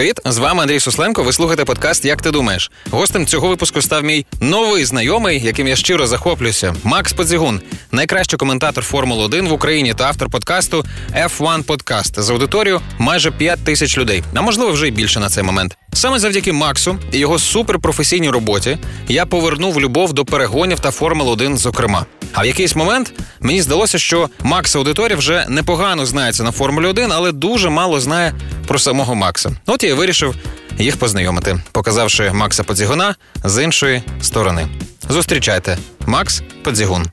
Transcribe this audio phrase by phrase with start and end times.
[0.00, 1.22] Привіт, з вами Андрій Сусленко.
[1.22, 2.70] Ви слухаєте подкаст Як ти думаєш?
[2.90, 6.74] Гостем цього випуску став мій новий знайомий, яким я щиро захоплююся.
[6.84, 7.60] Макс Подзігун,
[7.92, 10.84] найкращий коментатор Формули 1 в Україні та автор подкасту
[11.14, 15.44] F1 Podcast з аудиторією майже 5 тисяч людей, а можливо вже й більше на цей
[15.44, 15.76] момент.
[15.92, 18.78] Саме завдяки Максу і його суперпрофесійній роботі
[19.08, 22.06] я повернув любов до перегонів та Формули 1 зокрема.
[22.32, 27.12] А в якийсь момент мені здалося, що Макс аудиторія вже непогано знається на Формулі 1,
[27.12, 28.34] але дуже мало знає
[28.66, 29.56] про самого Макса.
[29.66, 30.34] От я вирішив
[30.78, 33.14] їх познайомити, показавши Макса Подзігуна
[33.44, 34.68] з іншої сторони.
[35.08, 37.06] Зустрічайте, Макс Подзігун.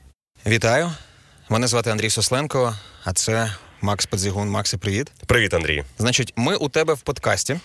[0.46, 0.90] Вітаю!
[1.48, 2.74] Мене звати Андрій Сосленко,
[3.04, 4.48] а це Макс Подзігун.
[4.50, 5.12] Максе, привіт.
[5.26, 5.84] Привіт, Андрій.
[5.98, 7.60] Значить, ми у тебе в подкасті,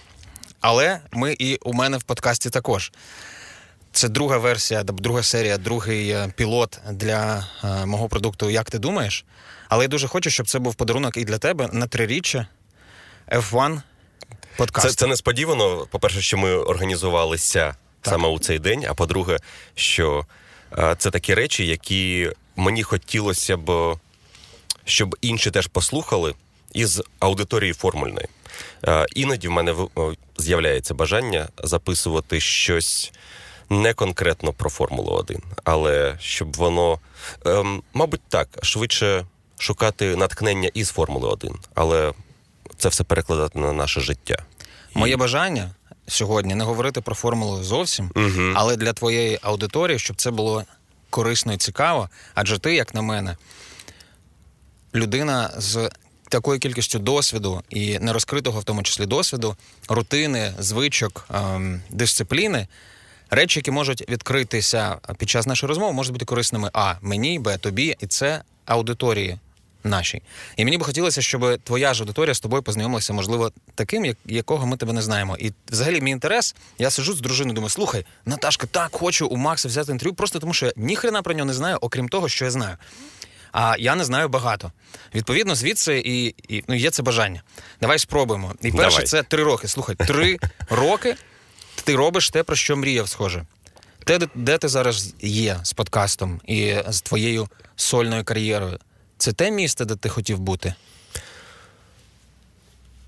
[0.63, 2.91] але ми і у мене в подкасті також.
[3.91, 9.26] Це друга версія, друга серія, другий е, пілот для е, мого продукту Як ти думаєш?
[9.70, 12.48] Але я дуже хочу, щоб це був подарунок і для тебе на триріччя
[13.31, 13.81] F1
[14.57, 14.90] подкаст.
[14.90, 15.88] Це це несподівано.
[15.91, 18.12] По-перше, що ми організувалися так.
[18.13, 18.85] саме у цей день.
[18.90, 19.37] А по-друге,
[19.76, 20.26] що
[20.77, 23.98] е, це такі речі, які мені хотілося б,
[24.85, 26.34] щоб інші теж послухали
[26.74, 28.27] із аудиторії формульної.
[28.87, 29.76] Е, іноді в мене
[30.37, 33.12] з'являється бажання записувати щось
[33.70, 36.99] не конкретно про Формулу 1, але щоб воно,
[37.45, 39.25] ем, мабуть, так, швидше
[39.57, 42.13] шукати натхнення із Формули 1, але
[42.77, 44.37] це все перекладати на наше життя.
[44.93, 45.71] Моє бажання
[46.07, 48.53] сьогодні не говорити про формулу зовсім, угу.
[48.55, 50.63] але для твоєї аудиторії, щоб це було
[51.09, 52.09] корисно і цікаво.
[52.35, 53.37] Адже ти, як на мене,
[54.95, 55.90] людина з
[56.34, 59.55] такою кількістю досвіду і нерозкритого, в тому числі досвіду,
[59.89, 62.67] рутини, звичок, ем, дисципліни.
[63.29, 67.95] Речі, які можуть відкритися під час нашої розмови, можуть бути корисними а мені, б тобі,
[68.00, 69.40] і це аудиторії
[69.84, 70.22] нашій.
[70.57, 74.66] І мені би хотілося, щоб твоя ж аудиторія з тобою познайомилася, можливо, таким, як якого
[74.66, 75.38] ми тебе не знаємо.
[75.40, 79.68] І взагалі мій інтерес, я сиджу з дружиною, думаю, слухай, Наташка, так хочу у Макса
[79.68, 82.52] взяти інтерв'ю, просто тому що я ніхрена про нього не знаю, окрім того, що я
[82.52, 82.78] знаю.
[83.53, 84.72] А я не знаю багато.
[85.16, 87.44] Відповідно, звідси і, і ну, є це бажання.
[87.81, 88.53] Давай спробуємо.
[88.62, 89.06] І перше, Давай.
[89.06, 89.68] це три роки.
[89.68, 90.38] Слухай, три
[90.69, 91.16] роки
[91.84, 93.46] ти робиш те, про що мріяв, схоже.
[94.06, 98.80] Те, де ти зараз є з подкастом і з твоєю сольною кар'єрою.
[99.18, 100.74] Це те місце, де ти хотів бути?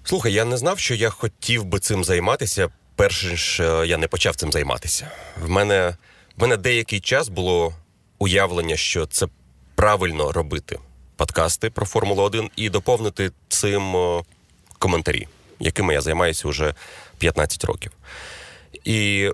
[0.04, 4.08] Слухай, я не знав, що я хотів би цим займатися, перш ніж е, я не
[4.08, 5.12] почав цим займатися.
[5.42, 5.96] В мене
[6.38, 7.74] в мене деякий час було
[8.20, 9.28] уявлення, що це
[9.76, 10.80] правильно робити
[11.16, 14.24] подкасти про Формулу 1 і доповнити цим е,
[14.80, 15.28] коментарі,
[15.60, 16.74] якими я займаюся вже
[17.18, 17.92] 15 років.
[18.84, 19.30] І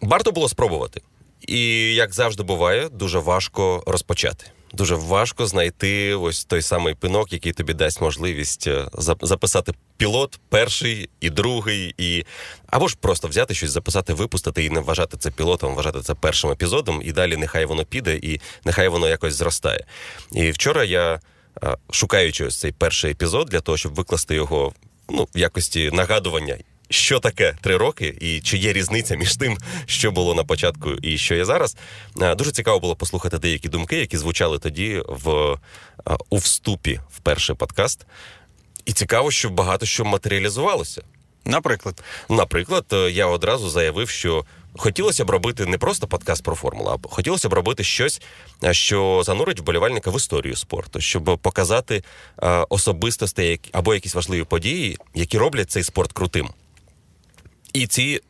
[0.00, 1.00] варто було спробувати.
[1.48, 7.52] І як завжди буває, дуже важко розпочати дуже важко знайти ось той самий пинок, який
[7.52, 8.88] тобі дасть можливість е,
[9.22, 12.24] записати пілот, перший і другий, і
[12.66, 16.50] або ж просто взяти щось, записати, випустити і не вважати це пілотом, вважати це першим
[16.50, 19.84] епізодом, і далі нехай воно піде, і нехай воно якось зростає.
[20.32, 21.20] І вчора я,
[21.62, 24.72] е, шукаючи ось цей перший епізод для того, щоб викласти його
[25.08, 26.56] ну, в якості нагадування
[26.90, 31.18] що таке три роки, і чи є різниця між тим, що було на початку і
[31.18, 31.76] що є зараз.
[32.22, 35.30] Е, дуже цікаво було послухати деякі думки, які звучали тоді в
[36.08, 38.06] е, у вступі в перший подкаст.
[38.84, 41.02] І цікаво, що багато що матеріалізувалося.
[41.44, 44.44] Наприклад, наприклад, е, я одразу заявив, що
[44.76, 48.22] хотілося б робити не просто подкаст про формулу, а хотілося б робити щось,
[48.70, 52.04] що занурить вболівальника в історію спорту, щоб показати
[52.68, 56.48] особистостей або якісь важливі події, які роблять цей спорт крутим.
[57.72, 58.20] І ці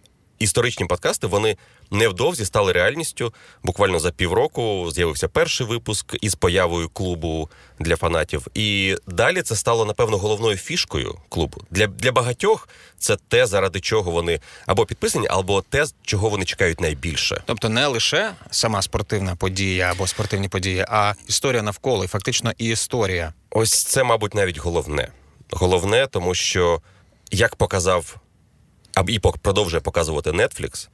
[0.40, 1.56] історичні подкасти вони
[1.90, 3.34] невдовзі стали реальністю.
[3.62, 8.46] Буквально за півроку з'явився перший випуск із появою клубу для фанатів.
[8.54, 11.62] І далі це стало напевно головною фішкою клубу.
[11.70, 12.68] Для для багатьох
[12.98, 17.42] це те, заради чого вони або підписані, або те, чого вони чекають найбільше.
[17.46, 22.66] Тобто не лише сама спортивна подія або спортивні події, а історія навколо і фактично і
[22.68, 23.32] історія.
[23.50, 25.08] Ось це, мабуть, навіть головне.
[25.50, 26.80] Головне, тому що
[27.30, 28.19] як показав
[29.08, 30.88] і продовжує показувати Netflix,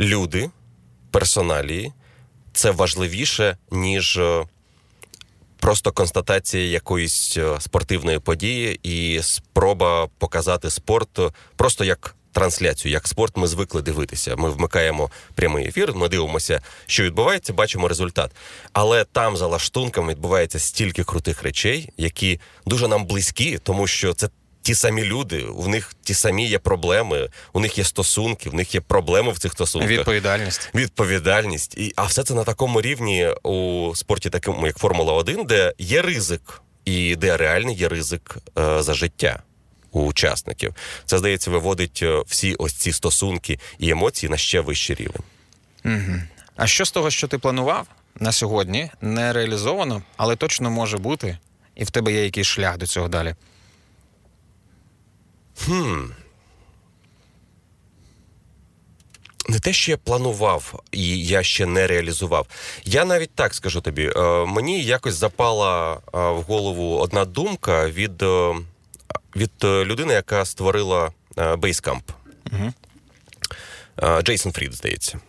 [0.00, 0.50] люди,
[1.10, 1.92] персоналії
[2.52, 4.44] це важливіше, ніж е,
[5.60, 12.14] просто констатація якоїсь е, спортивної події і спроба показати спорт е, просто як.
[12.32, 14.36] Трансляцію, як спорт, ми звикли дивитися.
[14.36, 18.30] Ми вмикаємо прямий ефір, ми дивимося, що відбувається, бачимо результат.
[18.72, 24.28] Але там за лаштунком відбувається стільки крутих речей, які дуже нам близькі, тому що це
[24.62, 28.74] ті самі люди, у них ті самі є проблеми, у них є стосунки, в них
[28.74, 29.90] є проблеми в цих стосунках.
[29.90, 30.70] Відповідальність.
[30.74, 31.74] Відповідальність.
[31.78, 36.02] І, А все це на такому рівні у спорті, такому як Формула 1, де є
[36.02, 39.42] ризик, і де реальний є ризик е, за життя.
[39.92, 40.74] у учасників.
[41.06, 45.22] Це здається, виводить е, всі ось ці стосунки і емоції на ще вищий рівень.
[45.84, 46.20] Угу.
[46.56, 47.86] А що з того, що ти планував
[48.20, 51.38] на сьогодні, не реалізовано, але точно може бути,
[51.76, 53.34] і в тебе є якийсь шлях до цього далі?
[55.64, 56.10] Хм.
[59.48, 62.46] Не те, що я планував, і я ще не реалізував.
[62.84, 64.10] Я навіть так скажу тобі.
[64.16, 68.54] Е, мені якось запала е, в голову одна думка від е,
[69.36, 72.02] від людини, яка створила Basecamp.
[72.52, 72.72] Угу.
[74.22, 75.20] Джейсон Фрід, здається.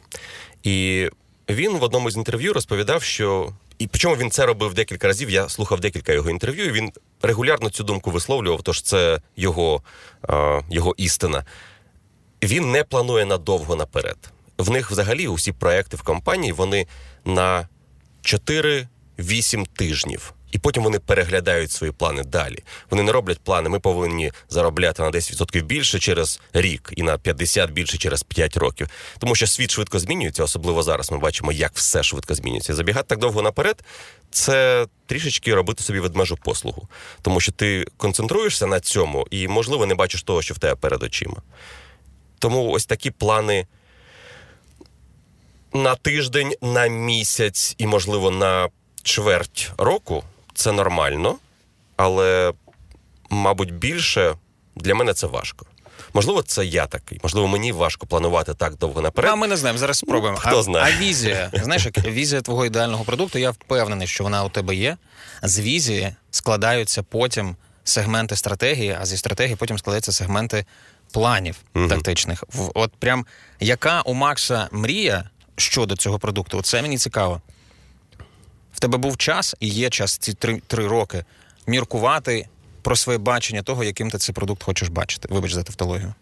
[0.64, 1.08] І
[1.50, 3.54] він в одному з інтерв'ю розповідав, що.
[3.82, 5.30] І причому він це робив декілька разів.
[5.30, 6.66] Я слухав декілька його інтерв'ю.
[6.66, 6.92] і Він
[7.22, 9.82] регулярно цю думку висловлював, тож це його,
[10.70, 11.46] його істина
[12.44, 14.18] він не планує надовго наперед.
[14.58, 16.88] В них взагалі усі проекти в компанії вони
[17.26, 17.68] на
[18.24, 18.88] 4-8
[19.76, 20.34] тижнів.
[20.52, 22.60] І потім вони переглядають свої плани далі.
[22.90, 23.70] Вони не роблять плани.
[23.70, 28.88] Ми повинні заробляти на 10% більше через рік і на 50% більше через 5 років.
[29.20, 31.12] Тому що світ швидко змінюється, особливо зараз.
[31.12, 32.76] Ми бачимо, як все швидко змінюється.
[32.76, 33.84] Забігати так довго наперед
[34.32, 36.88] це трішечки робити собі ведмежу послугу,
[37.22, 41.04] тому що ти концентруєшся на цьому і, можливо, не бачиш того, що в тебе перед
[41.04, 41.38] очима.
[42.40, 43.68] Тому ось такі плани
[45.74, 48.70] на тиждень, на місяць і, можливо, на
[49.04, 51.36] чверть року це нормально,
[51.98, 52.54] але,
[53.30, 54.36] мабуть, більше
[54.76, 55.66] для мене це важко.
[56.14, 57.20] Можливо, це я такий.
[57.24, 59.32] Можливо, мені важко планувати так довго наперед.
[59.32, 59.80] А ми не знаємо.
[59.80, 60.40] Зараз спробуємо.
[60.46, 60.94] Ну, хто знає.
[60.94, 64.76] А, а візія, знаєш, як візія твого ідеального продукту, я впевнений, що вона у тебе
[64.76, 64.98] є.
[65.44, 70.66] З візії складаються потім сегменти стратегії, а зі стратегії потім складаються сегменти
[71.12, 71.88] планів угу.
[71.88, 72.44] тактичних.
[72.74, 73.26] От прям
[73.60, 76.62] яка у Макса мрія щодо цього продукту?
[76.62, 77.42] Це мені цікаво.
[78.82, 81.26] Тебе був час і є час ці три, три роки
[81.68, 82.48] міркувати
[82.82, 85.28] про своє бачення того, яким ти цей продукт хочеш бачити.
[85.32, 86.14] Вибач за тавтологію.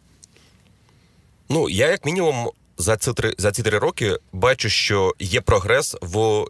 [1.50, 5.96] Ну, я, як мінімум, за ці три за ці три роки бачу, що є прогрес
[6.02, 6.46] в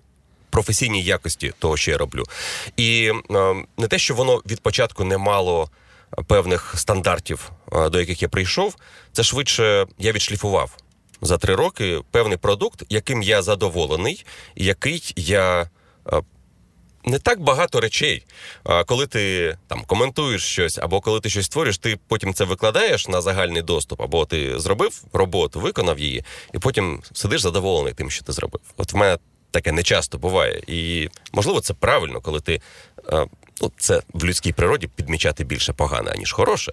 [0.50, 2.24] професійній якості того, що я роблю.
[2.78, 5.70] І е, не те, що воно від початку не мало
[6.28, 7.52] певних стандартів,
[7.92, 8.76] до яких я прийшов,
[9.14, 10.78] це швидше я відшліфував
[11.22, 14.26] за три роки певний продукт, яким я задоволений,
[14.56, 15.70] який я.
[17.06, 18.26] Не так багато речей.
[18.86, 23.22] Коли ти там коментуєш щось, або коли ти щось створюєш, ти потім це викладаєш на
[23.22, 26.24] загальний доступ, або ти зробив роботу, виконав її,
[26.54, 28.62] і потім сидиш задоволений тим, що ти зробив.
[28.78, 29.18] От в мене
[29.52, 30.62] таке не часто буває.
[30.68, 32.62] І можливо, це правильно, коли ти
[33.62, 36.72] ну, це в людській природі підмічати більше погане, аніж хороше.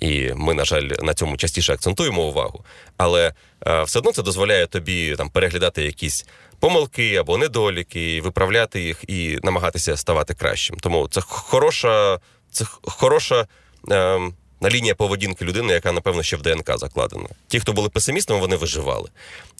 [0.00, 2.64] І ми, на жаль, на цьому частіше акцентуємо увагу.
[2.96, 3.32] Але
[3.66, 6.26] е, все одно це дозволяє тобі там переглядати якісь
[6.60, 10.76] помилки або недоліки, виправляти їх і намагатися ставати кращим.
[10.76, 12.18] Тому це хороша,
[12.50, 13.46] це хороша.
[13.90, 14.20] Е,
[14.60, 17.28] на лінія поведінки людини, яка, напевно, ще в ДНК закладена.
[17.48, 19.08] Ті, хто були песимістами, вони виживали.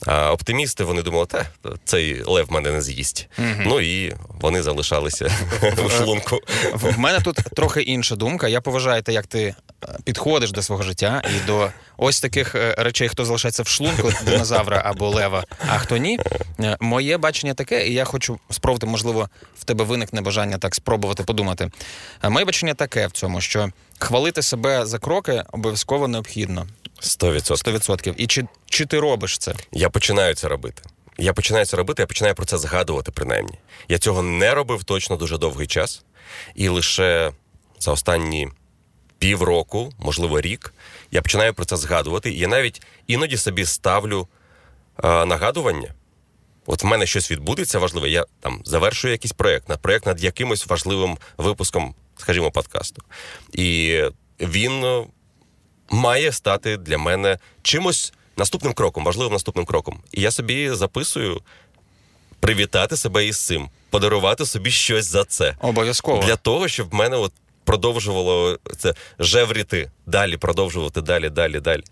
[0.06, 1.46] А оптимісти вони думали, та
[1.84, 3.28] цей лев мене не з'їсть.
[3.38, 3.48] Угу.
[3.66, 5.24] Ну і вони залишалися
[5.76, 6.40] в шлунку.
[6.72, 8.48] В мене тут трохи інша думка.
[8.48, 9.54] Я поважаю те, як ти е,
[10.04, 14.82] підходиш до свого життя і до ось таких е, речей, хто залишається в шлунку динозавра
[14.84, 16.18] або лева, а хто ні.
[16.60, 19.28] Е, моє бачення таке, і я хочу спробувати, можливо,
[19.58, 21.70] в тебе виникне бажання так спробувати подумати.
[22.22, 26.66] Моє бачення таке в цьому, що хвалити себе за кроки обов'язково необхідно.
[27.56, 28.14] Сто відсотків.
[28.16, 29.54] І чи, чи ти робиш це?
[29.72, 30.82] Я починаю це робити.
[31.18, 33.58] Я починаю це робити, я починаю про це згадувати, принаймні.
[33.88, 36.02] Я цього не робив точно дуже довгий час.
[36.54, 37.32] І лише
[37.78, 38.48] за останні
[39.26, 40.74] півроку, можливо, рік,
[41.10, 42.30] я починаю про це згадувати.
[42.30, 44.28] І я навіть іноді собі ставлю
[44.96, 45.94] а, нагадування.
[46.66, 48.08] От в мене щось відбудеться важливе.
[48.10, 53.02] Я там завершую якийсь проєкт, на проєкт над якимось важливим випуском, скажімо, подкасту.
[53.52, 54.00] І
[54.40, 55.04] він е,
[55.90, 60.00] має стати для мене чимось наступним кроком, важливим наступним кроком.
[60.12, 61.40] І я собі записую
[62.40, 65.56] привітати себе із цим, подарувати собі щось за це.
[65.60, 67.32] Обов'язково для того, щоб в мене от
[67.66, 71.82] продовжувало це жевріти далі, продовжувати далі, далі, далі.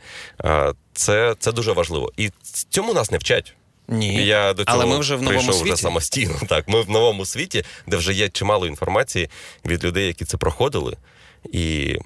[0.93, 2.12] Це це дуже важливо.
[2.16, 2.31] І
[2.69, 3.54] цьому нас не вчать.
[3.88, 5.64] Ні, я до цього але ми вже в новому світі.
[5.64, 6.35] вже самостійно.
[6.49, 9.31] Так, ми в новому світі, де вже є чимало інформації
[9.66, 10.97] від людей, які це проходили.
[11.52, 11.97] І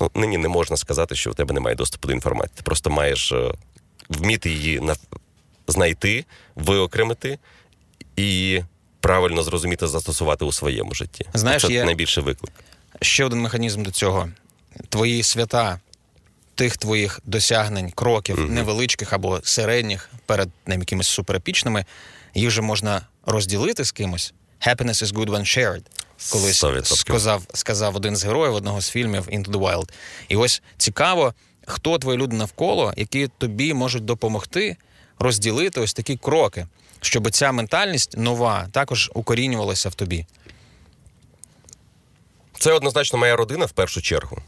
[0.00, 2.54] ну, нині не можна сказати, що у тебе немає доступу до інформації.
[2.56, 3.54] Ти просто маєш е,
[4.08, 4.96] вміти її на...
[5.66, 7.38] знайти, виокремити
[8.16, 8.60] і
[9.00, 11.26] правильно зрозуміти, застосувати у своєму житті.
[11.34, 12.52] Знаєш, Це є найбільший виклик.
[13.02, 14.28] Ще один механізм до цього:
[14.88, 15.80] твої свята.
[16.54, 18.50] Тих твоїх досягнень, кроків, mm-hmm.
[18.50, 21.84] невеличких або середніх, перед ним якимись суперепічними,
[22.34, 24.34] їх же можна розділити з кимось.
[24.66, 25.82] Happiness is good when shared.
[26.30, 26.84] колись 100%.
[26.84, 29.88] сказав сказав один з героїв одного з фільмів Into the Wild.
[30.28, 31.34] І ось цікаво,
[31.66, 34.76] хто твої люди навколо, які тобі можуть допомогти
[35.18, 36.66] розділити ось такі кроки,
[37.00, 40.26] щоб ця ментальність нова також укорінювалася в тобі.
[42.62, 44.38] Це однозначно моя родина в першу чергу.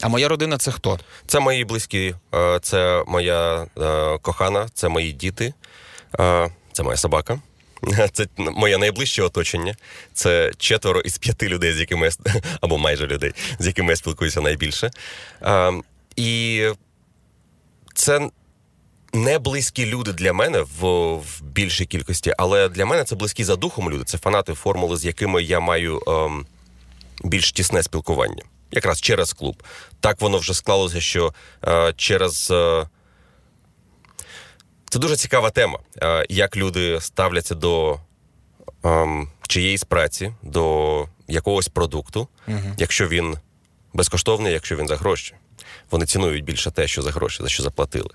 [0.00, 0.98] А моя родина це хто?
[1.26, 5.54] Це мої близькі, е, це моя е, кохана, це мої діти,
[6.20, 7.40] е, це моя собака.
[8.12, 9.76] Це моє найближче оточення.
[10.12, 14.40] Це четверо із п'яти людей, з якими я або майже людей, з якими я спілкуюся
[14.40, 14.90] найбільше.
[16.16, 16.62] І
[17.94, 18.30] це
[19.12, 23.56] не близькі люди для мене в, в більшій кількості, але для мене це близькі за
[23.56, 24.04] духом люди.
[24.04, 26.46] Це фанати формули, з якими я маю ем,
[27.24, 28.42] більш тісне спілкування.
[28.70, 29.62] Якраз через клуб.
[30.00, 32.50] Так воно вже склалося, що е, через.
[32.50, 32.88] Е,
[34.90, 38.00] це дуже цікава тема, е, як люди ставляться до
[38.84, 42.74] ем, чиєїсь праці, до якогось продукту, угу.
[42.78, 43.36] якщо він
[43.92, 45.34] безкоштовний, якщо він за гроші
[45.90, 48.10] вони цінують більше те, що за гроші, за що заплатили.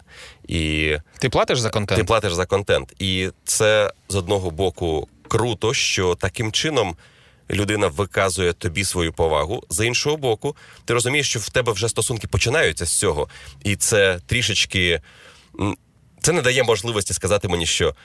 [0.48, 2.00] І Ти платиш за контент?
[2.00, 2.94] Ти платиш за контент.
[3.00, 6.96] І це з одного боку круто, що таким чином.
[7.52, 9.64] Людина виказує тобі свою повагу.
[9.70, 13.30] З іншого боку, ти розумієш, що в тебе вже стосунки починаються з цього,
[13.64, 15.02] і це трішечки
[16.22, 17.96] це не дає можливості сказати мені, що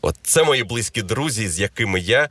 [0.00, 2.28] от це мої близькі друзі, з якими я,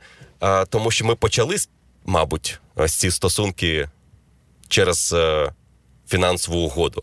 [0.68, 1.56] тому що ми почали,
[2.04, 3.88] мабуть, ось ці стосунки
[4.68, 5.52] через е,
[6.08, 7.02] фінансову угоду.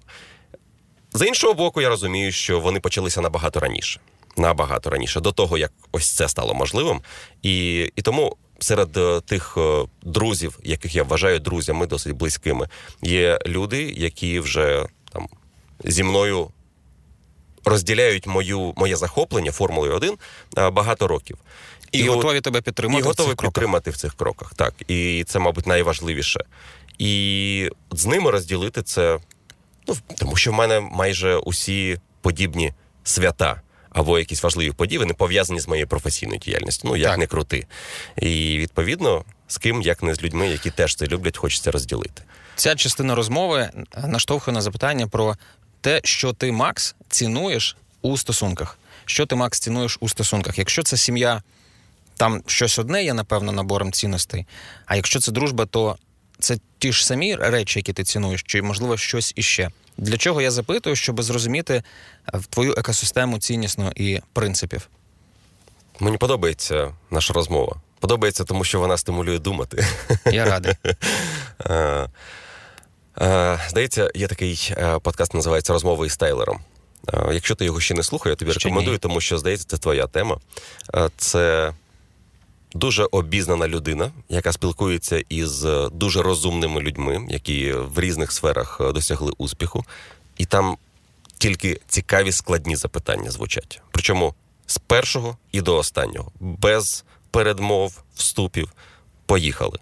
[1.13, 3.99] З іншого боку, я розумію, що вони почалися набагато раніше.
[4.37, 7.01] Набагато раніше, до того, як ось це стало можливим.
[7.41, 8.37] І, І тому.
[8.61, 12.67] Серед е, тих е, друзів, яких я вважаю друзями, досить близькими,
[13.01, 15.27] є люди, які вже там
[15.83, 16.49] зі мною
[17.65, 20.17] розділяють мою моє захоплення Формулою 1
[20.57, 21.37] е, багато років.
[21.91, 22.99] І, і готові тебе підтримати.
[22.99, 23.97] І готові в цих підтримати кроках.
[23.97, 24.53] в цих кроках.
[24.53, 24.73] Так.
[24.87, 26.45] І це, мабуть, найважливіше
[27.01, 29.19] і з ними розділити це,
[29.87, 33.61] ну тому що в мене майже усі подібні свята.
[33.93, 36.87] Або якісь важливі події, вони пов'язані з моєю професійною діяльністю.
[36.87, 37.19] Ну як так.
[37.19, 37.67] не крути.
[38.17, 42.23] І відповідно з ким, як не з людьми, які теж це люблять, хочеться розділити.
[42.55, 43.69] Ця частина розмови
[44.07, 45.35] наштовхує на запитання про
[45.81, 48.77] те, що ти, Макс, цінуєш у стосунках.
[49.05, 50.57] Що ти, Макс, цінуєш у стосунках?
[50.57, 51.41] Якщо це сім'я,
[52.17, 54.45] там щось одне є, напевно, набором цінностей.
[54.85, 55.97] А якщо це дружба, то
[56.39, 59.69] це ті ж самі речі, які ти цінуєш, чи можливо щось іще.
[60.01, 61.83] Для чого я запитую, щоб зрозуміти
[62.33, 64.89] е, твою екосистему ціннісну і принципів?
[65.99, 67.75] Мені подобається наша розмова.
[67.99, 69.85] Подобається, тому що вона стимулює думати.
[70.25, 70.73] Я радий.
[71.65, 72.07] Е,
[73.21, 76.59] е, здається, є такий подкаст, називається Розмови із Тайлером.
[77.31, 78.99] Якщо ти його ще не слухав, я тобі ще рекомендую, ні.
[78.99, 80.37] тому що здається, це твоя тема.
[81.17, 81.73] Це
[82.73, 88.91] дуже обізнана людина, яка спілкується із е, дуже розумними людьми, які в різних сферах е,
[88.91, 89.85] досягли успіху,
[90.37, 90.77] і там
[91.37, 93.81] тільки цікаві складні запитання звучать.
[93.91, 94.33] Причому
[94.65, 98.73] з першого і до останнього, без передмов, вступів.
[99.25, 99.79] Поїхали.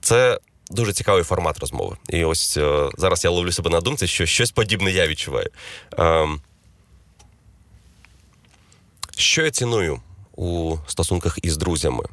[0.00, 0.38] Це
[0.70, 1.96] дуже цікавий формат розмови.
[2.08, 5.50] І ось е, зараз я ловлю себе на думці, що щось подібне я відчуваю.
[5.98, 6.28] Е,
[9.16, 10.00] що я ціную
[10.42, 12.04] у стосунках із друзями.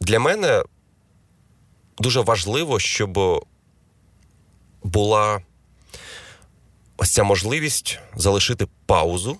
[0.00, 0.62] Для мене
[1.98, 3.44] дуже важливо, щоб
[4.82, 5.40] була
[6.96, 9.36] ось ця можливість залишити паузу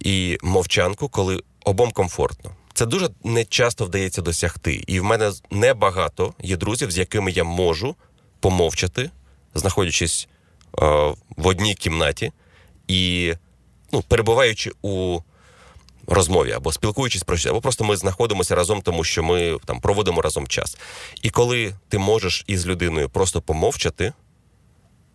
[0.00, 2.50] і мовчанку, коли обом комфортно.
[2.74, 4.84] Це дуже не часто вдається досягти.
[4.86, 7.96] І в мене небагато є друзів, з якими я можу
[8.40, 9.10] помовчати,
[9.54, 10.86] знаходячись е,
[11.36, 12.32] в одній кімнаті
[12.88, 13.34] і
[13.92, 15.20] ну, перебуваючи у
[16.06, 20.22] розмові або спілкуючись про щось, або просто ми знаходимося разом, тому що ми там проводимо
[20.22, 20.76] разом час.
[21.22, 24.12] І коли ти можеш із людиною просто помовчати.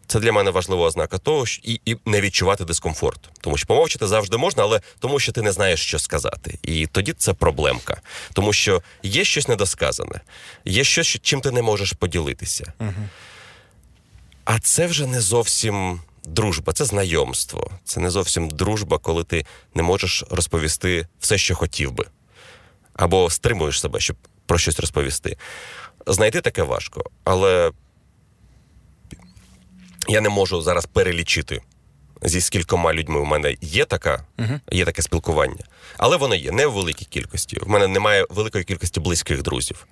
[0.10, 3.29] Це для мене важлива ознака того, що і і не відчувати дискомфорт.
[3.41, 6.60] Тому що помовчати завжди можна, але тому, що ти не знаєш, що сказати.
[6.63, 8.01] І тоді це проблемка.
[8.34, 10.22] Тому що є щось недосказане,
[10.65, 12.74] є щось, чим ти не можеш поділитися.
[12.79, 12.91] Угу.
[14.46, 17.72] А це вже не зовсім дружба, це знайомство.
[17.84, 22.05] Це не зовсім дружба, коли ти не можеш розповісти все, що хотів би,
[22.93, 25.38] або стримуєш себе, щоб про щось розповісти.
[26.07, 27.72] Знайти таке важко, але
[30.07, 31.62] я не можу зараз перелічити.
[32.22, 34.60] Зі скількома людьми у мене є така, uh-huh.
[34.72, 35.63] є таке спілкування,
[35.98, 37.60] але воно є не в великій кількості.
[37.62, 39.88] В мене немає великої кількості близьких друзів.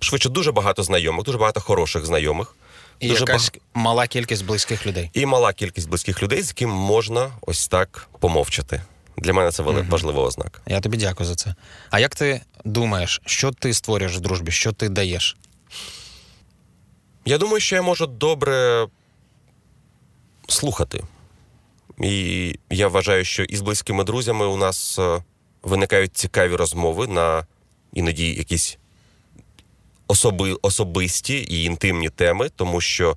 [0.00, 2.56] Швидше дуже багато знайомих, дуже багато хороших знайомих.
[3.00, 3.60] І Дуже якась баг...
[3.74, 5.10] мала кількість близьких людей.
[5.12, 8.82] І мала кількість близьких людей, з ким можна ось так помовчати.
[9.16, 10.60] Для мене це важлива ознака.
[10.66, 11.54] Я тобі дякую за це.
[11.90, 14.50] А як ти думаєш, що ти створюєш в дружбі?
[14.50, 15.36] Що ти даєш?
[17.24, 18.86] Я думаю, що я можу добре
[20.48, 21.04] слухати.
[22.02, 25.22] І я вважаю, що із близькими друзями у нас е,
[25.62, 27.46] виникають цікаві розмови на
[27.92, 28.77] іноді якісь
[30.08, 33.16] особи, особисті і інтимні теми, тому що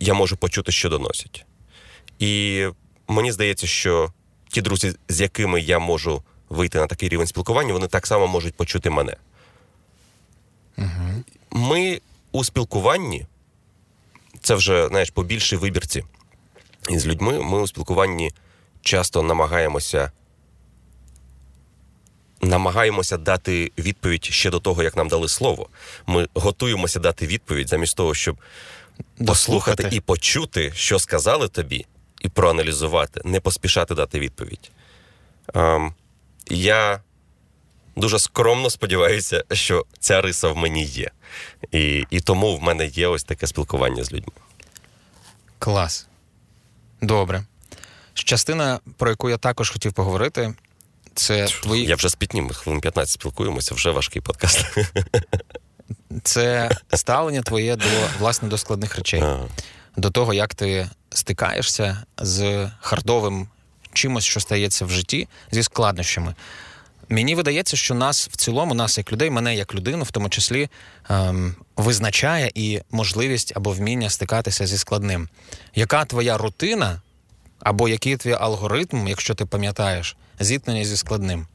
[0.00, 1.46] я можу почути, що доносять.
[2.18, 2.64] І
[3.08, 4.12] мені здається, що
[4.48, 8.54] ті друзі, з якими я можу вийти на такий рівень спілкування, вони так само можуть
[8.54, 9.16] почути мене.
[10.78, 11.24] Угу.
[11.50, 12.00] Ми
[12.32, 13.26] у спілкуванні,
[14.40, 16.04] це вже, знаєш, по більшій вибірці
[16.90, 18.32] із людьми, ми у спілкуванні
[18.80, 20.10] часто намагаємося.
[22.42, 25.68] Намагаємося дати відповідь ще до того, як нам дали слово.
[26.06, 28.36] Ми готуємося дати відповідь замість того, щоб
[29.18, 29.26] Дослухати.
[29.26, 31.86] послухати і почути, що сказали тобі,
[32.20, 34.70] і проаналізувати, не поспішати дати відповідь.
[35.54, 35.94] Ем,
[36.50, 37.00] Я
[37.96, 41.10] дуже скромно сподіваюся, що ця риса в мені є.
[41.70, 44.32] І, І тому в мене є ось таке спілкування з людьми.
[45.58, 46.06] Клас.
[47.02, 47.44] Добре.
[48.14, 50.54] Частина, про яку я також хотів поговорити,
[51.14, 51.84] це твої.
[51.84, 54.64] Я вже спітнім, хвилин 15 спілкуємося, вже важкий подкаст.
[56.22, 57.86] Це ставлення твоє до
[58.18, 59.44] власне до складних речей, Ага.
[59.96, 63.48] до того, як ти стикаєшся з хардовим
[63.92, 66.34] чимось, що стається в житті, зі складнощами.
[67.08, 70.68] Мені видається, що нас в цілому, нас як людей, мене як людину, в тому числі,
[71.08, 75.28] ем, визначає і можливість або вміння стикатися зі складним.
[75.74, 77.00] Яка твоя рутина,
[77.60, 81.46] або який твій алгоритм, якщо ти пам'ятаєш, зіткнення зі складним?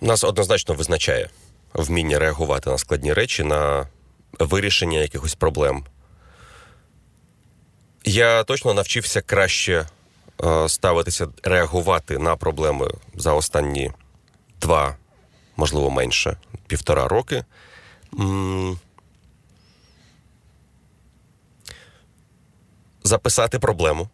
[0.00, 1.30] Нас однозначно визначає
[1.74, 3.86] вміння реагувати на складні речі, на
[4.38, 5.84] вирішення якихось проблем.
[8.04, 9.86] Я точно навчився краще
[10.44, 13.92] е, ставитися, реагувати на проблеми за останні
[14.60, 14.96] два,
[15.56, 17.44] можливо, менше, півтора роки.
[23.04, 24.08] Записати проблему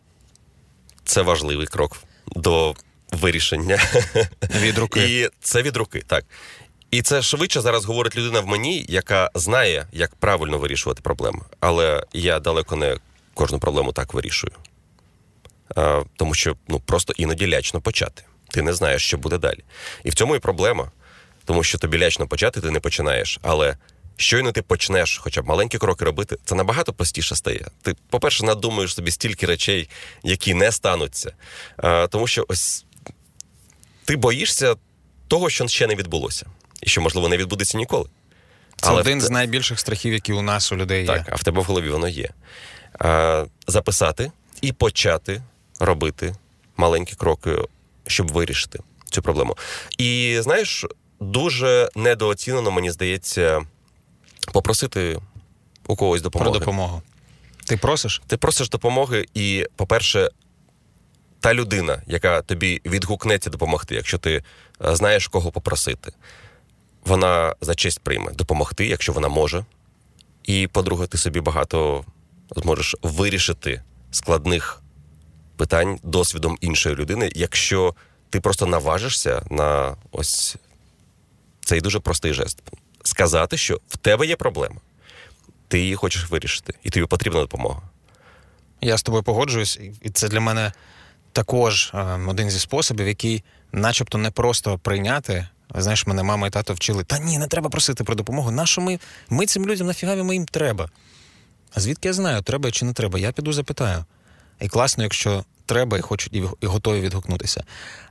[1.05, 2.75] це важливий крок до
[3.15, 3.79] вирішення.
[4.61, 5.21] Від руки.
[5.21, 6.25] І це від руки, так.
[6.91, 11.41] І це швидше зараз говорить людина в мені, яка знає, як правильно вирішувати проблеми.
[11.61, 12.97] Але я далеко не
[13.35, 14.53] кожну проблему так вирішую.
[15.77, 18.23] А, тому що ну, просто іноді лячно почати.
[18.51, 19.65] Ти не знаєш, що буде далі.
[20.05, 20.91] І в цьому і проблема.
[21.45, 23.39] Тому що тобі лячно почати, ти не починаєш.
[23.43, 23.77] Але
[24.17, 27.67] щойно ти почнеш хоча б маленькі кроки робити, це набагато простіше стає.
[27.83, 29.89] Ти, по-перше, надумаєш собі стільки речей,
[30.23, 31.33] які не стануться.
[31.77, 32.85] А, тому що ось
[34.05, 34.75] ти боїшся
[35.29, 36.47] того, що ще не відбулося,
[36.83, 38.09] і що, можливо, не відбудеться ніколи.
[38.77, 41.25] Це Але один в з найбільших страхів, які у нас, у людей Так, є.
[41.31, 42.31] а в тебе в голові воно є.
[42.99, 45.43] А, записати і почати
[45.81, 46.35] робити
[46.77, 47.57] маленькі кроки,
[48.07, 48.79] щоб вирішити
[49.11, 49.57] цю проблему.
[49.99, 50.87] І знаєш,
[51.21, 53.63] дуже недооцінено, мені здається,
[54.53, 55.19] попросити
[55.87, 56.51] у когось допомоги.
[56.51, 57.03] Про допомогу.
[57.67, 58.23] Ти просиш?
[58.27, 60.31] Ти просиш допомоги, і, по-перше,
[61.45, 64.43] та людина, яка тобі відгукнеться допомогти, якщо ти
[64.85, 66.13] е, знаєш, кого попросити,
[67.05, 69.65] вона за честь прийме допомогти, якщо вона може.
[70.45, 72.05] І, по-друге, ти собі багато
[72.57, 74.83] зможеш вирішити складних
[75.57, 77.95] питань досвідом іншої людини, якщо
[78.31, 80.57] ти просто наважишся на ось
[81.65, 82.63] цей дуже простий жест.
[83.03, 84.77] Сказати, що в тебе є проблема,
[85.69, 87.83] ти її хочеш вирішити, і тобі потрібна допомога.
[88.81, 90.73] Я з тобою погоджуюсь, і це для мене
[91.35, 95.49] також е, один зі способів, який, начебто, не просто прийняти.
[95.75, 98.51] Знаєш, мене мама і тато вчили: та ні, не треба просити про допомогу.
[98.51, 100.89] Нащо ми, ми цим людям нафіга ми їм треба?
[101.75, 103.19] А звідки я знаю, треба чи не треба?
[103.19, 104.05] Я піду запитаю.
[104.61, 107.65] І класно, якщо треба і хочуть, і готові відгукнутися.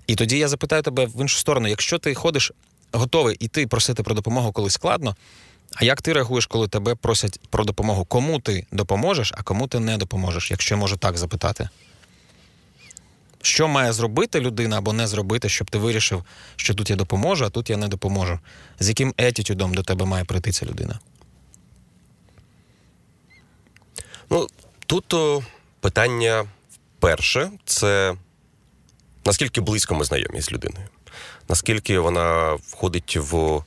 [0.07, 2.51] І тоді я запитаю тебе в іншу сторону: якщо ти ходиш
[2.91, 5.15] готовий іти просити про допомогу, коли складно,
[5.75, 8.05] а як ти реагуєш, коли тебе просять про допомогу?
[8.05, 11.69] Кому ти допоможеш, а кому ти не допоможеш, якщо я можу так запитати?
[13.45, 16.23] Що має зробити людина або не зробити, щоб ти вирішив,
[16.55, 18.39] що тут я допоможу, а тут я не допоможу?
[18.79, 20.99] З яким етітюдом до тебе має прийти ця людина?
[24.29, 24.47] Ну,
[24.85, 25.43] тут о,
[25.79, 26.45] питання
[26.99, 28.15] перше це
[29.25, 30.87] наскільки близько ми знайомі з людиною,
[31.49, 33.63] наскільки вона входить в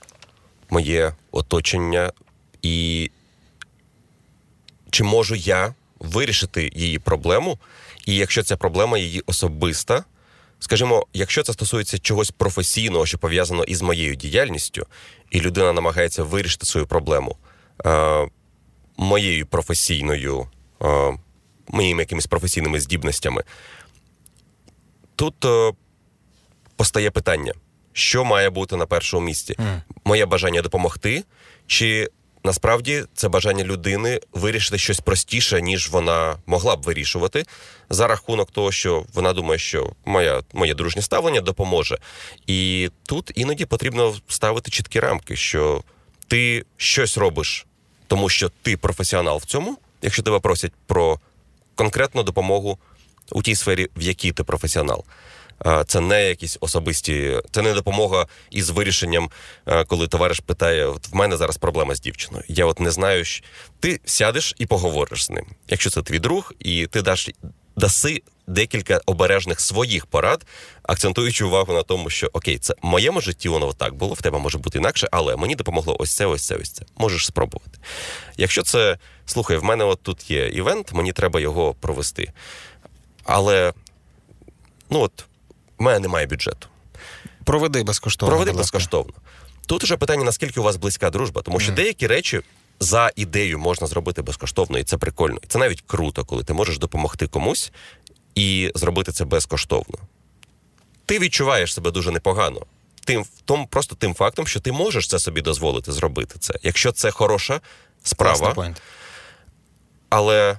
[0.70, 2.12] моє оточення,
[2.62, 3.10] і
[4.90, 7.58] чи можу я вирішити її проблему,
[8.06, 10.04] і якщо ця проблема її особиста,
[10.58, 14.86] скажімо, якщо це стосується чогось професійного, що пов'язано із моєю діяльністю,
[15.30, 17.36] і людина намагається вирішити свою проблему
[17.86, 18.28] е,
[18.96, 20.48] моєю професійною,
[20.82, 21.18] е,
[21.68, 23.44] моїми якимись професійними здібностями,
[25.16, 25.72] тут е,
[26.76, 27.52] постає питання:
[27.92, 29.54] що має бути на першому місці?
[29.58, 29.82] Mm.
[30.04, 31.24] Моє бажання допомогти,
[31.66, 32.08] чи
[32.46, 37.44] насправді це бажання людини вирішити щось простіше, ніж вона могла б вирішувати,
[37.90, 41.98] за рахунок того, що вона думає, що моя, моє дружнє ставлення допоможе.
[42.46, 45.82] І тут іноді потрібно ставити чіткі рамки, що
[46.28, 47.66] ти щось робиш,
[48.06, 51.20] тому що ти професіонал в цьому, якщо тебе просять про
[51.74, 52.78] конкретну допомогу
[53.32, 55.04] у тій сфері, в якій ти професіонал.
[55.86, 59.30] Це не якісь особисті, це не допомога із вирішенням,
[59.86, 62.44] коли товариш питає: от в мене зараз проблема з дівчиною.
[62.48, 63.44] Я от не знаю, що
[63.80, 65.46] ти сядеш і поговориш з ним.
[65.68, 67.30] Якщо це твій друг, і ти даш
[67.76, 70.46] даси декілька обережних своїх порад,
[70.82, 74.38] акцентуючи увагу на тому, що окей, це в моєму житті воно так було, в тебе
[74.38, 76.84] може бути інакше, але мені допомогло ось це, ось це, ось це.
[76.96, 77.78] Можеш спробувати.
[78.36, 82.32] Якщо це слухай, в мене от тут є івент, мені треба його провести.
[83.24, 83.72] Але
[84.90, 85.24] ну от
[85.78, 86.68] в мене немає бюджету.
[87.44, 88.36] Проведи безкоштовно.
[88.36, 89.12] Проведи безкоштовно.
[89.66, 91.74] Тут уже питання, наскільки у вас близька дружба, тому що mm.
[91.74, 92.40] деякі речі
[92.80, 95.38] за ідею можна зробити безкоштовно, і це прикольно.
[95.42, 97.72] І це навіть круто, коли ти можеш допомогти комусь
[98.34, 99.98] і зробити це безкоштовно.
[101.06, 102.66] Ти відчуваєш себе дуже непогано.
[103.04, 106.54] Тим том, просто тим фактом, що ти можеш це собі дозволити зробити це.
[106.62, 107.60] Якщо це хороша
[108.02, 108.74] справа.
[110.08, 110.58] Але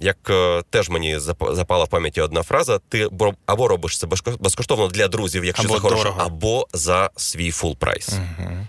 [0.00, 3.08] як е, теж мені запала в пам'яті одна фраза: ти
[3.46, 4.06] або робиш це
[4.40, 6.22] безкоштовно для друзів, якщо або хороше, дорого.
[6.22, 8.08] або за свій full price.
[8.08, 8.66] Угу.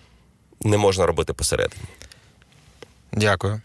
[0.61, 1.81] Не можна робити посередині.
[3.11, 3.61] Дякую.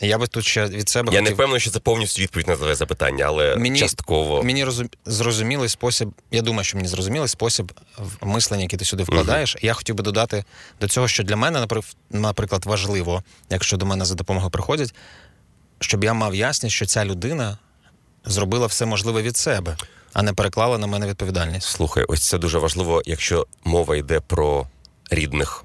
[0.00, 1.30] Я би тут ще від себе я хотів...
[1.30, 4.88] не впевнений, що це повністю відповідь на твоє запитання, але мені, частково мені розум...
[5.06, 6.10] зрозумілий спосіб.
[6.30, 7.72] Я думаю, що мені зрозумілий спосіб
[8.22, 9.56] мислення, який ти сюди вкладаєш.
[9.56, 9.64] Uh-huh.
[9.64, 10.44] Я хотів би додати
[10.80, 11.66] до цього, що для мене,
[12.10, 14.94] наприклад, важливо, якщо до мене за допомогою приходять,
[15.84, 17.58] щоб я мав ясність, що ця людина
[18.24, 19.76] зробила все можливе від себе,
[20.12, 21.68] а не переклала на мене відповідальність.
[21.68, 24.66] Слухай, ось це дуже важливо, якщо мова йде про
[25.10, 25.64] рідних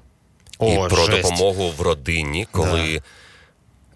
[0.58, 1.22] О, і про жесть.
[1.22, 3.02] допомогу в родині, коли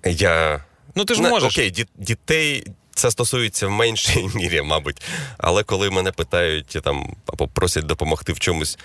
[0.04, 0.10] да.
[0.10, 0.64] я.
[0.94, 1.52] Ну, ти ж можеш.
[1.52, 2.66] Окей, дітей.
[2.96, 5.02] Це стосується в меншій мірі, мабуть.
[5.38, 8.78] Але коли мене питають там або просять допомогти в чомусь,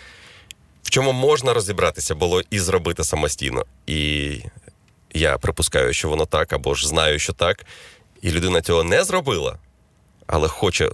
[0.84, 3.66] в чому можна розібратися було і зробити самостійно.
[3.88, 4.32] І
[5.14, 7.66] я припускаю, що воно так, або ж знаю, що так,
[8.22, 9.58] і людина цього не зробила,
[10.28, 10.90] але хоче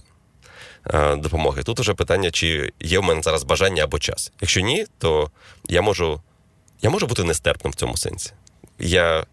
[0.86, 1.62] е, допомоги.
[1.62, 4.32] Тут уже питання, чи є в мене зараз бажання або час.
[4.40, 5.30] Якщо ні, то
[5.68, 6.20] я можу
[6.82, 8.32] я можу бути нестерпним в цьому сенсі.
[8.78, 9.26] Я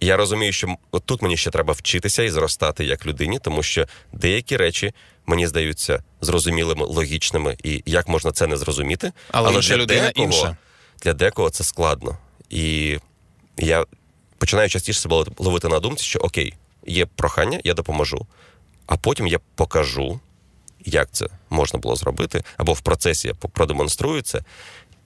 [0.00, 3.86] я розумію, що от тут мені ще треба вчитися і зростати як людині, тому що
[4.12, 4.92] деякі речі
[5.26, 9.12] мені здаються зрозумілими, логічними, і як можна це не зрозуміти.
[9.30, 10.56] Але, Але для людина декого, інша.
[11.02, 12.18] для декого це складно.
[12.50, 12.98] І
[13.56, 13.84] я
[14.40, 16.54] починаю частіше себе ловити на думці, що окей,
[16.86, 18.26] є прохання, я допоможу.
[18.86, 20.20] А потім я покажу,
[20.84, 24.42] як це можна було зробити, або в процесі я продемонструю це.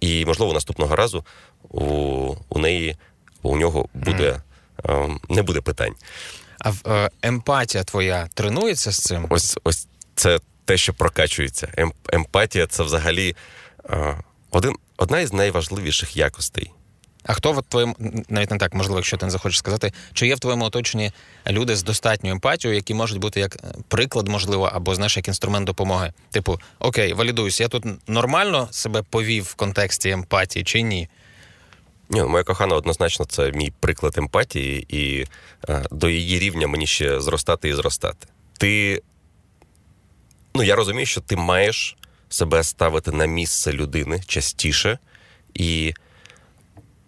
[0.01, 1.25] І, можливо, наступного разу
[1.71, 2.97] у у неї,
[3.43, 4.43] у нього буде
[4.85, 5.19] mm.
[5.29, 5.95] не буде питань.
[6.59, 9.27] А е, емпатія твоя тренується з цим?
[9.31, 11.69] Ось ось це те, що прокачується.
[11.77, 13.37] Ем, емпатія це взагалі
[13.91, 14.19] е,
[14.51, 16.71] один, одна із найважливіших якостей.
[17.27, 17.97] А хто в твоєму
[18.29, 21.13] навіть не так можливо, якщо ти не захочеш сказати, чи є в твоєму оточенні
[21.49, 23.59] люди з достатньою емпатією, які можуть бути як е,
[23.89, 26.13] приклад, можливо, або знаєш, як інструмент допомоги?
[26.31, 31.09] Типу, окей, валідуюсь, я тут нормально себе повів в контексті емпатії чи ні?
[32.11, 35.27] Ні, ну, моя кохана однозначно це мій приклад емпатії, і
[35.69, 38.27] е, до її рівня мені ще зростати і зростати.
[38.59, 39.03] Ти
[40.55, 41.97] ну я розумію, що ти маєш
[42.29, 44.99] себе ставити на місце людини частіше
[45.55, 45.95] і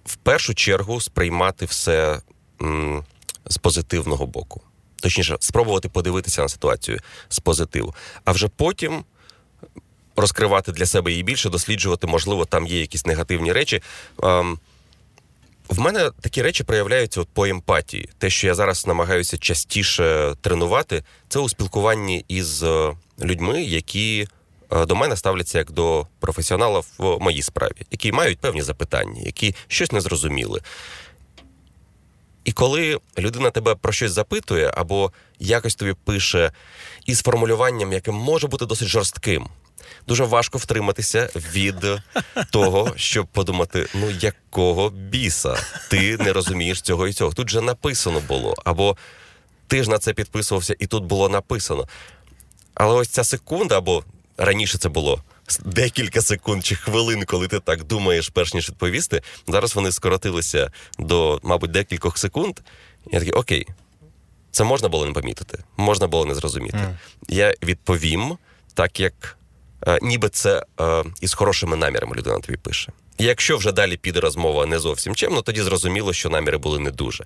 [0.06, 2.20] в першу чергу сприймати все
[2.62, 3.04] м,
[3.46, 4.60] з позитивного боку.
[5.02, 7.94] Точніше, спробувати подивитися на ситуацію з позитиву.
[8.24, 9.04] А вже потім
[10.16, 13.82] розкривати для себе її більше, досліджувати, можливо, там є якісь негативні речі.
[14.22, 14.58] Ем,
[15.68, 18.08] в мене такі речі проявляються от по емпатії.
[18.18, 22.92] Те, що я зараз намагаюся частіше тренувати, це у спілкуванні із е,
[23.22, 24.28] людьми, які
[24.70, 29.92] до мене ставляться як до професіонала в моїй справі, які мають певні запитання, які щось
[29.92, 30.60] не зрозуміли.
[32.44, 36.52] І коли людина тебе про щось запитує, або якось тобі пише
[37.06, 39.48] із формулюванням, яке може бути досить жорстким,
[40.06, 41.76] дуже важко втриматися від
[42.50, 45.56] того, щоб подумати: ну якого біса
[45.90, 47.32] ти не розумієш цього і цього.
[47.32, 48.96] Тут же написано було, або
[49.66, 51.88] ти ж на це підписувався, і тут було написано.
[52.74, 54.04] Але ось ця секунда, або
[54.36, 55.22] раніше це було
[55.64, 59.22] декілька секунд чи хвилин, коли ти так думаєш, перш ніж відповісти.
[59.48, 62.60] Зараз вони скоротилися до, мабуть, декількох секунд.
[63.12, 63.66] Я такий, окей,
[64.50, 66.76] це можна було не помітити, можна було не зрозуміти.
[66.76, 66.96] Mm.
[67.28, 68.36] Я відповім
[68.74, 69.38] так, як
[69.86, 72.92] е, ніби це е, із хорошими намірами людина тобі пише.
[73.18, 76.90] І якщо вже далі піде розмова не зовсім чемно, тоді зрозуміло, що наміри були не
[76.90, 77.24] дуже.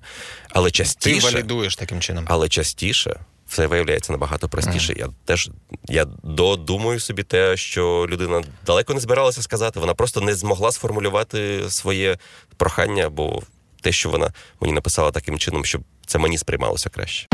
[0.49, 2.25] Але частіше, Ти валідуєш таким чином.
[2.27, 3.19] Але частіше
[3.51, 4.93] все виявляється набагато простіше.
[4.93, 4.99] Mm.
[4.99, 5.49] Я теж
[5.87, 9.79] я додумую собі те, що людина далеко не збиралася сказати.
[9.79, 12.17] Вона просто не змогла сформулювати своє
[12.57, 13.41] прохання, або
[13.81, 17.27] те, що вона мені написала таким чином, щоб це мені сприймалося краще.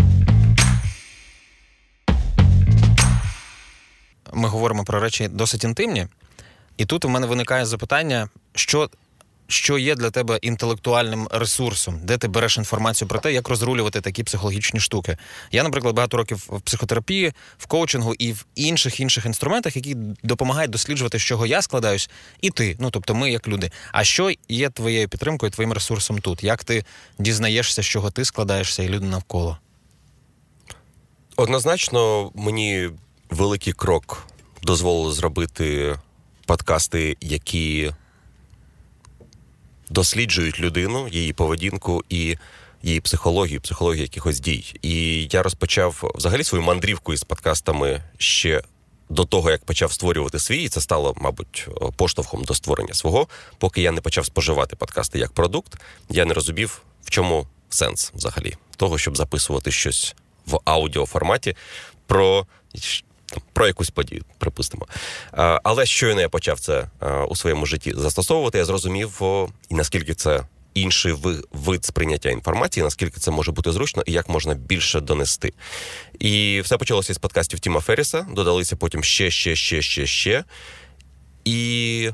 [4.33, 6.07] Ми говоримо про речі досить інтимні,
[6.77, 8.89] і тут у мене виникає запитання, що
[9.47, 14.23] що є для тебе інтелектуальним ресурсом, де ти береш інформацію про те, як розрулювати такі
[14.23, 15.17] психологічні штуки.
[15.51, 20.71] Я, наприклад, багато років в психотерапії, в коучингу і в інших інших інструментах, які допомагають
[20.71, 22.09] досліджувати, з чого я складаюсь,
[22.41, 22.75] і ти.
[22.79, 23.71] Ну тобто, ми як люди.
[23.91, 26.43] А що є твоєю підтримкою, твоїм ресурсом тут?
[26.43, 26.85] Як ти
[27.19, 29.57] дізнаєшся, з чого ти складаєшся, і люди навколо?
[31.35, 32.89] Однозначно, мені
[33.29, 34.27] великий крок
[34.63, 35.95] дозволило зробити
[36.45, 37.91] подкасти, які
[39.89, 42.37] досліджують людину, її поведінку і
[42.83, 44.75] її психологію, психологію якихось дій.
[44.81, 48.61] І я розпочав взагалі свою мандрівку із подкастами ще.
[49.09, 53.27] До того, як почав створювати свій, і це стало, мабуть, поштовхом до створення свого.
[53.57, 55.75] Поки я не почав споживати подкасти як продукт,
[56.09, 61.55] я не розумів, в чому сенс взагалі того, щоб записувати щось в аудіоформаті
[62.05, 62.45] про
[63.53, 64.87] про якусь подію, припустимо.
[65.63, 66.89] Але щойно я почав це
[67.29, 69.21] у своєму житті застосовувати, я зрозумів,
[69.69, 70.43] і наскільки це
[70.81, 71.13] інший
[71.51, 75.53] вид сприйняття інформації, наскільки це може бути зручно і як можна більше донести.
[76.19, 80.43] І все почалося з подкастів Тіма Ферріса, додалися потім ще, ще, ще, ще, ще.
[81.45, 82.11] І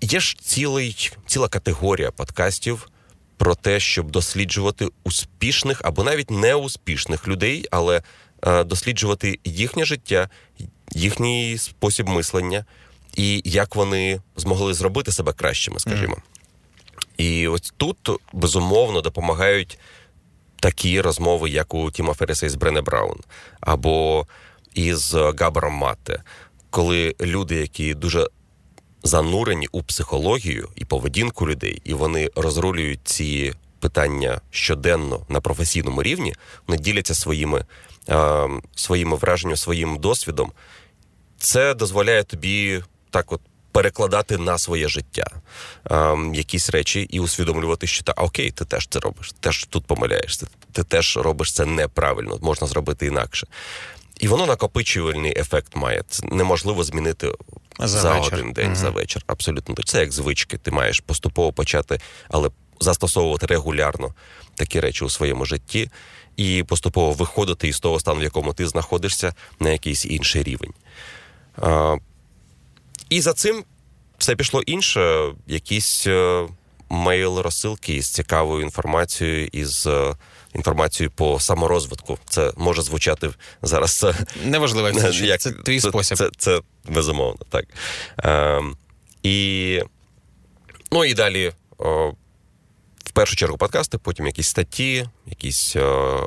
[0.00, 2.88] є ж цілий, ціла категорія подкастів.
[3.36, 8.02] Про те, щоб досліджувати успішних або навіть неуспішних людей, але Е,
[8.42, 10.28] досліджувати їхнє життя,
[10.92, 12.64] їхній спосіб мислення
[13.16, 16.14] і як вони змогли зробити себе кращими, скажімо.
[16.14, 17.24] Mm.
[17.24, 19.78] І ось тут безумовно допомагають
[20.60, 23.18] такі розмови, як у Тіма Ферриса із Брене Браун,
[23.60, 24.26] або
[24.74, 26.22] із Габером Матте,
[26.70, 28.28] коли люди, які дуже
[29.02, 36.34] занурені у психологію і поведінку людей, і вони розрулюють ці питання щоденно на професійному рівні,
[36.66, 37.64] вони діляться своїми Е,
[38.74, 40.52] своїми враженнями, своїм досвідом,
[41.38, 43.40] це дозволяє тобі так от.
[43.72, 45.26] Перекладати на своє життя
[45.90, 50.46] е, якісь речі і усвідомлювати, що та окей, ти теж це робиш, теж тут помиляєшся,
[50.72, 53.46] ти теж робиш це неправильно, можна зробити інакше.
[54.20, 56.02] І воно накопичувальний ефект має.
[56.08, 57.32] Це неможливо змінити
[57.78, 58.76] за, за один день, угу.
[58.76, 59.22] за вечір.
[59.26, 60.58] Абсолютно це як звички.
[60.58, 64.14] Ти маєш поступово почати, але застосовувати регулярно
[64.54, 65.90] такі речі у своєму житті
[66.40, 70.72] і поступово виходити із того стану, в якому ти знаходишся, на якийсь інший рівень.
[73.10, 73.64] І за цим
[74.18, 76.48] все пішло інше, якісь е,
[76.90, 80.14] мейл-розсилки з цікавою інформацією, із е,
[80.54, 82.18] інформацією по саморозвитку.
[82.28, 83.30] Це може звучати
[83.62, 84.06] зараз.
[84.44, 86.18] Неважливо, як це, як, це твій це, спосіб.
[86.18, 86.60] Це, це, це
[86.92, 87.64] безумовно, так.
[88.24, 88.62] Е,
[89.22, 89.80] І
[90.92, 91.52] ну і далі.
[91.78, 92.12] О,
[93.10, 96.18] в першу чергу подкасти, потім якісь статті, якісь е,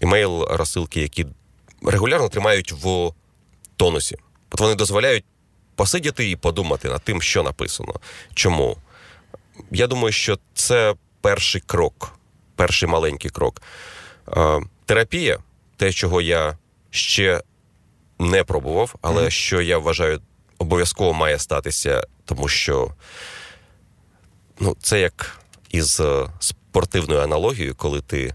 [0.00, 1.26] емейл розсилки, які
[1.82, 3.12] регулярно тримають в
[3.76, 4.16] тонусі.
[4.50, 5.24] От вони дозволяють
[5.74, 7.94] посидіти і подумати над тим, що написано.
[8.34, 8.76] Чому?
[9.70, 12.18] Я думаю, що це перший крок,
[12.56, 13.62] перший маленький крок.
[14.36, 15.38] Е, терапія,
[15.76, 16.58] те, чого я
[16.90, 17.42] ще
[18.18, 19.30] не пробував, але mm-hmm.
[19.30, 20.20] що я вважаю
[20.58, 22.94] обов'язково має статися, тому що
[24.60, 28.34] ну, це як із е, спортивною аналогією, коли ти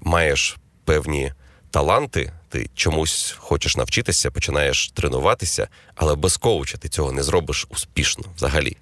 [0.00, 1.32] маєш певні
[1.70, 8.24] таланти, ти чомусь хочеш навчитися, починаєш тренуватися, але без коуча ти цього не зробиш успішно
[8.36, 8.76] взагалі.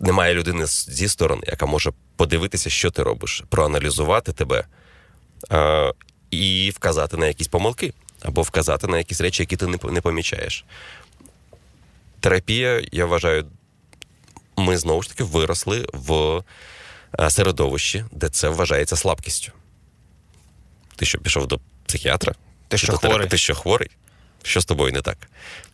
[0.00, 4.64] Немає людини зі сторони, яка може подивитися, що ти робиш, проаналізувати тебе
[5.50, 5.92] а,
[6.30, 10.64] і вказати на якісь помилки, або вказати на якісь речі, які ти не помічаєш.
[12.20, 13.46] Терапія, я вважаю,
[14.56, 16.42] ми знову ж таки виросли в
[17.20, 19.52] Е, середовищі, де це вважається слабкістю.
[20.96, 22.34] Ти що пішов до психіатра?
[22.68, 23.28] Ти що хворий?
[23.28, 23.90] Ти що хворий?
[24.42, 25.16] Що з тобою не так?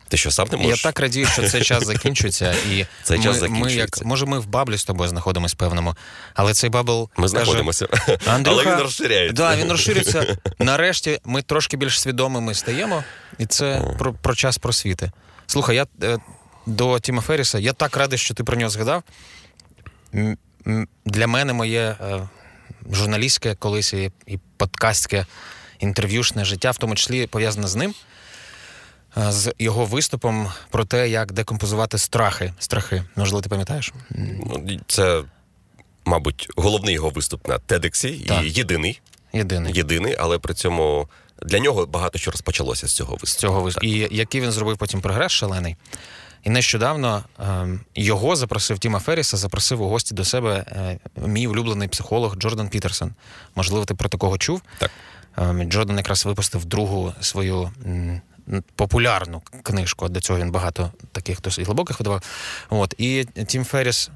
[0.08, 0.84] Ти що сам не можеш?
[0.84, 3.76] Я так радію, що цей час закінчується, і цей ми, час закінчується.
[3.76, 5.94] Ми як, може, ми в bubble і з тобою знаходимось певному,
[6.34, 7.10] але цей bubble.
[7.16, 7.88] Ми каже, знаходимося.
[8.26, 9.36] Андрюха, але він розширяється.
[9.36, 10.36] Да, він розширюється.
[10.58, 13.04] Нарешті ми трошки більш свідомими стаємо,
[13.38, 15.12] і це про про час просвіти.
[15.46, 16.18] Слухай, я е,
[16.70, 19.02] до Тіма Ферріса, я так радий, що ти про нього згадав
[21.04, 22.28] для мене моє е,
[22.92, 24.10] журналістське колись і,
[24.56, 25.26] подкастське
[25.78, 27.94] інтерв'юшне життя, в тому числі пов'язане з ним.
[29.16, 32.54] з його виступом про те, як декомпозувати страхи.
[32.58, 33.92] Страхи, можливо, ти пам'ятаєш?
[34.10, 35.22] Ну, Це,
[36.04, 39.00] мабуть, головний його виступ на TEDx і єдиний.
[39.32, 39.72] Єдиний.
[39.74, 41.08] Єдиний, але при цьому
[41.42, 43.30] для нього багато що розпочалося з цього виступу.
[43.30, 43.86] З цього виступу.
[43.86, 45.76] І який він зробив потім прогрес шалений.
[46.42, 51.88] І нещодавно ем, його запросив Тіма Ферріса, запросив у гості до себе е, мій улюблений
[51.88, 53.12] психолог Джордан Пітерсон.
[53.54, 54.62] Можливо, ти про такого чув?
[54.78, 54.90] Так.
[55.36, 57.70] Ем, Джордан якраз випустив другу свою
[58.76, 60.08] популярну книжку.
[60.08, 62.22] До цього він багато таких досить глибоких видавав.
[62.70, 64.10] От і Тім Ферріс.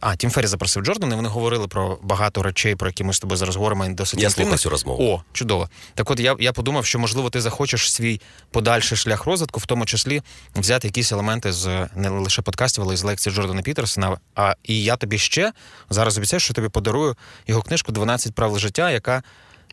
[0.00, 3.20] А, Тім Феррі запросив Джордана, і вони говорили про багато речей, про які ми з
[3.20, 3.88] тобою зараз говоримо.
[3.88, 5.14] Досить Я слухаю цю розмову.
[5.14, 5.68] О, чудово.
[5.94, 9.86] Так от я я подумав, що, можливо, ти захочеш свій подальший шлях розвитку, в тому
[9.86, 10.22] числі
[10.56, 14.16] взяти якісь елементи з не лише подкастів, але й з лекції Джордана Пітерсона.
[14.34, 15.52] А і я тобі ще
[15.90, 17.16] зараз обіцяю, що тобі подарую
[17.46, 19.22] його книжку «12 правил життя, яка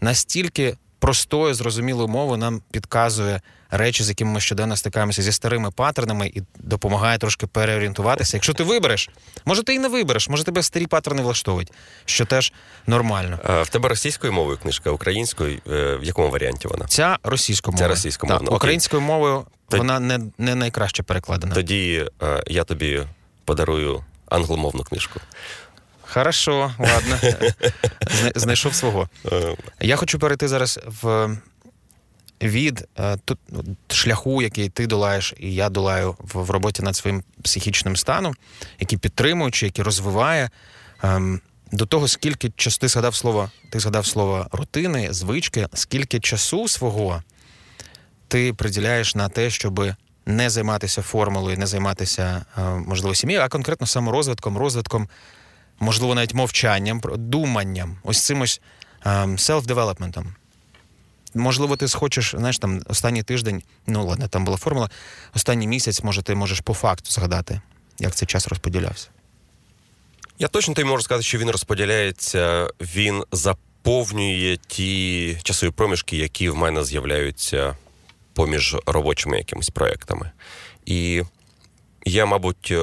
[0.01, 6.27] настільки простою, зрозумілою мовою нам підказує речі, з якими ми щоденно стикаємося зі старими паттернами,
[6.27, 8.37] і допомагає трошки переорієнтуватися.
[8.37, 9.09] Якщо ти вибереш,
[9.45, 11.71] може ти і не вибереш, може тебе старі паттерни влаштовують,
[12.05, 12.53] що теж
[12.87, 13.39] нормально.
[13.43, 16.85] А В тебе російською мовою книжка, українською е, в якому варіанті вона?
[16.85, 17.77] Ця російською.
[17.77, 18.45] Ця російськомовна.
[18.45, 19.77] Так, Українською мовою Тод...
[19.77, 21.55] вона не не найкраще перекладена.
[21.55, 23.03] Тоді е, я тобі
[23.45, 25.19] подарую англомовну книжку.
[26.01, 27.17] Хорошо, ладно.
[28.35, 29.09] Знайшов свого.
[29.79, 31.29] Я хочу перейти зараз в
[32.41, 33.39] від е, тут
[33.87, 38.35] шляху, який ти долаєш, і я долаю в, роботі над своїм психічним станом,
[38.79, 40.49] який підтримуючи, який розвиває.
[41.03, 46.67] Ем, до того, скільки часу ти згадав слово, ти згадав слово рутини, звички, скільки часу
[46.67, 47.23] свого
[48.27, 49.85] ти приділяєш на те, щоб
[50.25, 55.07] не займатися формулою, не займатися, е, можливо, сім'єю, а конкретно саморозвитком, розвитком
[55.79, 58.61] можливо, навіть мовчанням, думанням, ось цим ось
[59.37, 60.25] селф-девелопментом.
[61.33, 64.89] Можливо, ти схочеш, знаєш, там останній тиждень, ну ладно, там була формула.
[65.35, 67.61] Останній місяць, може, ти можеш по факту згадати,
[67.99, 69.07] як цей час розподілявся.
[70.39, 76.55] Я точно тобі можу сказати, що він розподіляється, він заповнює ті часові проміжки, які в
[76.55, 77.75] мене з'являються
[78.33, 80.31] поміж робочими якимись проектами.
[80.85, 81.23] І
[82.05, 82.73] я, мабуть,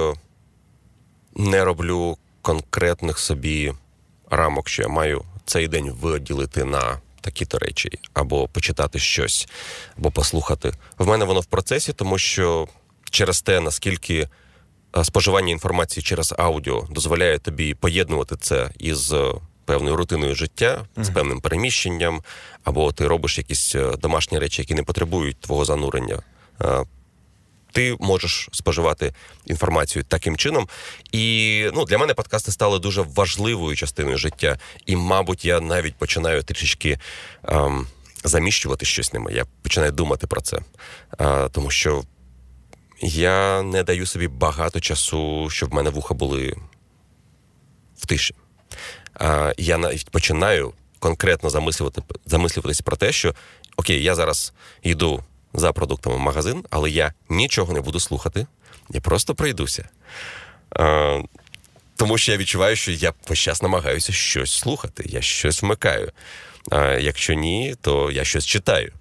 [1.36, 3.72] не роблю конкретних собі
[4.30, 9.48] рамок, що я маю цей день виділити на такі-то речі, або почитати щось,
[9.98, 10.72] або послухати.
[10.98, 12.68] В мене воно в процесі, тому що
[13.10, 14.28] через те, наскільки
[14.96, 19.34] е, споживання інформації через аудіо дозволяє тобі поєднувати це із е,
[19.64, 22.22] певною рутиною життя, з певним переміщенням,
[22.64, 26.22] або ти робиш якісь е, домашні речі, які не потребують твого занурення
[27.74, 29.14] ти можеш споживати
[29.46, 30.68] інформацію таким чином.
[31.12, 34.58] І ну, для мене подкасти стали дуже важливою частиною життя.
[34.86, 36.98] І, мабуть, я навіть починаю трішечки
[37.44, 37.86] ем,
[38.24, 39.32] заміщувати щось ними.
[39.32, 40.58] Я починаю думати про це.
[41.20, 42.04] Е, тому що
[43.00, 46.56] я не даю собі багато часу, щоб в мене вуха були
[47.98, 48.34] в тиші.
[49.20, 53.34] Е, я навіть починаю конкретно замислювати, замислюватись про те, що
[53.76, 55.24] окей, я зараз йду
[55.54, 58.46] за продуктами в магазин, але я нічого не буду слухати,
[58.90, 59.88] я просто пройдуся.
[60.76, 61.22] Е,
[61.96, 66.12] тому що я відчуваю, що я весь час намагаюся щось слухати, я щось вмикаю.
[66.70, 68.92] А якщо ні, то я щось читаю.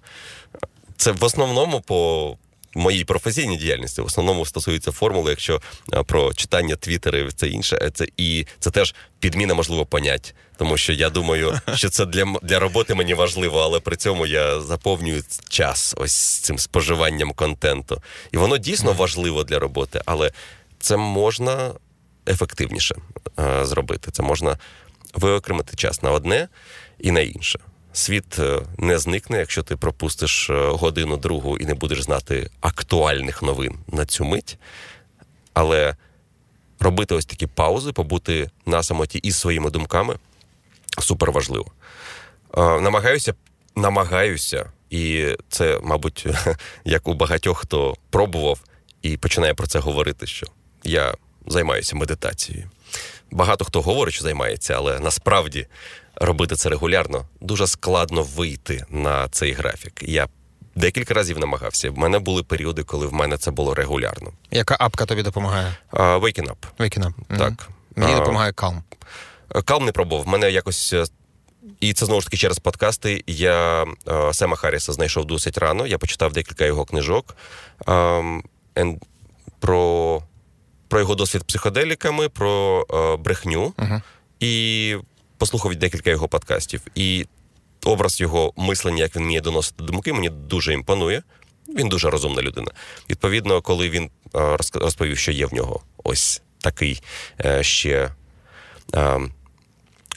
[0.96, 2.36] Це в основному по
[2.74, 5.60] моїй професійній діяльності, в основному стосується формули, якщо
[6.06, 10.34] про читання твіттерів, це інше, це і це теж підміна, можливо, понять.
[10.56, 14.60] Тому що я думаю, що це для для роботи мені важливо, але при цьому я
[14.60, 18.02] заповнюю час ось цим споживанням контенту.
[18.32, 20.32] І воно дійсно важливо для роботи, але
[20.78, 21.72] це можна
[22.28, 22.96] ефективніше
[23.38, 24.10] е, зробити.
[24.10, 24.58] Це можна
[25.14, 26.48] виокремити час на одне
[26.98, 27.58] і на інше.
[27.96, 33.42] Світ е, не зникне, якщо ти пропустиш е, годину другу і не будеш знати актуальних
[33.42, 34.58] новин на цю мить.
[35.52, 35.96] Але
[36.80, 40.16] робити ось такі паузи, побути на самоті із своїми думками
[40.98, 41.66] супер важливо.
[42.56, 43.34] Е, намагаюся,
[43.76, 46.26] намагаюся, і це, мабуть,
[46.84, 48.60] як у багатьох хто пробував
[49.02, 50.46] і починає про це говорити, що
[50.84, 51.14] я
[51.46, 52.70] займаюся медитацією.
[53.30, 55.66] Багато хто говорить, що займається, але насправді
[56.16, 59.92] робити це регулярно дуже складно вийти на цей графік.
[60.02, 60.28] Я
[60.74, 61.90] декілька разів намагався.
[61.90, 64.32] В мене були періоди, коли в мене це було регулярно.
[64.50, 65.76] Яка апка тобі допомагає?
[65.92, 66.56] Uh, Waking Up.
[66.78, 67.38] Waking Up.
[67.38, 67.52] Так.
[67.52, 67.68] Mm-hmm.
[67.96, 68.82] Мені uh, допомагає Calm.
[69.50, 70.24] Calm не пробував.
[70.24, 70.92] В мене якось.
[70.92, 71.04] Е,
[71.80, 73.24] і це знову ж таки через подкасти.
[73.26, 75.86] Я uh, Сема Харріса знайшов досить рано.
[75.86, 77.36] Я почитав декілька його книжок
[77.86, 78.42] um,
[78.74, 78.96] and
[79.60, 80.22] про
[80.88, 83.72] про його досвід психоделіками, про uh, брехню.
[83.78, 84.00] Uh-huh.
[84.40, 84.96] І
[85.38, 87.26] послухав декілька його подкастів, і
[87.84, 91.22] образ його мислення, як він вміє доносити думки, мені дуже імпонує.
[91.68, 92.70] Він дуже розумна людина.
[93.10, 97.02] Відповідно, коли він е, розповів, що є в нього ось такий
[97.44, 98.10] е, ще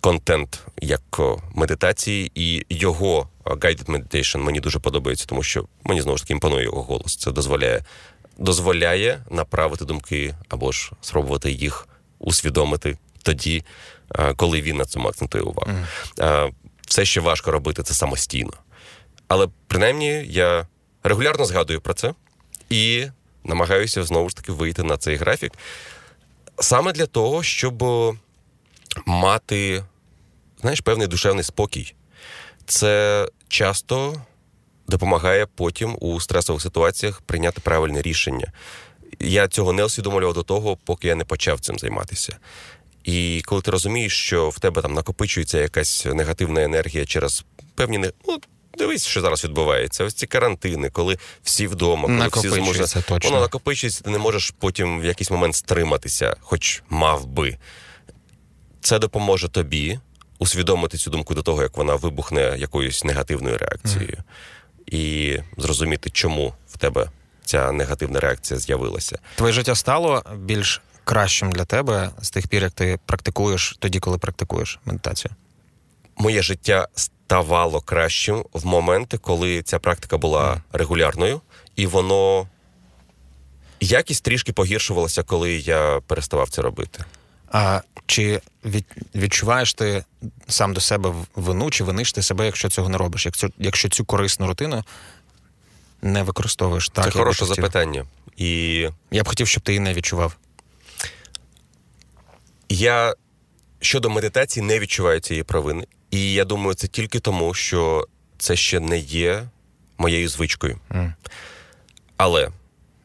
[0.01, 1.19] контент як
[1.55, 6.63] медитації, і його guided meditation мені дуже подобається, тому що мені знову ж таки імпонує
[6.63, 7.15] його голос.
[7.15, 7.83] Це дозволяє
[8.37, 11.87] дозволяє направити думки або ж спробувати їх
[12.19, 13.63] усвідомити тоді,
[14.35, 15.71] коли він на цьому акцентує увагу.
[16.17, 16.51] Mm.
[16.87, 18.53] Все, що важко робити, це самостійно.
[19.27, 20.67] Але принаймні я
[21.03, 22.13] регулярно згадую про це
[22.69, 23.07] і
[23.43, 25.51] намагаюся знову ж таки вийти на цей графік
[26.59, 27.83] саме для того, щоб
[29.05, 29.83] мати,
[30.61, 31.93] знаєш, певний душевний спокій.
[32.65, 34.21] Це часто
[34.87, 38.51] допомагає потім у стресових ситуаціях прийняти правильне рішення.
[39.19, 42.37] Я цього не усвідомлював до того, поки я не почав цим займатися.
[43.07, 47.45] І коли ти розумієш, що в тебе там накопичується якась негативна енергія через
[47.75, 48.11] певні не.
[48.27, 48.39] Ну,
[48.77, 50.03] Дивись, що зараз відбувається.
[50.03, 52.93] Ось ці карантини, коли всі вдома, коли всі зможуть...
[52.93, 53.29] точно.
[53.29, 57.57] воно накопичується, ти не можеш потім в якийсь момент стриматися, хоч мав би.
[58.81, 59.99] Це допоможе тобі
[60.39, 64.93] усвідомити цю думку до того, як вона вибухне якоюсь негативною реакцією, mm.
[64.93, 67.09] і зрозуміти, чому в тебе
[67.45, 69.19] ця негативна реакція з'явилася.
[69.35, 74.17] Твоє життя стало більш кращим для тебе з тих пір, як ти практикуєш тоді, коли
[74.17, 75.31] практикуєш медитацію?
[76.17, 81.41] Моє життя ставало кращим в моменти, коли ця практика була регулярною,
[81.75, 82.47] і воно
[83.79, 87.03] якість трішки погіршувалася, коли я переставав це робити.
[87.51, 88.85] А чи від,
[89.15, 90.03] відчуваєш ти
[90.47, 93.25] сам до себе вину, чи виниш ти себе, якщо цього не робиш?
[93.25, 94.83] Якщо якщо цю корисну рутину
[96.01, 97.05] не використовуєш так?
[97.05, 98.05] Це хороше запитання.
[98.37, 98.49] І
[99.11, 100.37] я б хотів, щоб ти її не відчував.
[102.69, 103.15] Я
[103.79, 105.87] щодо медитації не відчуваю цієї провини.
[106.11, 108.07] І я думаю, це тільки тому, що
[108.37, 109.43] це ще не є
[109.97, 110.79] моєю звичкою.
[110.89, 111.13] Mm.
[112.17, 112.49] Але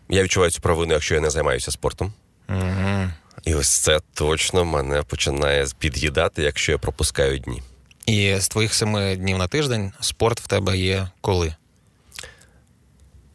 [0.09, 2.13] я відчуваю цю провину, якщо я не займаюся спортом.
[2.49, 3.11] Mm-hmm.
[3.45, 7.63] І ось це точно мене починає під'їдати, якщо я пропускаю дні.
[8.07, 11.55] І з твоїх семи днів на тиждень спорт в тебе є коли?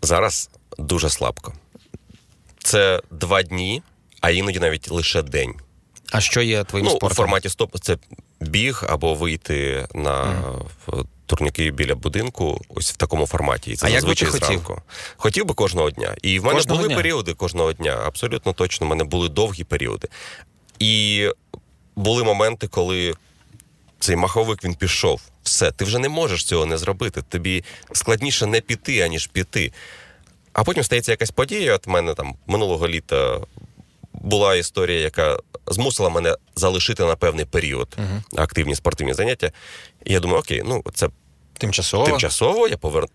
[0.01, 1.53] Зараз дуже слабко.
[2.59, 3.83] Це два дні,
[4.21, 5.53] а іноді навіть лише день.
[6.11, 7.11] А що є твоїм ну, спортом?
[7.11, 7.97] У форматі стоп це
[8.39, 10.43] біг або вийти на
[10.87, 11.05] mm.
[11.25, 13.71] турніки біля будинку, ось в такому форматі.
[13.71, 14.73] І це а зазвичай як би ти зранку.
[14.73, 14.83] Хотів?
[15.17, 16.15] хотів би кожного дня.
[16.21, 16.97] І в мене кожного були дня?
[16.97, 18.01] періоди кожного дня.
[18.05, 20.07] Абсолютно точно, в мене були довгі періоди.
[20.79, 21.23] І
[21.95, 23.13] були моменти, коли
[23.99, 25.21] цей маховик він пішов.
[25.43, 27.21] Все, ти вже не можеш цього не зробити.
[27.21, 29.71] Тобі складніше не піти, аніж піти.
[30.53, 31.75] А потім стається якась подія.
[31.75, 33.39] От в мене там минулого літа
[34.17, 39.51] була історія, яка змусила мене залишити на певний період uh активні спортивні заняття.
[40.05, 41.09] І я думаю, окей, ну це
[41.57, 42.05] тимчасово.
[42.05, 43.05] Тимчасово я повер...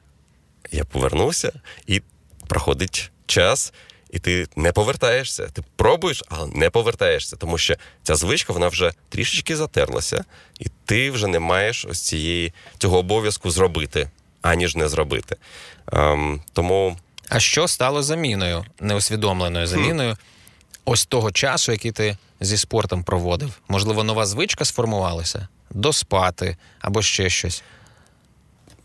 [0.73, 1.53] я повернувся,
[1.87, 2.03] і
[2.49, 3.73] проходить час,
[4.11, 5.47] і ти не повертаєшся.
[5.47, 10.25] Ти пробуєш, але не повертаєшся, тому що ця звичка вона вже трішечки затерлася,
[10.61, 14.11] і ти вже не маєш ось цієї цього обов'язку зробити,
[14.43, 15.37] аніж не зробити.
[15.93, 16.97] Ем, Тому.
[17.29, 20.17] А що стало заміною, неусвідомленою заміною?
[20.85, 23.61] Ось того часу, який ти зі спортом проводив?
[23.69, 25.49] Можливо, нова звичка сформувалася?
[25.71, 27.63] Доспати або ще щось.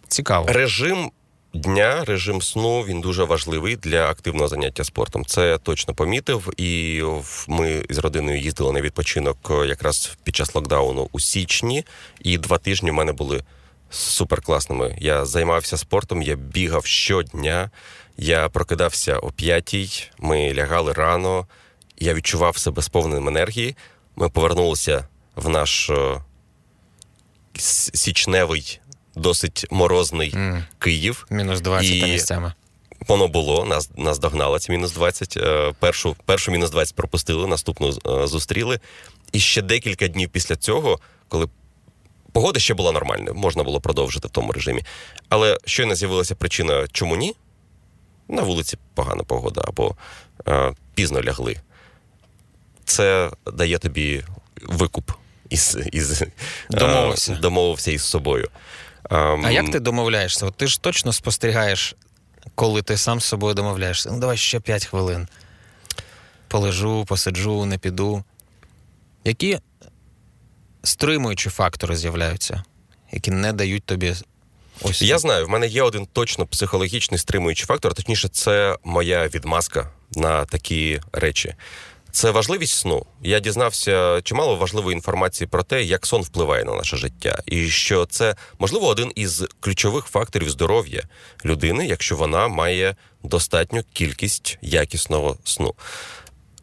[0.08, 0.48] Цікаво.
[0.48, 1.12] Режим
[1.54, 5.26] дня, режим сну він дуже важливий для активного заняття спортом.
[5.26, 6.54] Це я точно помітив.
[6.58, 7.02] І
[7.48, 11.86] ми з родиною їздили на відпочинок е, якраз під час локдауну у січні,
[12.22, 13.44] і два тижні в мене були
[13.90, 14.98] супер класними.
[15.00, 17.70] Я займався спортом, я бігав щодня.
[18.18, 21.48] Я прокидався о п'ятій, ми лягали рано
[21.98, 23.76] я відчував себе сповненим енергії.
[24.16, 26.22] Ми повернулися в наш е,
[27.94, 28.80] січневий,
[29.16, 30.64] досить морозний mm.
[30.80, 31.26] Київ.
[31.30, 32.04] Мінус 20 і...
[32.04, 32.54] місцями.
[33.08, 35.38] Воно було, нас нас догнало ці мінус 20.
[35.38, 38.80] Е, першу першу мінус 20 пропустили, наступну е, зустріли.
[39.32, 41.48] І ще декілька днів після цього, коли
[42.32, 44.84] погода ще була нормальною, можна було продовжити в тому режимі.
[45.30, 47.36] Але щойно з'явилася причина, чому ні?
[48.28, 49.96] На вулиці погана погода, або
[50.48, 51.58] е, пізно лягли
[52.88, 54.24] це дає тобі
[54.62, 55.12] викуп
[55.50, 56.28] із із е,
[56.70, 58.50] домовився домовився із собою.
[59.10, 60.46] Um, а як ти домовляєшся?
[60.46, 61.96] От Ти ж точно спостерігаєш,
[62.56, 64.12] коли ти сам з собою домовляєшся.
[64.12, 65.28] Ну, давай ще 5 хвилин.
[66.48, 68.24] Полежу, посиджу, не піду.
[69.24, 69.60] Які
[70.84, 72.64] стримуючі фактори з'являються,
[73.12, 74.14] які не дають тобі.
[74.82, 79.92] Ось я знаю, в мене є один точно психологічний стримуючий фактор, точніше, це моя відмазка
[80.16, 81.56] на такі речі.
[82.18, 83.06] Це важливість сну.
[83.22, 88.06] Я дізнався чимало важливої інформації про те, як сон впливає на наше життя, і що
[88.06, 91.04] це можливо один із ключових факторів здоров'я
[91.46, 95.74] людини, якщо вона має достатню кількість якісного сну.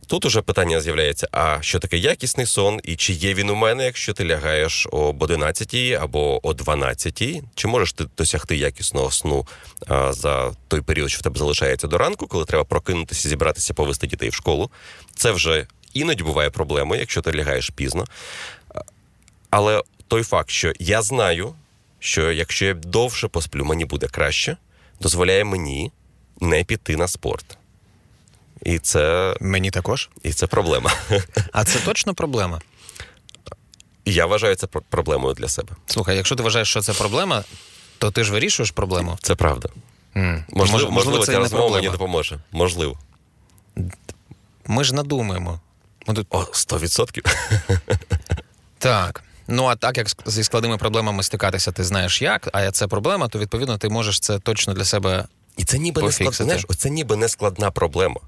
[0.06, 3.84] Тут уже питання з'являється: а що таке якісний сон, і чи є він у мене,
[3.84, 7.22] якщо ти лягаєш об 11 або о 12?
[7.54, 9.46] Чи можеш ти досягти якісного сну
[9.86, 14.06] а, за той період, що в тебе залишається до ранку, коли треба прокинутися, зібратися, повести
[14.06, 14.70] дітей в школу?
[15.16, 18.04] Це вже іноді буває проблемою, якщо ти лягаєш пізно.
[19.50, 21.54] Але той факт, що я знаю,
[21.98, 24.56] що якщо я довше посплю, мені буде краще,
[25.00, 25.92] дозволяє мені
[26.40, 27.58] не піти на спорт.
[28.64, 30.10] І це Мені також.
[30.22, 30.92] і це проблема.
[31.52, 32.60] А це точно проблема.
[34.04, 35.68] Я вважаю це проблемою для себе.
[35.86, 37.44] Слухай, якщо ти вважаєш, що це проблема,
[37.98, 39.18] то ти ж вирішуєш проблему.
[39.22, 39.68] Це правда.
[40.16, 40.44] М.
[40.48, 42.38] Можливо, можливо, це ця розмова мені допоможе.
[42.52, 42.98] Можливо.
[44.66, 45.60] Ми ж надумаємо.
[46.06, 46.26] Ми тут...
[46.30, 47.34] О, 100%.
[48.78, 49.24] Так.
[49.48, 53.38] Ну а так як зі складними проблемами стикатися, ти знаєш як, а це проблема, то
[53.38, 55.24] відповідно ти можеш це точно для себе.
[55.56, 58.20] І це ніби не складна, знаєш, оце ніби не складна проблема.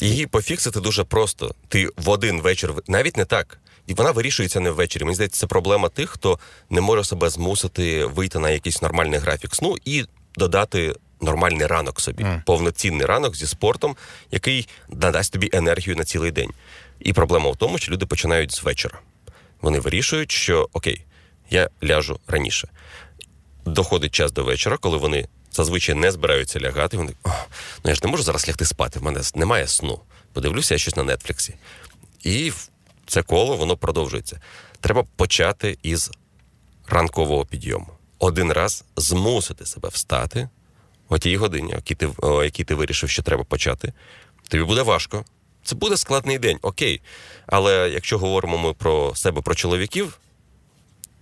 [0.00, 1.54] Її пофіксити дуже просто.
[1.68, 3.58] Ти в один вечір, навіть не так.
[3.86, 5.04] І вона вирішується не ввечері.
[5.04, 6.38] Мені здається, це проблема тих, хто
[6.70, 10.04] не може себе змусити вийти на якийсь нормальний графік сну і
[10.36, 12.42] додати нормальний ранок собі, Мгм.
[12.46, 13.96] повноцінний ранок зі спортом,
[14.30, 16.50] який надасть тобі енергію на цілий день.
[17.00, 18.98] І проблема в тому, що люди починають з вечора.
[19.60, 21.04] Вони вирішують, що окей,
[21.50, 22.68] я ляжу раніше.
[23.66, 26.96] Доходить час до вечора, коли вони зазвичай не збираються лягати.
[26.96, 27.28] Вони О,
[27.84, 28.98] ну я ж не можу зараз лягти спати.
[28.98, 30.00] В мене немає сну.
[30.32, 31.54] Подивлюся я щось на нетфліксі.
[32.22, 32.52] І
[33.06, 34.40] це коло воно продовжується.
[34.80, 36.10] Треба почати із
[36.86, 37.88] ранкового підйому.
[38.18, 40.48] Один раз змусити себе встати
[41.08, 41.74] о тій годині,
[42.18, 43.92] о якій ти, вирішив, що треба почати.
[44.48, 45.24] Тобі буде важко.
[45.64, 47.00] Це буде складний день, окей.
[47.46, 50.18] Але якщо говоримо ми про себе, про чоловіків,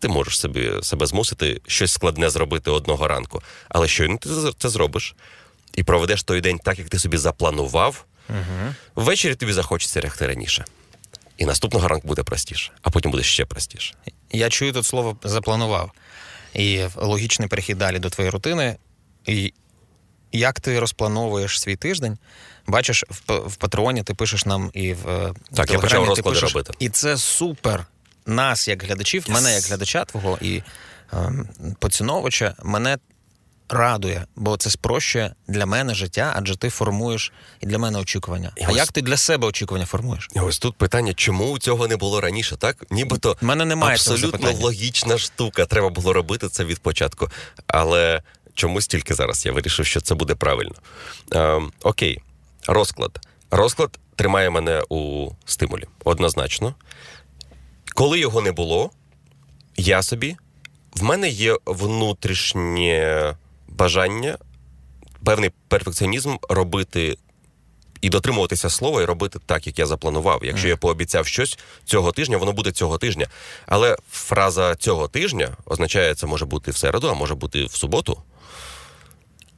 [0.02, 3.42] ти можеш собі себе змусити щось складне зробити одного ранку.
[3.68, 4.28] Але щойно ти
[4.58, 5.14] це- зробиш
[5.74, 8.74] і проведеш той день так, як ти собі запланував, Угу.
[8.94, 10.64] ввечері тобі захочеться лягти раніше.
[11.36, 13.94] І наступного ранку буде простіше, а потім буде ще простіше.
[14.32, 15.90] Я чую тут слово запланував.
[16.54, 18.76] І логічний перехід далі до твоєї рутини.
[19.26, 19.52] І
[20.32, 22.18] як ти розплановуєш свій тиждень?
[22.66, 26.34] Бачиш, в, в Патреоні ти пишеш нам і в е, Так, я почав ти розклади
[26.34, 26.72] пишеш, робити.
[26.78, 27.86] І це супер.
[28.26, 29.30] Нас, як глядачів, Yes.
[29.32, 30.62] мене як глядача твого і
[31.12, 31.48] ем,
[31.78, 32.98] поціновувача, мене
[33.68, 38.52] радує, бо це спрощує для мене життя, адже ти формуєш і для мене очікування.
[38.56, 40.28] І а ось- як ти для себе очікування формуєш?
[40.36, 42.84] І ось тут питання, чому цього не було раніше, так?
[42.90, 45.66] Нібито мене немає абсолютно логічна штука.
[45.66, 47.28] Треба було робити це від початку.
[47.66, 48.22] Але
[48.54, 50.74] чомусь тільки зараз я вирішив, що це буде правильно.
[51.32, 52.18] Ем, окей,
[52.66, 53.18] розклад.
[53.50, 56.74] Розклад тримає мене у стимулі, однозначно.
[57.94, 58.90] Коли його не було,
[59.76, 60.36] я собі.
[60.96, 63.34] В мене є внутрішнє
[63.68, 64.38] бажання,
[65.24, 67.16] певний перфекціонізм робити
[68.00, 70.44] і дотримуватися слова і робити так, як я запланував.
[70.44, 73.26] Якщо я пообіцяв щось цього тижня, воно буде цього тижня.
[73.66, 78.22] Але фраза цього тижня означає, це може бути в середу, а може бути в суботу.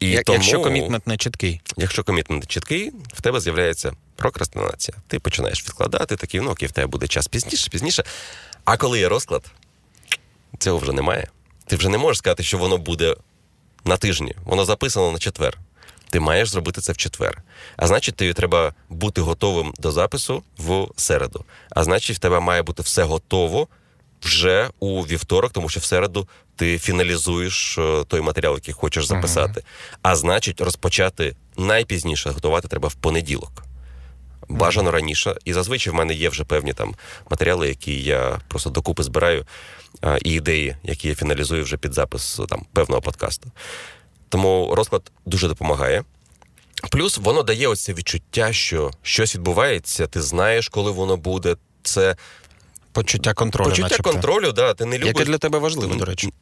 [0.00, 1.60] І Як, тому, Якщо комітмент не чіткий.
[1.76, 4.96] якщо комітмент чіткий, в тебе з'являється прокрастинація.
[5.08, 8.04] Ти починаєш відкладати, такий, ну окей, в тебе буде час пізніше, пізніше.
[8.64, 9.44] А коли є розклад,
[10.58, 11.28] цього вже немає.
[11.66, 13.16] Ти вже не можеш сказати, що воно буде
[13.84, 14.34] на тижні.
[14.44, 15.58] Воно записано на четвер.
[16.10, 17.42] Ти маєш зробити це в четвер.
[17.76, 21.44] А значить, тобі треба бути готовим до запису в середу.
[21.70, 23.68] А значить, в тебе має бути все готово
[24.22, 29.62] вже у вівторок, тому що в середу ти фіналізуєш е, той матеріал, який хочеш записати.
[30.02, 33.64] А значить, розпочати найпізніше готувати треба в понеділок.
[34.48, 35.34] Бажано раніше.
[35.44, 36.94] І зазвичай в мене є вже певні там
[37.30, 39.46] матеріали, які я просто докупи збираю,
[40.24, 43.50] і ідеї, які я фіналізую вже під запис там певного подкасту.
[44.28, 46.04] Тому розклад дуже допомагає.
[46.90, 51.56] Плюс воно дає ось це відчуття, що щось відбувається, ти знаєш, коли воно буде.
[51.82, 52.16] Це
[52.92, 53.68] Почуття контролю.
[53.68, 54.10] почуття начебто.
[54.10, 55.06] контролю, да, ти не любиш.
[55.08, 56.32] Яке для тебе важливо, до речі.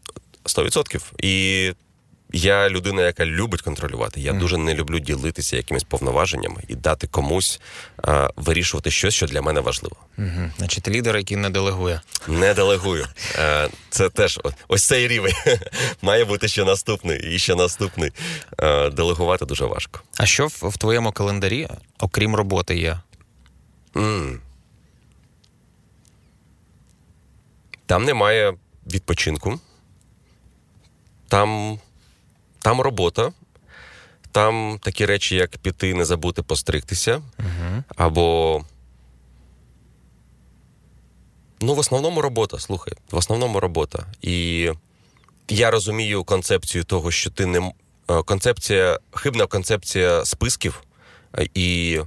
[0.45, 1.03] 100%.
[1.19, 1.73] І
[2.33, 4.21] я людина, яка любить контролювати.
[4.21, 4.41] Я Мгм.
[4.41, 7.61] дуже не люблю ділитися якимись повноваженнями і дати комусь
[8.03, 9.97] а, вирішувати щось, що для мене важливо.
[10.19, 10.51] Угу.
[10.59, 12.01] Значить, лідер, який не делегує.
[12.29, 13.07] Не делегую.
[13.39, 15.35] Е, Це теж ось цей рівень.
[16.03, 18.11] Має бути ще наступний і ще наступний.
[18.59, 20.01] Е, Делегувати дуже важко.
[20.17, 21.69] А що в, в твоєму календарі,
[21.99, 23.01] окрім роботи, є?
[23.97, 24.41] М.
[27.87, 28.55] Там немає
[28.87, 29.61] відпочинку.
[31.29, 31.79] Там,
[32.63, 33.33] там робота,
[34.33, 37.83] там такі речі, як піти, не забути постригтися, угу.
[37.97, 38.61] або.
[41.61, 44.07] Ну, в основному робота, слухай, в основному робота.
[44.23, 44.69] І
[45.49, 47.73] я розумію концепцію того, що ти не
[48.09, 50.83] е, концепція, хибна концепція списків
[51.39, 52.01] е, і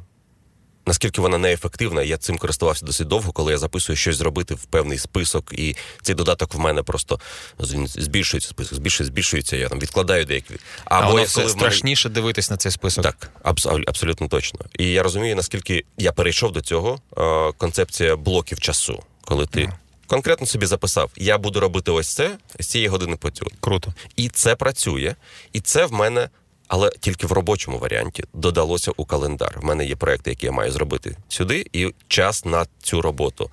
[0.85, 4.97] наскільки вона неефективна, я цим користувався досить довго, коли я записую щось зробити в певний
[4.97, 7.19] список, і цей додаток в мене просто
[7.59, 9.57] збільшується список, збільшується, збільшується.
[9.57, 10.53] Я там відкладаю деякі.
[10.85, 12.13] Або а воно все страшніше мене...
[12.13, 13.03] дивитись на цей список.
[13.03, 14.59] Так, абс- абсолютно точно.
[14.79, 19.59] І я розумію, наскільки я перейшов до цього е, концепція блоків часу, коли ти.
[19.59, 19.71] Mm.
[20.07, 23.47] Конкретно собі записав, я буду робити ось це з цієї години по цю.
[23.59, 23.93] Круто.
[24.15, 25.15] І це працює.
[25.53, 26.29] І це в мене
[26.67, 29.59] але тільки в робочому варіанті додалося у календар.
[29.59, 33.51] В мене є проекти, які я маю зробити сюди, і час на цю роботу.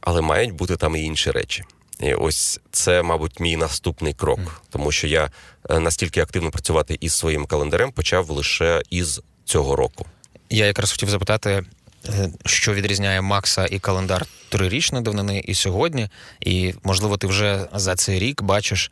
[0.00, 1.64] Але мають бути там і інші речі.
[2.00, 5.30] І ось це, мабуть, мій наступний крок, тому що я
[5.70, 10.06] е, настільки активно працювати із своїм календарем почав лише із цього року.
[10.50, 11.64] Я якраз хотів запитати,
[12.08, 16.08] е, що відрізняє Макса і календар трирічної давнини і сьогодні,
[16.40, 18.90] і можливо, ти вже за цей рік бачиш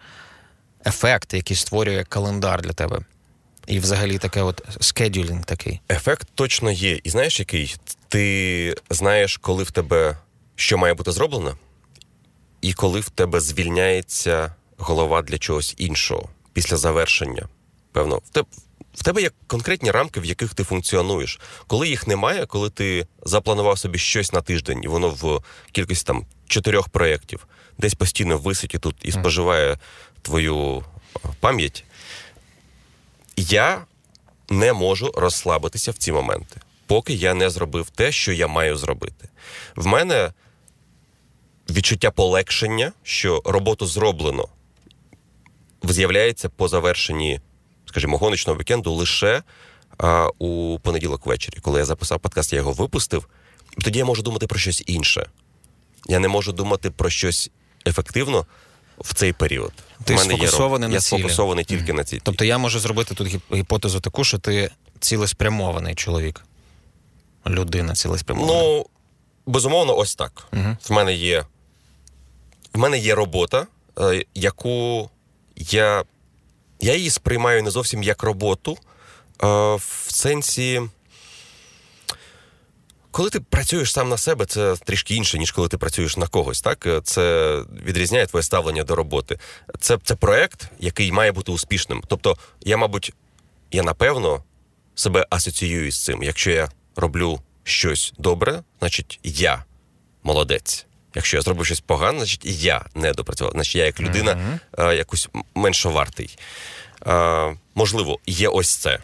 [0.87, 2.99] ефект, який створює календар для тебе.
[3.67, 5.81] І взагалі таке от скедюлінг такий.
[5.91, 7.01] Ефект точно є.
[7.05, 7.77] І знаєш, який?
[8.09, 10.17] Ти знаєш, коли в тебе
[10.57, 11.57] що має бути зроблено,
[12.61, 17.49] і коли в тебе звільняється голова для чогось іншого після завершення.
[17.93, 18.49] Певно, в тебе.
[18.95, 21.41] В тебе є конкретні рамки, в яких ти функціонуєш.
[21.67, 25.41] Коли їх немає, коли ти запланував собі щось на тиждень, і воно в
[25.73, 27.47] кількості там чотирьох проєктів,
[27.79, 29.79] десь постійно висить і тут і споживає
[30.23, 30.85] твою
[31.41, 31.85] пам'ять,
[33.37, 33.85] я
[34.51, 39.29] не можу розслабитися в ці моменти, поки я не зробив те, що я маю зробити.
[39.77, 40.33] В мене
[41.71, 44.49] відчуття полегшення, що роботу зроблено,
[45.83, 47.41] з'являється по завершенні,
[47.87, 49.43] скажімо, гоночного вікенду лише
[49.99, 51.57] а, у понеділок ввечері.
[51.61, 53.29] Коли я записав подкаст, я його випустив,
[53.85, 55.27] тоді я можу думати про щось інше.
[56.07, 57.51] Я не можу думати про щось
[57.87, 58.47] ефективно
[59.05, 59.73] в цей період.
[60.05, 62.21] Ти сфокусований на я сфокусований тільки на цій.
[62.23, 66.45] Тобто я можу зробити тут гіпотезу таку, що ти цілеспрямований чоловік.
[67.47, 68.53] Людина цілеспрямована.
[68.53, 68.87] Ну,
[69.47, 70.47] безумовно, ось так.
[70.53, 70.77] Mm-hmm.
[70.89, 71.45] В мене є
[72.75, 73.67] в мене є робота,
[73.99, 75.11] е, яку
[75.57, 76.05] я
[76.81, 78.79] я її сприймаю не зовсім як роботу,
[79.43, 80.83] е, в сенсі.
[83.13, 86.61] Коли ти працюєш сам на себе, це трішки інше, ніж коли ти працюєш на когось.
[86.61, 89.39] Так це відрізняє твоє ставлення до роботи.
[89.81, 92.03] Це це проект, який має бути успішним.
[92.09, 93.13] Тобто, я, мабуть,
[93.73, 94.45] я напевно
[94.95, 96.23] себе асоціюю з цим.
[96.23, 99.65] Якщо я роблю щось добре, значить я
[100.23, 100.87] молодець.
[101.15, 103.53] Якщо я зроблю щось погане, значить я не допрацював.
[103.53, 104.83] Значить, я як людина mm-hmm.
[104.83, 106.39] а, якось меншовартий.
[107.01, 108.99] А, Можливо, є ось це,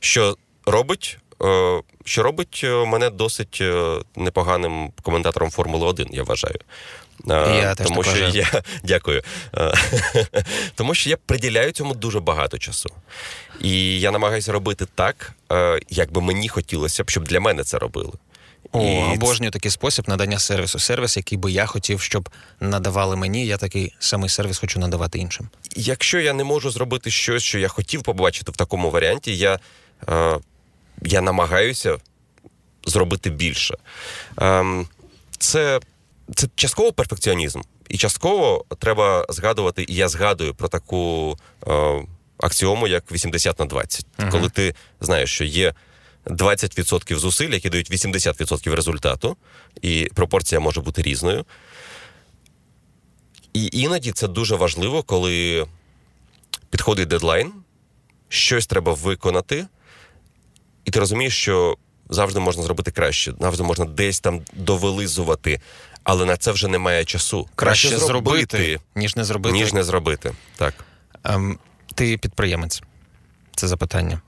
[0.00, 0.36] що
[0.66, 1.18] робить.
[1.44, 6.58] Е, що робить е, мене досить е, непоганим коментатором Формули 1, я вважаю.
[7.26, 9.22] Я Тому теж що я дякую.
[10.74, 12.90] Тому що я приділяю цьому дуже багато часу.
[13.60, 15.32] І я намагаюся робити так,
[15.90, 18.12] як би мені хотілося б, щоб для мене це робили.
[18.72, 19.14] О, і...
[19.14, 20.78] обожнюю такий спосіб надання сервісу.
[20.78, 22.28] Сервіс, який би я хотів, щоб
[22.60, 23.46] надавали мені.
[23.46, 25.48] Я такий самий сервіс хочу надавати іншим.
[25.76, 29.58] Якщо я не можу зробити щось, що я хотів побачити в такому варіанті, я
[31.02, 31.98] я намагаюся
[32.86, 33.76] зробити більше.
[34.36, 34.86] Ем,
[35.38, 35.80] це,
[36.34, 37.60] Це частково перфекціонізм.
[37.88, 41.36] І частково треба згадувати, і я згадую про таку
[41.66, 42.06] е,
[42.38, 44.06] аксіому, як 80 на 20.
[44.18, 45.74] uh Коли ти знаєш, що є
[46.26, 49.36] 20% зусиль, які дають 80% результату,
[49.82, 51.44] і пропорція може бути різною.
[53.52, 55.66] І іноді це дуже важливо, коли
[56.70, 57.52] підходить дедлайн,
[58.28, 59.66] щось треба виконати.
[60.84, 61.76] І ти розумієш, що
[62.10, 65.60] завжди можна зробити краще, завжди можна десь там довилизувати,
[66.04, 67.48] але на це вже немає часу.
[67.54, 69.54] Краще, краще зробити, зробити, ніж не зробити.
[69.54, 70.32] Ніж не зробити.
[70.56, 70.74] Так.
[71.24, 71.58] Ем,
[71.94, 72.82] Ти підприємець.
[73.56, 74.20] Це запитання.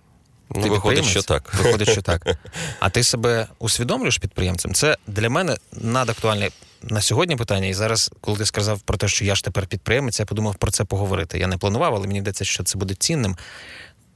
[0.50, 1.54] Ну, Ти Виходить, що так.
[1.54, 2.26] Виходить, що так.
[2.80, 4.74] А ти себе усвідомлюєш підприємцем?
[4.74, 6.50] Це для мене надактуальне
[6.82, 7.66] на сьогодні питання.
[7.66, 10.70] І зараз, коли ти сказав про те, що я ж тепер підприємець, я подумав про
[10.70, 11.38] це поговорити.
[11.38, 13.36] Я не планував, але мені здається, що це буде цінним.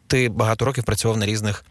[0.06, 1.64] Ти багато років працював на різних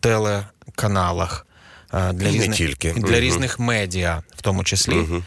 [0.00, 1.46] телеканалах,
[1.94, 2.92] е, для різних тільки.
[2.92, 3.20] для угу.
[3.20, 4.98] різних медіа, в тому числі.
[4.98, 5.22] Угу.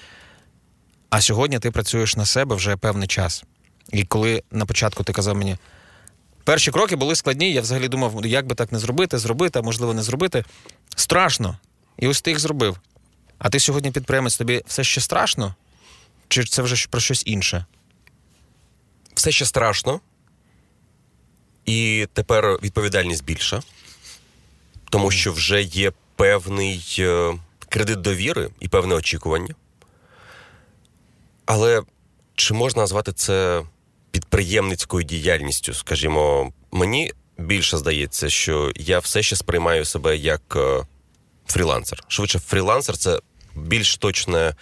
[1.09, 3.43] А сьогодні ти працюєш на себе вже певний час.
[3.91, 5.57] І коли на початку ти казав мені,
[6.43, 9.93] перші кроки були складні, я взагалі думав, як би так не зробити, зробити, а можливо,
[9.93, 10.43] не зробити.
[10.95, 11.57] Страшно.
[11.97, 12.77] І ось ти їх зробив.
[13.37, 15.55] А ти сьогодні підприємець, тобі все ще страшно?
[16.27, 17.65] Чи це вже про щось інше?
[19.13, 19.99] Все ще страшно.
[21.65, 23.61] І тепер відповідальність більша
[24.91, 27.33] тому що вже є певний е,
[27.69, 29.55] кредит довіри і певне очікування.
[31.45, 31.81] Але
[32.35, 33.63] чи можна назвати це
[34.11, 35.73] підприємницькою діяльністю?
[35.73, 40.85] Скажімо, мені більше здається, що я все ще сприймаю себе як е,
[41.47, 42.03] фрілансер.
[42.07, 43.19] Швидше, фрілансер це
[43.55, 44.55] більш точне.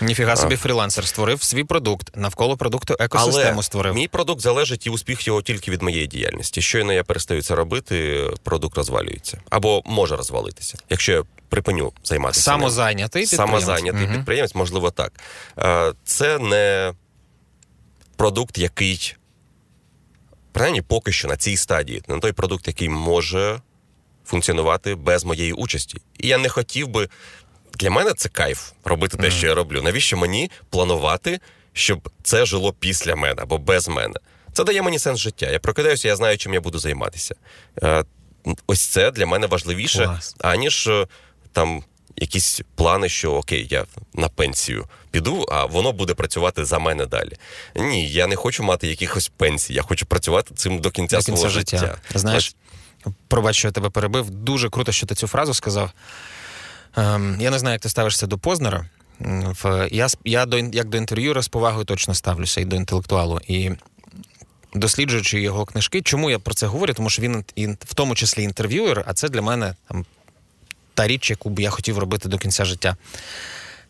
[0.00, 3.94] Ніфіга собі фрілансер створив свій продукт, навколо продукту екосистему Але створив.
[3.94, 6.62] Мій продукт залежить і успіх його тільки від моєї діяльності.
[6.62, 12.42] Щойно я перестаю це робити, продукт розвалюється або може розвалитися, якщо я припиню займатися.
[12.42, 13.50] Самозайнятий підприємець.
[13.60, 14.16] Самозайнятий Мгм.
[14.16, 15.12] підприємець, можливо, так.
[15.58, 16.92] Е, Це не
[18.16, 19.16] продукт, який,
[20.52, 23.60] принаймні, поки що на цій стадії, не той продукт, який може
[24.26, 25.98] функціонувати без моєї участі.
[26.18, 27.08] І я не хотів би.
[27.78, 29.82] Для мене це кайф робити те, що я роблю.
[29.82, 31.40] Навіщо мені планувати,
[31.72, 34.14] щоб це жило після мене або без мене?
[34.52, 35.50] Це дає мені сенс життя.
[35.50, 37.34] Я прокидаюся, я знаю, чим я буду займатися.
[37.82, 38.04] Е,
[38.66, 40.34] Ось це для мене важливіше, Клас.
[40.40, 41.06] аніж е,
[41.52, 41.84] там
[42.16, 47.32] якісь плани, що окей, я на пенсію піду, а воно буде працювати за мене далі.
[47.76, 49.74] Ні, я не хочу мати якихось пенсій.
[49.74, 51.78] Я хочу працювати цим до кінця, До кінця свого життя.
[51.78, 51.98] життя.
[52.14, 52.54] Знаєш,
[53.28, 54.30] пробач, що я тебе перебив.
[54.30, 55.90] Дуже круто, що ти цю фразу сказав.
[56.96, 58.86] Ем, я не знаю, як ти ставишся до Познера.
[59.90, 63.40] Я, я до, як до інтерв'юера з повагою точно ставлюся і до інтелектуалу.
[63.48, 63.70] І
[64.74, 66.94] досліджуючи його книжки, чому я про це говорю?
[66.94, 67.44] Тому що він
[67.80, 70.04] в тому числі інтерв'юер, а це для мене там,
[70.94, 72.96] та річ, яку б я хотів робити до кінця життя.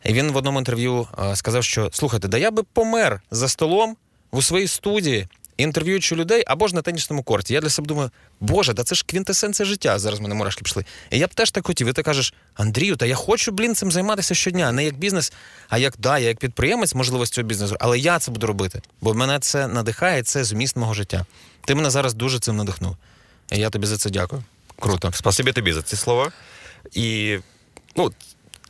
[0.05, 3.97] І він в одному інтерв'ю е, сказав, що слухайте, да я би помер за столом
[4.31, 7.55] у своїй студії, інтерв'юючи людей або ж на тенісному корті.
[7.55, 9.99] Я для себе думаю, боже, да це ж квінтесенція життя.
[9.99, 10.85] Зараз мене мурашки пішли.
[11.11, 11.89] І я б теж так хотів.
[11.89, 15.33] І ти кажеш, Андрію, та я хочу, блін, цим займатися щодня, не як бізнес,
[15.69, 18.83] а як да, я як підприємець, можливо, з цього бізнесу, але я це буду робити.
[19.01, 21.27] Бо мене це надихає, це зміст мого життя.
[21.65, 22.97] Ти мене зараз дуже цим надихнув.
[23.53, 24.43] І я тобі за це дякую.
[24.81, 25.13] Круто.
[25.15, 26.33] Спасибі тобі за ці слова.
[26.93, 27.39] І
[27.97, 28.13] ну,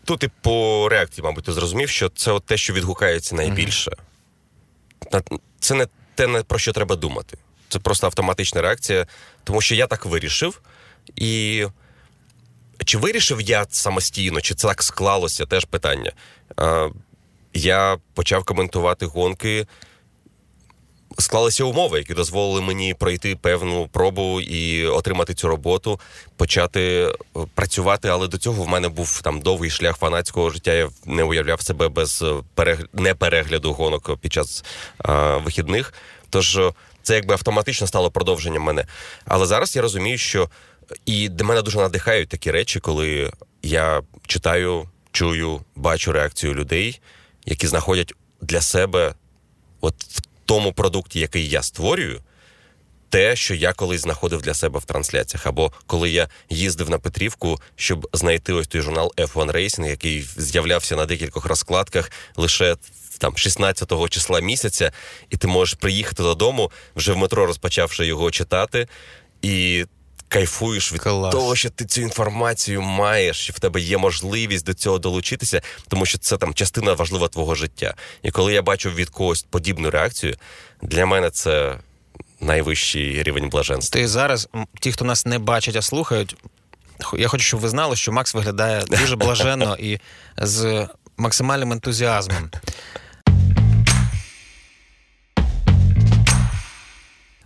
[0.05, 3.93] тут і по реакції, мабуть, ти зрозумів, що це от те, що відгукається найбільше.
[5.13, 5.23] На-
[5.61, 7.39] Це не те, не про що треба думати.
[7.69, 9.07] Це просто автоматична реакція,
[9.45, 10.61] тому що я так вирішив.
[11.17, 11.67] І
[12.85, 16.13] чи вирішив я самостійно, чи це так склалося, теж питання.
[17.55, 19.67] Я почав коментувати гонки
[21.19, 26.01] склалися умови, які дозволили мені пройти певну пробу і отримати цю роботу,
[26.37, 28.09] почати е, працювати.
[28.09, 30.73] Але до цього в мене був там довгий шлях фанатського життя.
[30.73, 32.89] Я не уявляв себе без е, перег...
[32.93, 34.65] неперегляду гонок під час
[34.99, 35.95] а, вихідних.
[36.31, 38.85] Тож е, це якби автоматично стало продовженням мене.
[39.25, 40.49] Але зараз я розумію, що
[41.07, 43.33] і мене дуже надихають такі речі, коли
[43.63, 47.01] я читаю, чую, бачу реакцію людей,
[47.47, 49.15] які знаходять для себе
[49.81, 49.95] от
[50.47, 52.21] тому продукті, який я створюю,
[53.09, 55.47] те, що я колись знаходив для себе в трансляціях.
[55.47, 60.97] Або коли я їздив на Петрівку, щоб знайти ось той журнал F1 Racing, який з'являвся
[60.97, 62.77] на декількох розкладках лише
[63.19, 64.93] там 16 числа місяця,
[65.31, 68.89] і ти можеш приїхати додому, вже в метро розпочавши його читати,
[69.43, 69.85] і
[70.33, 71.33] кайфуєш від Клас.
[71.33, 76.07] того, що ти цю інформацію маєш, що в тебе є можливість до цього долучитися, тому
[76.07, 77.95] що це там частина важлива твого життя.
[78.23, 80.35] І коли я бачу від когось подібну реакцію,
[80.83, 81.79] для мене це
[82.41, 84.01] найвищий рівень блаженства.
[84.01, 84.49] Ти зараз,
[84.81, 86.37] ті, хто нас не бачать, а слухають,
[87.19, 89.99] я хочу, щоб ви знали, що Макс виглядає дуже блаженно і
[90.37, 92.51] з максимальним ентузіазмом.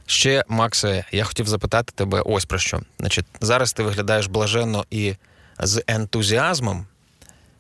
[0.06, 2.80] Ще, Максе, я хотів запитати тебе ось про що.
[2.98, 5.14] Значить, зараз ти виглядаєш блаженно і
[5.58, 6.86] з ентузіазмом,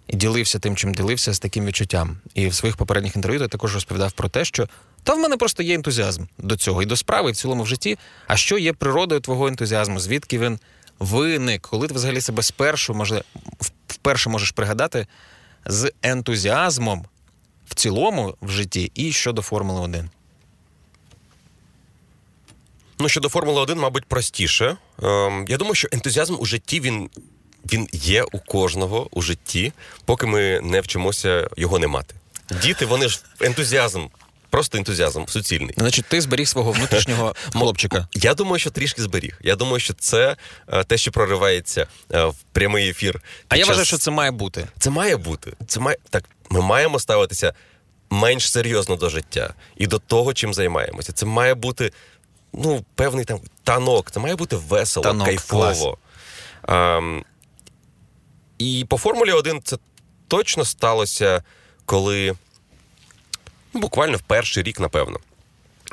[0.06, 2.18] і ділився тим, чим ділився, з таким відчуттям.
[2.34, 4.68] І в своїх попередніх інтерв'ю ти також розповідав про те, що
[5.02, 7.66] та в мене просто є ентузіазм до цього і до справи, і в цілому в
[7.66, 7.98] житті.
[8.26, 10.00] А що є природою твого ентузіазму?
[10.00, 10.58] Звідки він
[10.98, 11.62] виник?
[11.62, 13.22] Коли ти взагалі себе спершу, може,
[13.88, 15.06] вперше можеш пригадати
[15.64, 17.04] з ентузіазмом
[17.66, 20.10] в цілому в житті і щодо Формули 1?
[22.98, 24.76] Ну, щодо Формули 1, мабуть, простіше.
[25.02, 27.10] Ем, я думаю, що ентузіазм у житті він,
[27.72, 29.72] він є у кожного у житті,
[30.04, 32.14] поки ми не вчимося його не мати.
[32.62, 34.06] Діти, вони ж ентузіазм,
[34.50, 35.74] просто ентузіазм, суцільний.
[35.78, 38.08] Значить, ти зберіг свого внутрішнього хлопчика.
[38.14, 39.38] Я думаю, що трішки зберіг.
[39.42, 40.36] Я думаю, що це
[40.68, 43.20] е, те, що проривається е, в прямий ефір.
[43.48, 44.66] А під я час- вважаю, що це має бути.
[44.78, 45.52] це має бути.
[45.66, 46.24] Це має так.
[46.50, 47.52] Ми маємо ставитися
[48.10, 51.12] менш серйозно до життя і до того, чим займаємося.
[51.12, 51.92] Це має бути
[52.56, 54.10] ну певний там танок.
[54.10, 55.98] Це має бути весело, Танок, кайфово.
[56.68, 57.24] Ем,
[58.58, 59.76] і по Формулі 1 це
[60.28, 61.42] точно сталося,
[61.84, 62.34] коли
[63.72, 65.18] ну, буквально в перший рік, напевно.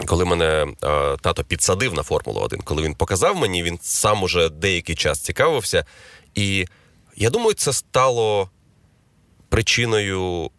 [0.05, 4.49] Коли мене е, тато підсадив на Формулу 1, коли він показав мені, він сам уже
[4.49, 5.85] деякий час цікавився.
[6.35, 6.67] І
[7.15, 8.49] я думаю, це стало
[9.49, 10.51] причиною,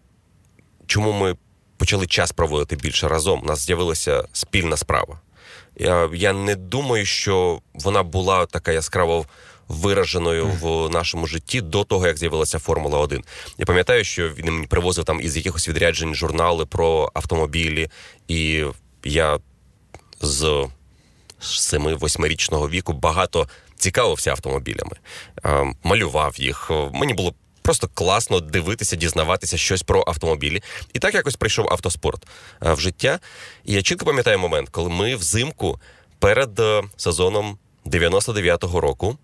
[0.86, 1.36] чому ми
[1.76, 5.20] почали час проводити більше разом, у нас з'явилася спільна справа.
[5.76, 9.26] Я, Я не думаю, що вона була така яскраво
[9.68, 13.24] вираженою в нашому житті до того, як з'явилася Формула 1
[13.58, 17.88] Я пам'ятаю, що він мені привозив там із якихось відряджень журнали про автомобілі,
[18.28, 18.64] і
[19.04, 19.38] я
[20.20, 20.68] з
[21.40, 24.96] 7-8-річного віку багато цікавився автомобілями,
[25.82, 26.70] малював їх.
[26.92, 30.62] Мені було просто класно дивитися, дізнаватися щось про автомобілі.
[30.92, 32.26] І так якось прийшов автоспорт
[32.60, 33.18] в життя.
[33.64, 35.80] І я чітко пам'ятаю момент, коли ми взимку
[36.18, 39.18] перед е, сезоном 99-го року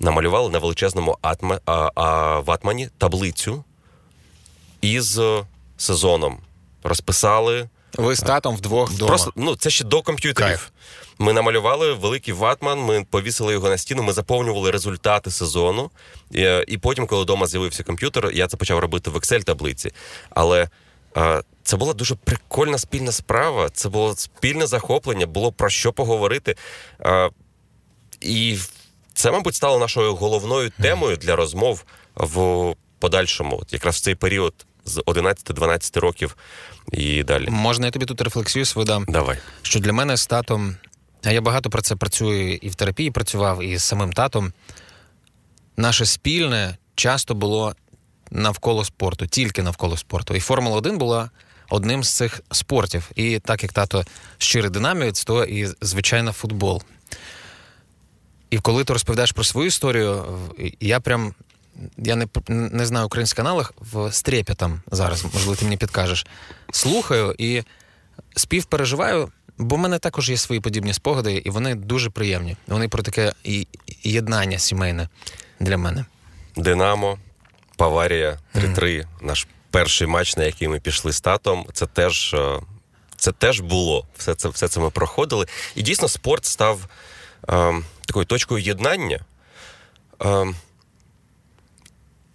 [0.00, 3.64] намалювали на величезному атма, а, а, ватмані таблицю
[4.80, 5.44] із е,
[5.76, 6.38] сезоном.
[6.82, 7.68] Розписали.
[7.96, 9.08] Ви з татом вдвох вдома.
[9.08, 10.48] Просто ну це ще до комп'ютерів.
[10.48, 10.68] Кайф.
[11.18, 15.90] Ми намалювали великий ватман, ми повісили його на стіну, ми заповнювали результати сезону.
[16.30, 19.90] І, і потім, коли вдома з'явився комп'ютер, я це почав робити в Excel-таблиці.
[20.30, 20.68] Але
[21.14, 23.68] а, це була дуже прикольна спільна справа.
[23.68, 26.56] Це було спільне захоплення, було про що поговорити.
[26.98, 27.28] А,
[28.20, 28.58] І
[29.14, 31.84] це, мабуть, стало нашою головною темою для розмов
[32.14, 36.36] в подальшому, От якраз в цей період з 11-12 років
[36.92, 37.48] і далі.
[37.50, 39.04] Можна я тобі тут рефлексію свою дам?
[39.08, 39.38] Давай.
[39.62, 40.76] Що для мене з татом,
[41.24, 44.52] а я багато про це працюю і в терапії працював, і з самим татом.
[45.76, 47.74] Наше спільне часто було
[48.30, 50.34] навколо спорту, тільки навколо спорту.
[50.34, 51.30] І Формула 1 була
[51.68, 53.10] одним з цих спортів.
[53.14, 54.04] І так як тато
[54.38, 56.82] щирий динамівець, то і звичайно футбол.
[58.50, 60.24] І коли ти розповідаєш про свою історію,
[60.80, 61.34] я прям
[61.98, 66.26] я не не знаю українських каналах в стрепі там зараз, можливо, ти мені підкажеш.
[66.72, 67.62] Слухаю і
[68.36, 72.56] співпереживаю, бо в мене також є свої подібні спогади, і вони дуже приємні.
[72.66, 73.32] Вони про таке
[74.02, 75.08] єднання сімейне
[75.60, 76.04] для мене.
[76.56, 77.18] Динамо,
[77.78, 78.74] Баварія, 3-3.
[78.74, 79.04] Mm-hmm.
[79.20, 82.60] Наш перший матч, на який ми пішли з татом, це теж е,
[83.16, 84.06] це теж було.
[84.18, 85.46] Все це все це ми проходили.
[85.74, 86.80] І дійсно спорт став
[87.50, 87.74] е,
[88.06, 89.20] такою точкою єднання.
[90.24, 90.46] Е,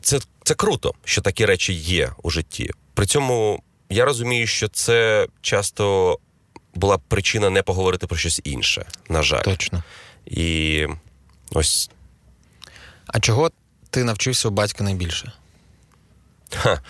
[0.01, 2.71] це, Це круто, що такі речі є у житті.
[2.93, 6.17] При цьому я розумію, що це часто
[6.73, 8.85] була причина не поговорити про щось інше.
[9.09, 9.41] На жаль.
[9.41, 9.83] Точно.
[10.25, 10.87] І
[11.51, 11.89] ось.
[13.07, 13.51] А чого
[13.89, 15.31] ти навчився у батька найбільше?
[16.49, 16.81] Ха.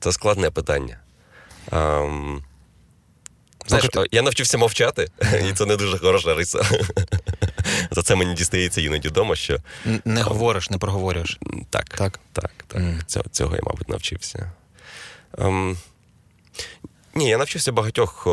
[0.00, 0.98] Це складне питання.
[1.72, 2.44] Ем...
[3.66, 4.06] Знаєш, ти...
[4.12, 5.10] я навчився мовчати,
[5.50, 6.62] і це не дуже хороша риса.
[7.92, 9.58] За це мені дістається іноді вдома, що.
[10.04, 11.38] Не говориш, не проговорюєш.
[11.70, 11.88] Так.
[11.88, 12.20] Так.
[12.32, 12.80] так, так.
[12.82, 13.04] Mm.
[13.04, 14.52] Цього, цього я, мабуть, навчився.
[15.38, 15.76] Ем...
[17.14, 18.26] Ні, я навчився багатьох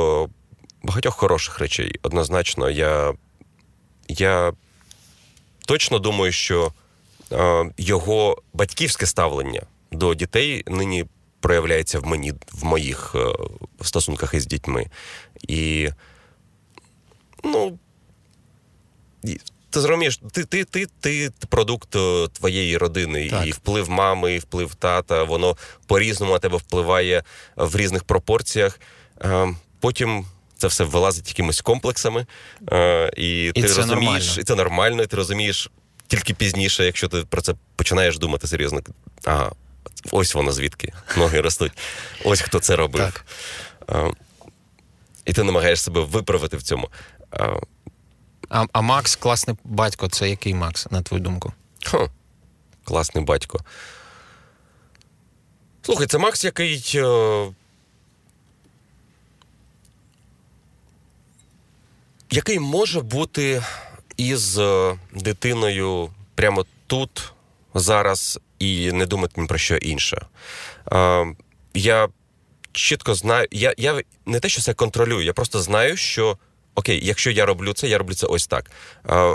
[0.84, 2.00] багатьох хороших речей.
[2.02, 3.14] Однозначно, я
[4.08, 4.54] я
[5.66, 6.74] точно думаю, що
[7.32, 11.06] е, його батьківське ставлення до дітей нині
[11.40, 13.34] проявляється в мені в моїх е,
[13.82, 14.88] стосунках із дітьми.
[15.48, 15.90] І
[17.44, 17.80] ну.
[19.72, 23.48] Ти зрозумієш, ти ти, ти, ти продукт е, твоєї родини, так.
[23.48, 25.58] і вплив мами, і вплив тата, воно
[25.88, 27.24] по-різному на тебе впливає
[27.56, 28.80] в різних пропорціях.
[29.22, 30.26] Е, потім
[30.58, 32.26] це все вилазить якимись комплексами,
[33.18, 34.42] і, і ти це розумієш, нормально.
[34.42, 35.70] і це нормально, і ти розумієш
[36.08, 38.82] тільки пізніше, якщо ти про це починаєш думати серйозно.
[39.26, 39.52] Ага,
[40.12, 41.72] ось воно звідки ноги ростуть.
[42.24, 43.02] Ось хто це робив.
[43.02, 43.26] Так.
[45.26, 46.90] І ти намагаєш себе виправити в цьому.
[48.50, 51.54] А а Макс, класний батько, це який Макс, на твою думку?
[51.84, 52.10] Ха,
[52.84, 53.60] Класний батько.
[55.82, 56.92] Слухай, це Макс, який.
[56.96, 57.52] Е...
[62.32, 63.64] Який може бути
[64.18, 67.34] із е, дитиною прямо тут,
[67.74, 70.26] зараз, і не думати ні про що інше.
[70.92, 71.36] Е,
[71.74, 72.10] я
[72.72, 76.38] чітко знаю, я я не те, що це контролюю, я просто знаю, що
[76.80, 78.72] окей, якщо я роблю це, я роблю це ось так.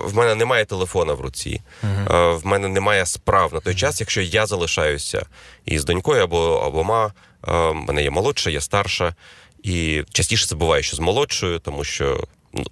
[0.05, 1.61] В мене немає телефона в руці,
[2.09, 5.27] в мене немає справ на той час, якщо я залишаюся
[5.65, 7.13] із донькою або обома.
[7.43, 9.15] В мене є молодша, є старша.
[9.63, 12.65] І частіше це буває, що з молодшою, тому що ну,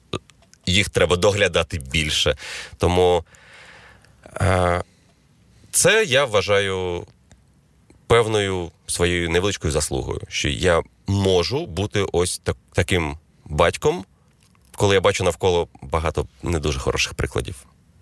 [0.66, 2.36] їх треба доглядати більше.
[2.78, 3.24] Тому
[5.70, 7.06] це я вважаю
[8.06, 14.04] певною своєю невеличкою заслугою, що я можу бути ось так, таким батьком,
[14.76, 17.56] коли я бачу навколо багато не дуже хороших прикладів.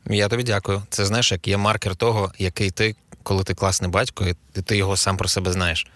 [0.07, 0.83] Я тобі дякую.
[0.91, 4.97] Це знаєш, як є маркер того, який ти, коли ти класний батько, і ти його
[4.97, 5.87] сам про себе знаєш.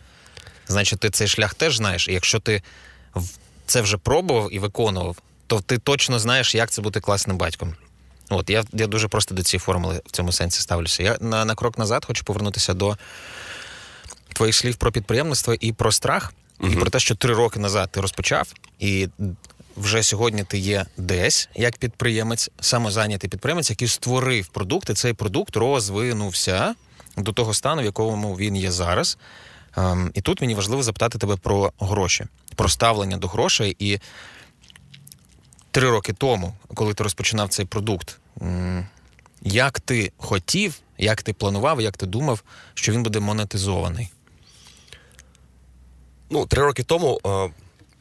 [0.66, 2.08] Значить, ти цей шлях теж знаєш.
[2.08, 2.62] І якщо ти
[3.66, 5.16] це вже пробував і виконував,
[5.46, 7.74] то ти точно знаєш, як це бути класним батьком.
[8.30, 11.02] От я я дуже просто до цієї формули в цьому сенсі ставлюся.
[11.02, 12.96] Я на, на крок назад хочу повернутися до
[14.32, 16.72] твоїх слів про підприємництво і про страх, угу.
[16.72, 19.08] і про те, що три роки назад ти розпочав, і
[19.76, 25.56] вже сьогодні ти є десь як підприємець, самозайнятий підприємець, який створив продукт, і цей продукт
[25.56, 26.74] розвинувся
[27.16, 29.18] до того стану, в якому він є зараз.
[29.76, 33.76] Ем, і тут мені важливо запитати тебе про гроші, про ставлення до грошей.
[33.78, 33.98] І
[35.70, 38.18] три роки тому, коли ти розпочинав цей продукт,
[39.42, 42.42] як ти хотів, як ти планував, як ти думав,
[42.74, 44.08] що він буде монетизований?
[46.30, 47.50] Ну, три роки тому е,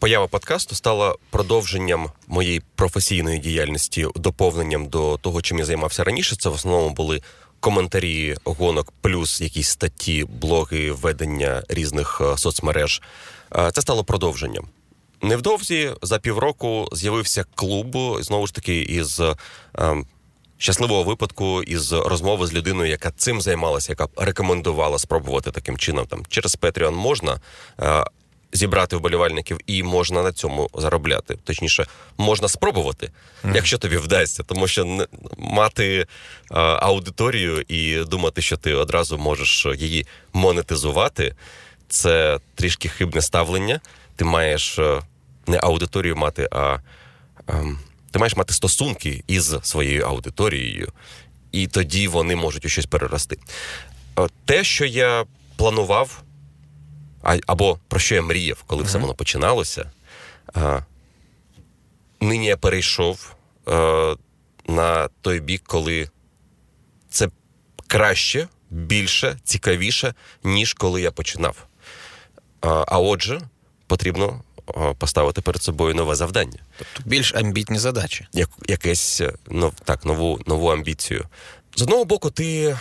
[0.03, 6.35] поява подкасту стала продовженням моєї професійної діяльності, доповненням до того, чим я займався раніше.
[6.35, 7.21] Це в основному були
[7.59, 13.01] коментарі гонок, плюс якісь статті, блоги, ведення різних е, соцмереж.
[13.55, 14.67] Е, це стало продовженням.
[15.21, 19.21] Невдовзі за півроку з'явився клуб знову ж таки із
[19.75, 20.05] ем,
[20.57, 26.07] щасливого випадку із розмови з людиною, яка цим займалася, яка рекомендувала спробувати таким чином.
[26.07, 27.39] Там через Patreon можна
[27.79, 28.05] е,
[28.53, 31.37] зібрати вболівальників і можна на цьому заробляти.
[31.43, 31.85] Точніше,
[32.17, 33.11] можна спробувати,
[33.43, 33.55] mm.
[33.55, 36.05] якщо тобі вдасться, тому що мати е,
[36.59, 41.35] аудиторію і думати, що ти одразу можеш її монетизувати,
[41.87, 43.79] це трішки хибне ставлення.
[44.15, 45.01] Ти маєш е,
[45.47, 46.77] не аудиторію мати, а.
[47.49, 47.75] Е,
[48.13, 50.91] ти маєш мати стосунки із своєю аудиторією,
[51.51, 53.37] і тоді вони можуть у щось перерости.
[54.19, 55.25] Е, те, що я
[55.55, 56.22] планував,
[57.23, 58.85] або про що я мріяв, коли mm-hmm.
[58.85, 59.91] все воно починалося,
[60.57, 60.85] е,
[62.21, 63.35] нині я перейшов
[63.67, 64.15] е,
[64.67, 66.09] на той бік, коли
[67.09, 67.29] це
[67.87, 70.13] краще, більше, цікавіше,
[70.43, 71.67] ніж коли я починав.
[72.61, 73.41] А отже,
[73.87, 74.41] потрібно
[74.97, 76.59] поставити перед собою нове завдання.
[76.77, 78.27] Тобто більш амбітні задачі.
[78.33, 81.25] Як, Якесь ну, так, нову нову амбіцію.
[81.75, 82.77] З одного боку, ти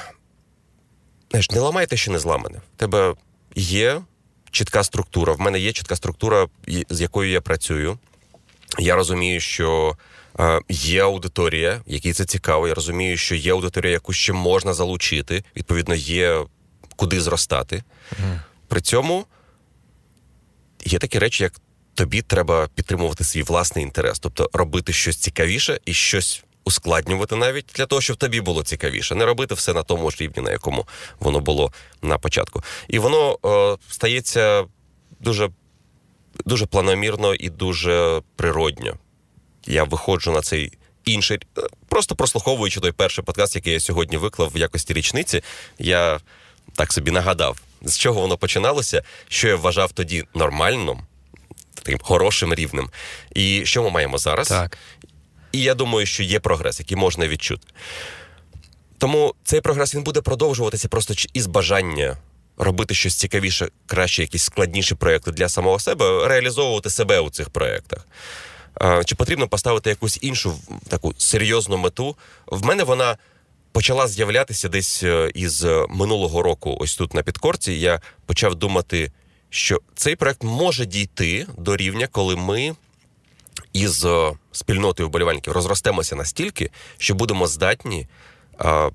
[1.30, 2.58] знаєш, не ламай те, що не зламане.
[2.76, 3.14] В тебе
[3.54, 4.02] є
[4.52, 5.32] чітка структура.
[5.32, 6.46] В мене є чітка структура,
[6.90, 7.98] з якою я працюю.
[8.78, 9.96] Я розумію, що
[10.40, 12.68] е, є аудиторія, якій це цікаво.
[12.68, 15.44] Я розумію, що є аудиторія, яку ще можна залучити.
[15.56, 16.44] Відповідно, є
[16.96, 17.82] куди зростати.
[18.22, 18.40] Mm.
[18.68, 19.26] При цьому
[20.84, 21.52] є такі речі, як
[21.94, 27.86] тобі треба підтримувати свій власний інтерес, тобто робити щось цікавіше і щось ускладнювати навіть для
[27.86, 30.86] того, щоб тобі було цікавіше, не робити все на тому ж рівні, на якому
[31.20, 32.62] воно було на початку.
[32.88, 34.64] І воно е, стається
[35.20, 35.50] дуже,
[36.44, 38.94] дуже планомірно і дуже природньо.
[39.66, 40.72] Я виходжу на цей.
[41.04, 45.42] Інший, е, просто прослуховуючи той перший подкаст, який я сьогодні виклав в якості річниці,
[45.78, 46.20] я
[46.74, 50.98] так собі нагадав, з чого воно починалося, що я вважав тоді нормальним,
[51.74, 52.90] таким хорошим рівнем.
[53.34, 54.48] І що ми маємо зараз?
[54.48, 54.78] Так.
[55.52, 57.66] І я думаю, що є прогрес, який можна відчути.
[58.98, 62.16] Тому цей прогрес він буде продовжуватися просто із бажання
[62.56, 68.06] робити щось цікавіше, краще, якісь складніші проекти для самого себе, реалізовувати себе у цих проєктах.
[69.04, 70.54] Чи потрібно поставити якусь іншу
[70.88, 72.16] таку серйозну мету?
[72.46, 73.16] В мене вона
[73.72, 76.76] почала з'являтися десь е, із минулого року.
[76.80, 77.72] Ось тут на підкорці.
[77.72, 79.12] Я почав думати,
[79.50, 82.74] що цей проект може дійти до рівня, коли ми
[83.72, 88.06] із е, спільнотою вболівальників розростемося настільки, що будемо здатні
[88.58, 88.90] а,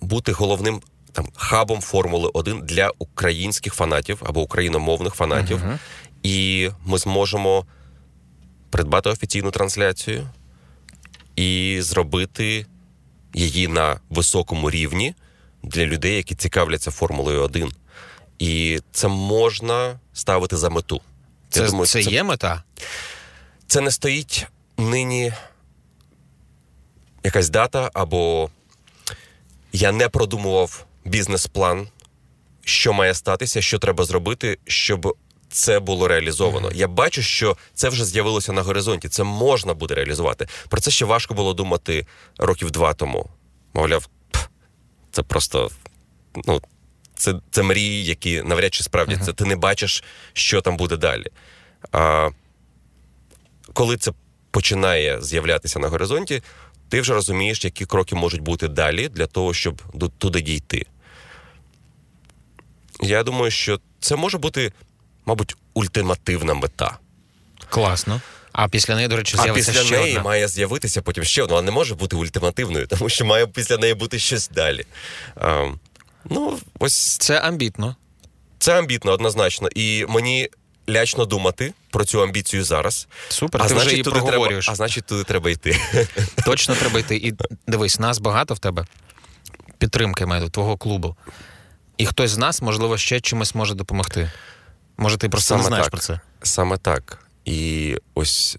[0.00, 0.80] бути головним
[1.12, 5.78] там хабом Формули 1 для українських фанатів або україномовних фанатів, uh-huh.
[6.22, 7.66] і ми зможемо
[8.70, 10.28] придбати офіційну трансляцію
[11.36, 12.66] і зробити
[13.34, 15.14] її на високому рівні
[15.62, 17.72] для людей, які цікавляться Формулою 1.
[18.38, 21.00] І це можна ставити за мету.
[21.50, 22.62] Це, думаю, це, це є мета?
[23.74, 24.46] Це не стоїть
[24.78, 25.32] нині
[27.24, 28.50] якась дата, або
[29.72, 31.88] я не продумував бізнес-план,
[32.64, 35.16] що має статися, що треба зробити, щоб
[35.48, 36.70] це було реалізовано.
[36.74, 39.08] Я бачу, що це вже з'явилося на горизонті.
[39.08, 40.48] Це можна буде реалізувати.
[40.68, 42.06] Про це ще важко було думати
[42.38, 43.30] років два тому.
[43.72, 44.08] Мовляв,
[45.10, 45.70] це просто
[46.46, 46.60] ну,
[47.14, 49.30] це це мрії, які навряд чи справдяться.
[49.30, 49.34] Uh-huh.
[49.34, 51.26] Ти не бачиш, що там буде далі.
[51.92, 52.30] А
[53.74, 54.12] коли це
[54.50, 56.42] починає з'являтися на горизонті,
[56.88, 59.82] ти вже розумієш, які кроки можуть бути далі для того, щоб
[60.18, 60.86] туди дійти.
[63.02, 64.72] Я думаю, що це може бути,
[65.26, 66.98] мабуть, ультимативна мета.
[67.68, 68.20] Класно.
[68.52, 70.22] А після неї, до речі, з'явиться а після неї одна.
[70.22, 71.54] має з'явитися потім ще одна.
[71.56, 74.84] Вона не може бути ультимативною, тому що має після неї бути щось далі.
[75.36, 75.70] А,
[76.30, 77.96] Ну, ось це амбітно.
[78.58, 79.68] Це амбітно, однозначно.
[79.74, 80.48] І мені
[80.90, 83.08] лячно думати про цю амбіцію зараз.
[83.28, 85.76] Супер, а ти значить, вже туди треба, а значить, туди треба йти.
[86.44, 87.16] Точно треба йти.
[87.16, 87.34] І
[87.66, 88.86] дивись, нас багато в тебе
[89.78, 91.16] підтримки маю твого клубу.
[91.96, 94.30] і хтось з нас, можливо, ще чимось може допомогти.
[94.96, 95.90] Може, ти просто Саме не знаєш так.
[95.90, 96.20] про це.
[96.42, 97.26] Саме так.
[97.44, 98.56] І ось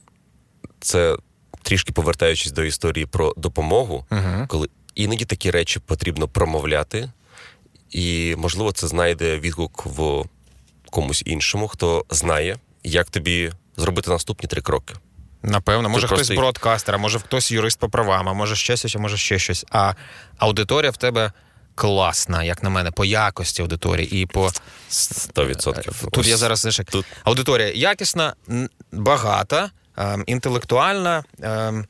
[0.79, 1.17] це
[1.61, 4.45] трішки повертаючись до історії про допомогу, Угу.
[4.47, 7.11] коли іноді такі речі потрібно промовляти,
[7.91, 10.23] і, можливо, це знайде відгук в
[10.89, 14.93] комусь іншому, хто знає, як тобі зробити наступні три кроки.
[15.43, 18.95] Напевно, може хтось просто бродкастер, а може хтось юрист по правам, а може ще щось,
[18.95, 19.65] а може ще щось.
[19.71, 19.93] А
[20.37, 21.31] аудиторія в тебе
[21.75, 24.51] класна, як на мене, по якості аудиторії і по
[24.89, 26.01] 100%.
[26.03, 28.33] Тут Ось я зараз знаєш, як тут аудиторія якісна,
[28.91, 31.23] багата, ем, інтелектуальна.
[31.41, 31.85] ем,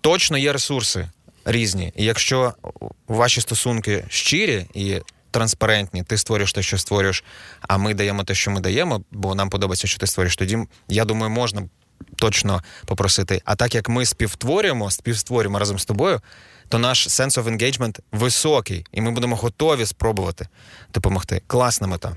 [0.00, 1.10] точно є ресурси
[1.44, 1.92] різні.
[1.96, 2.54] І якщо
[3.08, 5.00] ваші стосунки щирі і
[5.34, 7.24] транспарентні, ти створюєш те, що створюєш,
[7.60, 10.36] а ми даємо те, що ми даємо, бо нам подобається, що ти створюєш.
[10.36, 10.58] Тоді
[10.88, 11.68] я думаю, можна
[12.16, 13.42] точно попросити.
[13.44, 16.20] А так як ми співтворюємо, співстворюємо разом з тобою,
[16.68, 20.48] то наш sense of engagement високий, і ми будемо готові спробувати
[20.94, 21.42] допомогти.
[21.46, 22.16] Класна мета.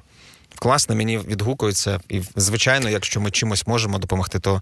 [0.55, 1.99] Класно, мені відгукується.
[2.09, 4.61] І, звичайно, якщо ми чимось можемо допомогти, то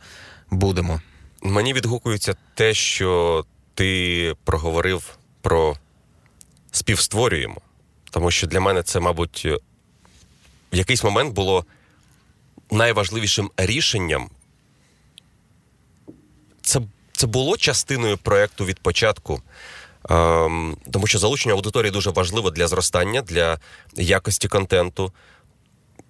[0.51, 1.01] будемо.
[1.41, 5.75] Мені відгукується те, що ти проговорив про
[6.71, 7.61] співстворюємо.
[8.15, 9.45] Тому що для мене це, мабуть,
[10.73, 11.65] в якийсь момент було
[12.71, 14.29] найважливішим рішенням.
[16.61, 19.41] Це, це було частиною проєкту від початку.
[20.09, 23.59] Ем, тому що залучення аудиторії дуже важливо для зростання, для
[23.95, 25.13] якості контенту.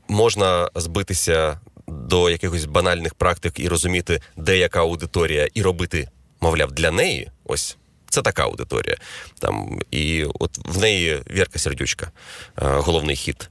[0.07, 6.09] Можна збитися до якихось банальних практик і розуміти, де яка аудиторія, і робити,
[6.41, 7.31] мовляв, для неї.
[7.45, 7.77] Ось
[8.15, 8.97] це така аудиторія.
[9.39, 12.11] Там, і от в неї Вірка Сердючка, е,
[12.65, 13.49] головний хіт.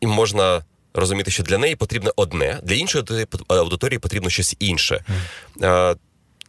[0.00, 0.64] І можна
[0.94, 5.04] розуміти, що для неї потрібно одне, для іншої аудиторії- аудиторії потрібно щось інше.
[5.62, 5.94] Е,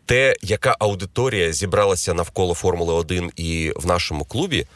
[0.08, 4.68] Те, яка аудиторія зібралася навколо Формули 1 і в нашому клубі,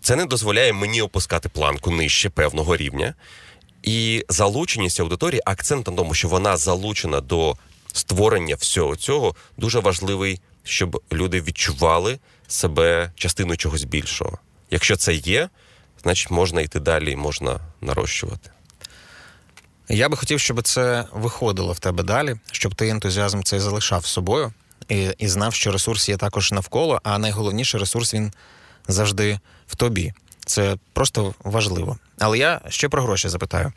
[0.00, 3.14] це не дозволяє мені опускати планку нижче певного рівня.
[3.82, 7.56] І залученість аудиторії, акцент на тому, що вона залучена до
[7.92, 14.38] створення всього цього, дуже важливий, щоб люди відчували себе частиною чогось більшого.
[14.70, 15.48] Якщо це є,
[16.02, 18.50] значить можна йти далі, і можна нарощувати.
[19.88, 24.08] Я би хотів, щоб це виходило в тебе далі, щоб ти ентузіазм цей залишав з
[24.08, 24.52] собою
[24.88, 28.32] і, і знав, що ресурс є також навколо, а найголовніше ресурс він
[28.88, 30.12] завжди в тобі.
[30.46, 31.98] Це просто важливо.
[32.18, 33.72] Але я ще про гроші запитаю,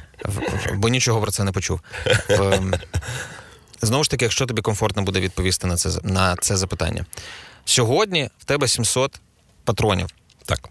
[0.74, 1.80] бо нічого про це не почув.
[3.84, 7.06] Знову ж таки, якщо тобі комфортно буде відповісти на це, на це запитання.
[7.64, 9.20] Сьогодні в тебе 700
[9.64, 10.06] патронів.
[10.44, 10.68] Так.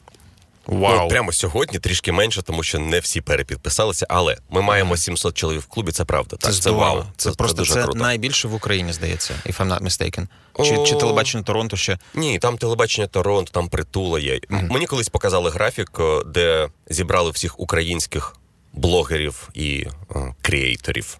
[0.67, 1.01] Вау!
[1.01, 5.61] Ну, прямо сьогодні трішки менше, тому що не всі перепідписалися, але ми маємо 700 чоловік
[5.61, 6.35] в клубі, це правда.
[6.39, 6.81] Це так, здорово.
[6.81, 7.03] вау.
[7.17, 7.99] Це, просто дуже це круто.
[7.99, 10.27] найбільше в Україні, здається, if I'm not mistaken.
[10.65, 10.85] Чи, О.
[10.85, 11.97] чи телебачення Торонто ще.
[12.13, 14.39] Ні, там телебачення Торонто, там притула є.
[14.49, 18.35] Мені колись показали графік, де зібрали всіх українських
[18.73, 21.17] блогерів і о, креаторів.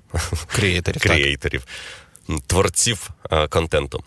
[0.47, 1.63] Креаторів, креаторів,
[2.47, 4.03] творців е, контенту.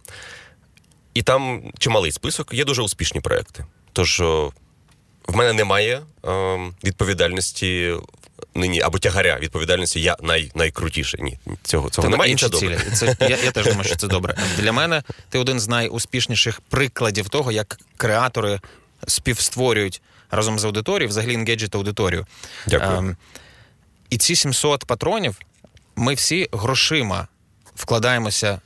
[1.14, 3.64] І там чималий список, є дуже успішні проекти.
[3.92, 7.94] Тож в мене немає е, відповідальності
[8.54, 10.00] нині або тягаря відповідальності.
[10.00, 11.22] Я най, найкрутіший.
[11.22, 12.32] Ні, цього, цього Ти немає.
[12.32, 12.78] інші це цілі.
[12.94, 14.36] Це, я, я теж думаю, що це добре.
[14.58, 18.60] Для мене ти один з найуспішніших прикладів того, як креатори
[19.06, 22.26] співстворюють разом з аудиторією, взагалі енгейджить аудиторію.
[22.66, 22.98] Дякую.
[22.98, 23.16] Ем,
[24.10, 25.38] і ці 700 патронів
[25.96, 27.28] ми всі грошима
[27.74, 28.60] вкладаємося.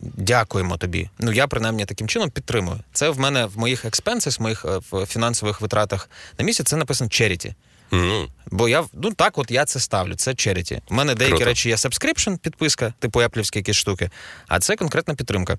[0.00, 1.10] Дякуємо тобі.
[1.18, 2.80] Ну я принаймні таким чином підтримую.
[2.92, 6.76] Це в мене в моїх експенсах, в моїх е, в фінансових витратах на місяць це
[6.76, 7.54] написано charity.
[7.90, 8.28] Мгм.
[8.46, 10.14] Бо я ну так, от я це ставлю.
[10.14, 10.80] Це charity.
[10.90, 11.44] У мене деякі Круто.
[11.44, 14.10] речі є subscription, підписка, типу Apple якісь штуки,
[14.48, 15.58] а це конкретна підтримка.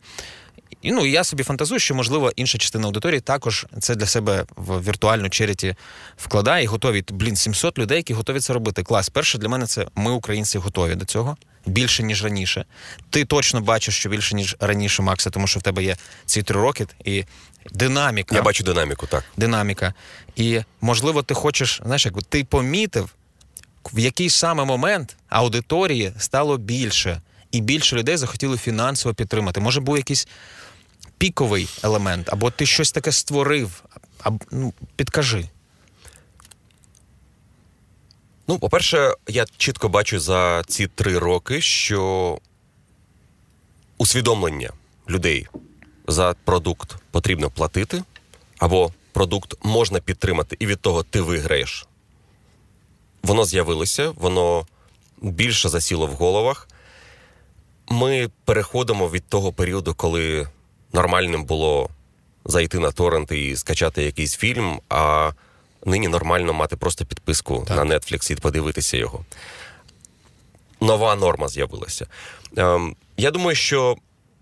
[0.87, 4.81] І ну я собі фантазую, що можливо інша частина аудиторії також це для себе в
[4.81, 5.75] віртуальну черіті
[6.17, 7.03] вкладає і готові.
[7.09, 8.83] Блін, 700 людей, які готові це робити.
[8.83, 9.09] Клас.
[9.09, 12.65] Перше для мене це ми, українці, готові до цього більше ніж раніше.
[13.09, 15.95] Ти точно бачиш, що більше ніж раніше, Макса, тому що в тебе є
[16.25, 17.23] ці три роки і
[17.71, 19.23] динаміка Я бачу динаміку, так.
[19.37, 19.93] динаміка.
[20.35, 23.09] І, можливо, ти хочеш, знаєш, як ти помітив,
[23.93, 29.59] в який саме момент аудиторії стало більше, і більше людей захотіли фінансово підтримати.
[29.59, 30.27] Може, був якийсь
[31.17, 33.83] піковий елемент, або ти щось таке створив.
[34.19, 35.49] Або, ну, підкажи.
[38.47, 42.39] Ну, по-перше, я чітко бачу за ці три роки, що
[43.97, 44.69] усвідомлення
[45.09, 45.47] людей
[46.07, 48.03] за продукт потрібно платити,
[48.57, 51.87] або продукт можна підтримати, і від того ти виграєш.
[53.23, 54.67] Воно з'явилося, воно
[55.21, 56.67] більше засіло в головах.
[57.89, 60.47] Ми переходимо від того періоду, коли
[60.93, 61.89] нормальним було
[62.45, 65.31] зайти на торрент і скачати якийсь фільм, а
[65.85, 67.77] нині нормально мати просто підписку Так.
[67.77, 69.25] на Netflix і подивитися його.
[70.81, 72.07] Нова норма з'явилася.
[72.57, 73.97] Ем, я думаю, що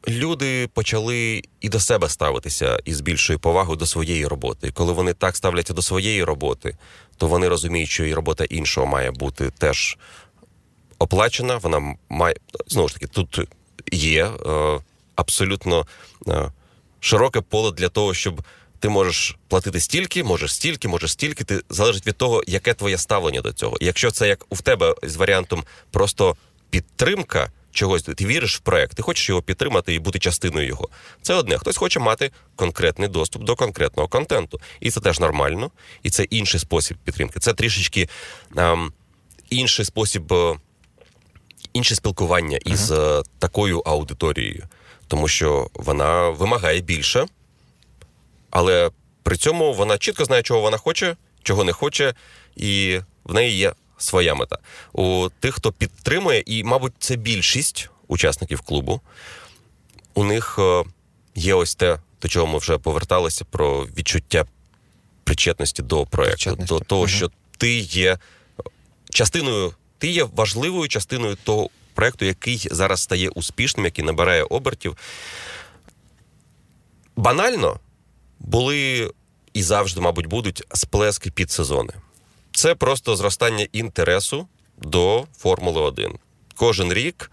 [0.07, 4.67] люди почали і до себе ставитися із більшою повагою до своєї роботи.
[4.67, 6.77] І коли вони так ставляться до своєї роботи,
[7.17, 9.97] то вони розуміють, що і робота іншого має бути теж
[10.99, 11.57] оплачена.
[11.57, 12.35] Вона має
[12.67, 13.39] знову ж таки, тут
[13.91, 14.79] є е,
[15.15, 15.87] абсолютно
[16.27, 16.51] е,
[16.99, 18.41] широке поле для того, щоб
[18.79, 21.43] ти можеш платити стільки, можеш стільки, можеш стільки.
[21.43, 23.77] Ти залежить від того, яке твоє ставлення до цього.
[23.81, 26.35] І якщо це як у тебе з варіантом просто
[26.69, 27.51] підтримка.
[27.71, 30.89] Чогось ти віриш в проект, ти хочеш його підтримати і бути частиною його.
[31.21, 31.57] Це одне.
[31.57, 35.71] Хтось хоче мати конкретний доступ до конкретного контенту, і це теж нормально,
[36.03, 37.39] і це інший спосіб підтримки.
[37.39, 38.09] Це трішечки
[38.57, 38.93] ем,
[39.49, 40.55] інший спосіб, е,
[41.73, 44.63] інше спілкування із е, такою аудиторією,
[45.07, 47.25] тому що вона вимагає більше,
[48.49, 48.91] але
[49.23, 52.13] при цьому вона чітко знає, чого вона хоче, чого не хоче,
[52.55, 54.57] і в неї є своя мета.
[54.93, 59.01] У тих, хто підтримує, і, мабуть, це більшість учасників клубу,
[60.13, 60.83] у них е,
[61.35, 64.45] є ось те, до чого ми вже поверталися, про відчуття
[65.23, 66.73] причетності до Причетності.
[66.73, 68.17] до того, що ти є
[69.09, 74.97] частиною, ти є важливою частиною того проекту, який зараз стає успішним, який набирає обертів.
[77.15, 77.79] Банально
[78.39, 79.11] були
[79.53, 81.93] і завжди, мабуть, будуть сплески під сезони.
[82.51, 84.47] Це просто зростання інтересу
[84.77, 86.13] до Формули 1.
[86.55, 87.31] Кожен рік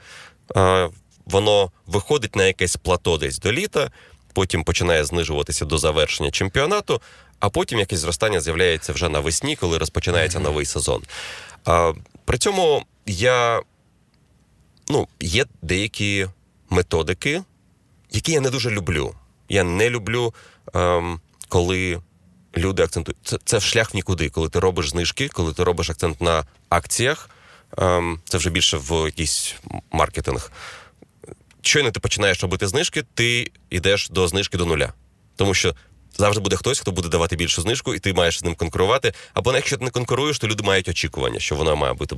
[0.57, 0.91] е,
[1.25, 3.91] воно виходить на якесь плато десь до літа,
[4.33, 7.01] потім починає знижуватися до завершення чемпіонату,
[7.41, 11.03] а потім якесь зростання з'являється вже навесні, коли розпочинається новий сезон.
[11.65, 11.93] А,
[12.25, 13.63] при цьому я
[14.93, 16.27] ну, є деякі
[16.71, 17.43] методики,
[18.11, 19.15] які я не дуже люблю.
[19.49, 20.35] Я не люблю,
[20.75, 22.01] ем, коли
[22.57, 23.19] люди акцентують.
[23.25, 27.31] Це, це шлях в нікуди, коли ти робиш знижки, коли ти робиш акцент на акціях.
[27.79, 29.55] Ем, це вже більше в якийсь
[29.93, 30.53] маркетинг.
[31.63, 34.93] Щойно ти починаєш робити знижки, ти йдеш до знижки до нуля.
[35.37, 35.75] Тому що
[36.17, 39.13] завжди буде хтось, хто буде давати більшу знижку, і ти маєш з ним конкурувати.
[39.35, 42.17] Або якщо ти не конкуруєш, то люди мають очікування, що вона має бути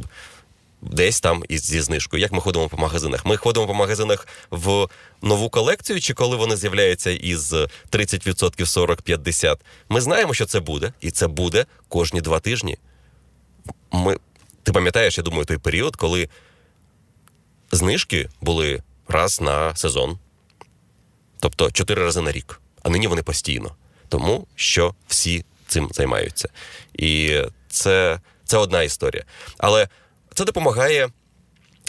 [0.93, 2.21] десь там із зі знижкою.
[2.21, 3.27] Як ми ходимо по магазинах?
[3.27, 4.89] Ми ходимо по магазинах в
[5.23, 9.57] нову колекцію, чи коли вони з'являються із 30%, 40-50%?
[9.89, 12.79] Ми знаємо, що це буде, і це буде кожні два тижні.
[13.93, 14.17] Ми,
[14.63, 16.29] ти пам'ятаєш, я думаю, той період, коли
[17.73, 20.19] знижки були раз на сезон,
[21.41, 23.75] тобто чотири рази на рік, а нині вони постійно.
[24.09, 26.49] Тому що всі цим займаються.
[26.95, 29.25] І це, це одна історія.
[29.59, 29.89] Але
[30.35, 31.09] це допомагає.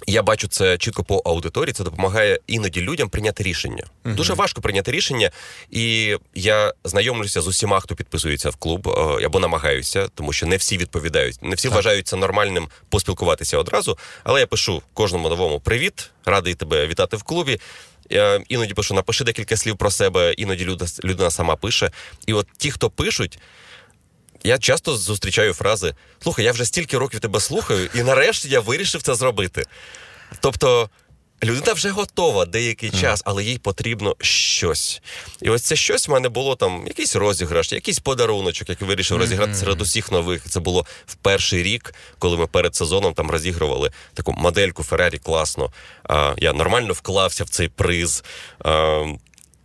[0.07, 1.73] Я бачу це чітко по аудиторії.
[1.73, 3.84] Це допомагає іноді людям прийняти рішення.
[4.03, 4.15] Мгм.
[4.15, 5.31] Дуже важко прийняти рішення,
[5.72, 10.57] і я знайомлюся з усіма, хто підписується в клуб, е, або намагаюся, тому що не
[10.57, 11.43] всі відповідають.
[11.43, 11.76] Не всі Так.
[11.76, 13.97] вважають це нормальним поспілкуватися одразу.
[14.23, 17.59] Але я пишу кожному новому привіт, радий тебе вітати в клубі.
[18.09, 20.65] Я іноді пишу, напиши декілька слів про себе, іноді
[21.03, 21.91] людина сама пише.
[22.27, 23.39] І от ті, хто пишуть,
[24.45, 29.01] я часто зустрічаю фрази: слухай, я вже стільки років тебе слухаю, і нарешті я вирішив
[29.01, 29.63] це зробити.
[30.39, 30.89] Тобто.
[31.43, 35.01] Людина вже готова деякий час, але їй потрібно щось.
[35.41, 39.55] І ось це щось в мене було там якийсь розіграш, якийсь подаруночок, який вирішив розіграти
[39.55, 40.49] серед усіх нових.
[40.49, 45.72] Це було в перший рік, коли ми перед сезоном там розігрували таку модельку Феррарі класно.
[46.03, 48.23] А, я нормально вклався в цей приз.
[48.59, 49.03] А,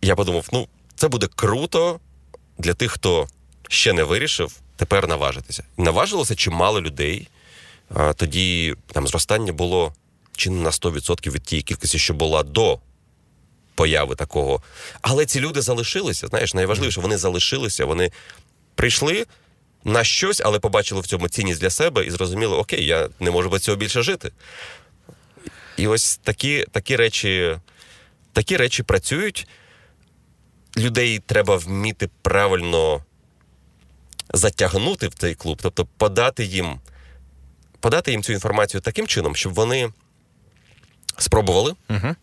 [0.01, 1.99] я подумав, ну це буде круто
[2.57, 3.27] для тих, хто
[3.69, 4.51] ще не вирішив,
[4.81, 5.63] тепер наважитися.
[5.77, 7.27] Наважилося чимало людей.
[8.15, 9.93] Тоді там зростання було
[10.35, 12.79] чи не на 100% від тієї кількості, що була до
[13.75, 14.61] появи такого.
[15.01, 16.27] Але ці люди залишилися.
[16.27, 18.11] Знаєш, найважливіше, вони залишилися, вони
[18.75, 19.25] прийшли
[19.83, 23.49] на щось, але побачили в цьому цінність для себе і зрозуміли, окей, я не можу
[23.49, 24.31] без цього більше жити.
[25.77, 27.57] І ось такі, такі речі,
[28.33, 29.47] такі речі працюють.
[30.77, 33.03] Людей треба вміти правильно
[34.33, 36.79] затягнути в цей клуб, тобто подати їм,
[37.79, 39.89] подати їм цю інформацію таким чином, щоб вони
[41.17, 42.15] спробували, Угу.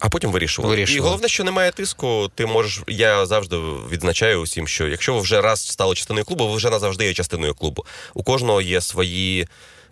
[0.00, 0.74] а потім вирішували.
[0.74, 0.98] Вирішували.
[0.98, 2.82] І головне, що немає тиску, ти можеш.
[2.88, 3.56] Я завжди
[3.90, 7.54] відзначаю усім, що якщо ви вже раз стали частиною клубу, ви вже назавжди є частиною
[7.54, 7.84] клубу.
[8.14, 9.48] У кожного є свої,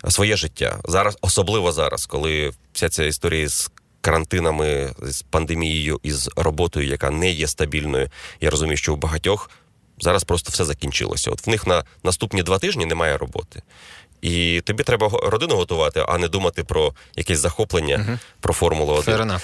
[0.09, 0.79] своє життя.
[0.85, 3.71] Зараз, особливо зараз, коли вся ця історія з
[4.01, 8.09] карантинами, з пандемією і з роботою, яка не є стабільною.
[8.41, 9.49] Я розумію, що у багатьох
[9.99, 11.31] зараз просто все закінчилося.
[11.31, 13.61] От в них на наступні два тижні немає роботи.
[14.21, 19.15] І тобі треба родину готувати, а не думати про якесь захоплення, про Формулу 1.
[19.15, 19.41] Fair enough.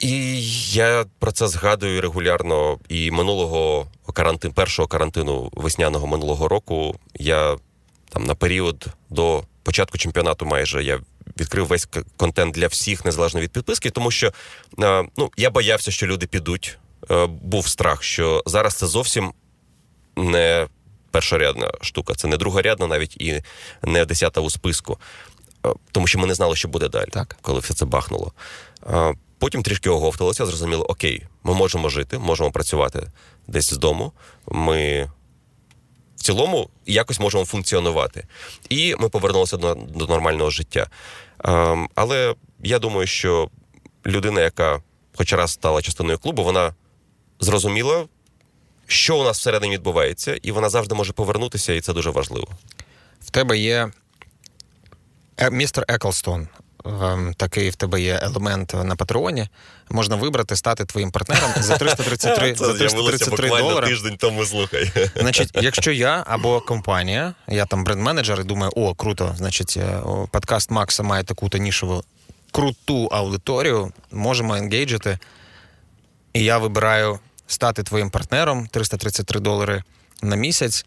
[0.00, 0.42] І
[0.72, 2.78] я про це згадую регулярно.
[2.88, 7.56] І минулого карантину, першого карантину весняного минулого року я
[8.08, 11.00] там на період до початку чемпіонату майже я
[11.40, 14.32] відкрив весь контент для всіх, незалежно від підписки, тому що
[14.82, 16.78] е, ну, я боявся, що люди підуть.
[17.10, 19.32] Е, був страх, що зараз це зовсім
[20.16, 20.66] не
[21.10, 23.42] першорядна штука, це не другорядна, навіть і
[23.82, 24.98] не десята у списку.
[25.66, 27.36] Е, тому що ми не знали, що буде далі, так.
[27.42, 28.32] коли все це бахнуло.
[29.38, 33.10] Потім трішки оговталося, зрозуміло, окей, ми можемо жити, можемо працювати
[33.46, 34.12] десь з дому.
[34.46, 35.10] Ми
[36.16, 38.26] в цілому якось можемо функціонувати.
[38.68, 40.86] І ми повернулися до, до нормального життя.
[41.94, 43.50] Але я думаю, що
[44.06, 44.82] людина, яка
[45.16, 46.74] хоч раз стала частиною клубу, вона
[47.42, 48.06] зрозуміла,
[48.86, 52.48] що у нас всередині відбувається, і вона завжди може повернутися, і це дуже важливо.
[53.20, 53.90] В тебе є
[55.36, 56.48] е, містер Еклстон.
[56.84, 59.48] Ем, такий в тебе є елемент на патреоні.
[59.90, 63.86] Можна вибрати, стати твоїм партнером за 333 Це за 333 долари.
[63.86, 64.92] тиждень тому слухай.
[65.16, 70.70] Значить, якщо я або компанія, я там бренд-менеджер і думаю, о, круто, значить, е, подкаст
[70.70, 72.04] Макса має таку-то нішову
[72.52, 75.18] круту аудиторію, можемо енгейджити.
[76.32, 77.18] І я вибираю
[77.52, 79.82] стати твоїм партнером 333 долари
[80.22, 80.86] на місяць.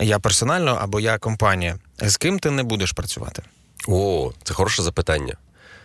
[0.00, 1.78] Я персонально або я компанія.
[2.02, 3.42] З ким ти не будеш працювати?
[3.88, 5.36] О, це хороше запитання.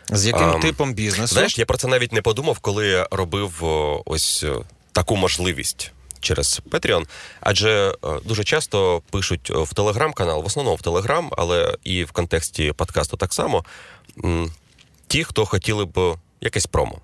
[0.09, 1.33] З яким um, типом бізнесу?
[1.33, 3.63] Знаєш, я про це навіть не подумав, коли я робив
[4.05, 4.45] ось
[4.91, 7.05] таку можливість через Patreon.
[7.39, 7.95] Адже
[8.25, 13.33] дуже часто пишуть в телеграм-канал, в основному в Телеграм, але і в контексті подкасту так
[13.33, 13.65] само.
[15.07, 16.99] Ті, хто хотіли б якесь промо.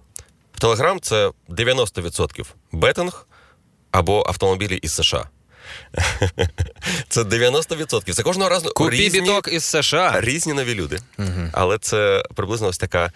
[0.61, 3.27] Телеграм це 90% бетинг
[3.91, 5.29] або автомобілі із США.
[7.09, 8.13] Це 90%.
[8.13, 10.21] Це кожного разу Купі різні, біток із США.
[10.21, 10.99] Різні нові люди.
[11.19, 11.49] Угу.
[11.53, 13.11] Але це приблизно ось така,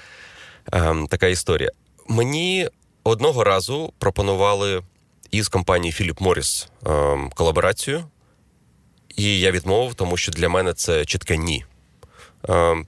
[0.72, 1.72] ем, така історія.
[2.08, 2.70] Мені
[3.04, 4.84] одного разу пропонували
[5.32, 8.04] із компанії Philip Morris ем, колаборацію,
[9.16, 11.66] і я відмовив, тому що для мене це чітке ні.
[12.50, 12.88] Ем,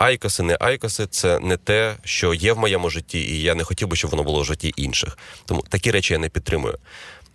[0.00, 3.88] Айкоси, не айкоси це не те, що є в моєму житті, і я не хотів
[3.88, 5.18] би, щоб воно було в житті інших.
[5.44, 6.78] Тому такі речі я не підтримую.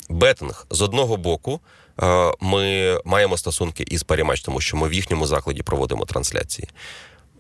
[0.10, 1.60] Бетинг з одного боку.
[2.02, 6.68] Е, ми маємо стосунки із Парімач, тому що ми в їхньому закладі проводимо трансляції.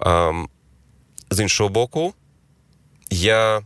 [0.02, 0.50] Ем,
[1.30, 2.14] з іншого боку,
[3.10, 3.62] я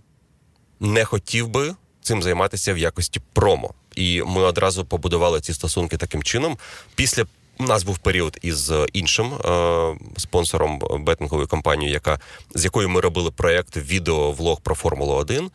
[0.79, 3.73] не хотів би цим займатися в якості промо.
[3.95, 6.57] І ми одразу побудували ці стосунки таким чином.
[6.95, 7.25] Після
[7.59, 12.19] у нас був період із іншим е, спонсором бетингової компанії, яка
[12.55, 15.51] з якою ми робили проєкт відео-влог про Формулу 1.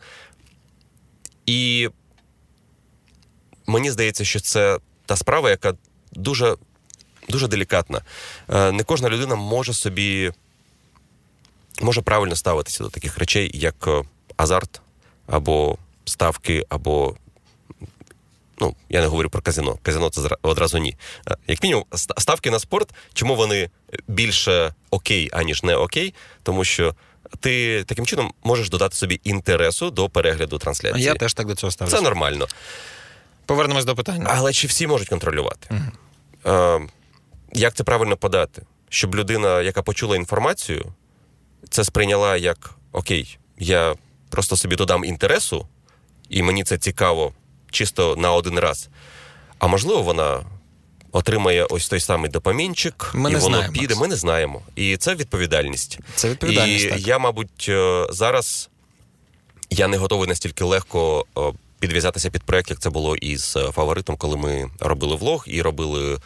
[1.45, 1.89] І
[3.67, 5.73] мені здається, що це та справа, яка
[6.11, 6.55] дуже
[7.29, 8.01] дуже делікатна.
[8.49, 10.31] Е, не кожна людина може собі
[11.81, 14.03] може правильно ставитися до таких речей, як е,
[14.37, 14.81] азарт,
[15.27, 17.15] або ставки, або.
[18.59, 19.77] Ну, я не говорю про казино.
[19.81, 20.95] Казино це одразу ні.
[21.27, 23.69] Е, як мінімум, ставки на спорт, чому вони
[24.07, 26.13] більше окей, аніж не окей,
[26.43, 26.95] тому що
[27.39, 31.07] ти таким чином можеш додати собі інтересу до перегляду трансляції.
[31.07, 31.97] А Я теж так до цього ставлюся.
[31.97, 32.47] Це нормально.
[33.45, 34.25] Повернемось до питання.
[34.29, 35.67] Але чи всі можуть контролювати?
[35.71, 36.55] Угу.
[36.55, 36.87] Е,
[37.53, 38.61] Як це правильно подати?
[38.89, 40.93] Щоб людина, яка почула інформацію,
[41.69, 43.95] це сприйняла як окей, я
[44.29, 45.67] просто собі додам інтересу,
[46.29, 47.33] і мені це цікаво
[47.75, 48.89] чисто на один раз.
[49.59, 50.45] А можливо, вона
[51.11, 53.93] отримає ось той самий допамінчик, Ми і не воно знаємо, піде.
[53.93, 54.01] Макс.
[54.01, 54.61] Ми не знаємо.
[54.75, 55.99] І це відповідальність.
[56.15, 56.85] Це відповідальність.
[56.85, 57.07] І так.
[57.07, 58.69] я, мабуть, е, зараз
[59.69, 61.41] я не готовий настільки легко е,
[61.79, 66.17] підв'язатися під проект, як це було із е, фаворитом, коли ми робили влог і робили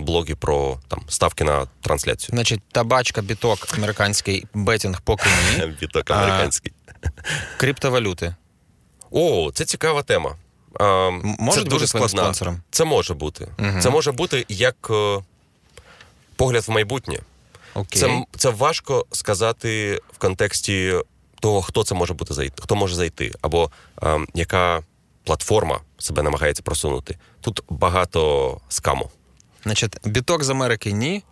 [0.00, 2.28] блоги про там ставки на трансляцію.
[2.32, 5.66] Значить, табачка, біток, американський бетінг поки ні.
[5.80, 6.72] Біток американський.
[7.02, 7.08] А,
[7.56, 8.34] криптовалюти.
[9.10, 10.36] О, це цікава тема.
[11.38, 12.08] Може це дуже складна.
[12.08, 12.60] спонсором?
[12.70, 13.48] Це може бути.
[13.58, 13.80] Угу.
[13.80, 15.18] Це може бути як е,
[16.36, 17.18] погляд в майбутнє.
[17.74, 18.00] Окей.
[18.00, 20.94] Це це важко сказати в контексті
[21.40, 23.70] того, хто це може бути зайти, хто може зайти, або
[24.02, 24.82] е, яка
[25.24, 27.18] платформа себе намагається просунути.
[27.40, 29.10] Тут багато скаму.
[29.62, 31.22] Значить, біток з Америки ні,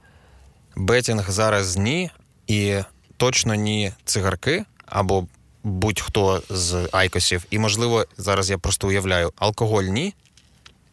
[0.76, 2.10] бетінг зараз ні,
[2.46, 2.76] і
[3.16, 5.26] точно ні цигарки або
[5.64, 7.44] будь-хто з айкосів.
[7.50, 10.14] І, можливо, зараз я просто уявляю, алкоголь ні.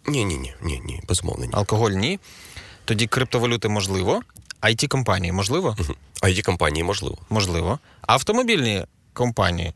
[0.08, 1.52] Ні, ні, ні, ні, ні, безумовно, ні.
[1.54, 2.20] Алкоголь ні.
[2.86, 4.22] Тоді криптовалюти можливо.
[4.62, 5.76] it компанії можливо?
[5.80, 5.94] Угу.
[6.24, 7.18] it компанії можливо.
[7.30, 7.80] Можливо.
[8.02, 9.74] Автомобільні компанії.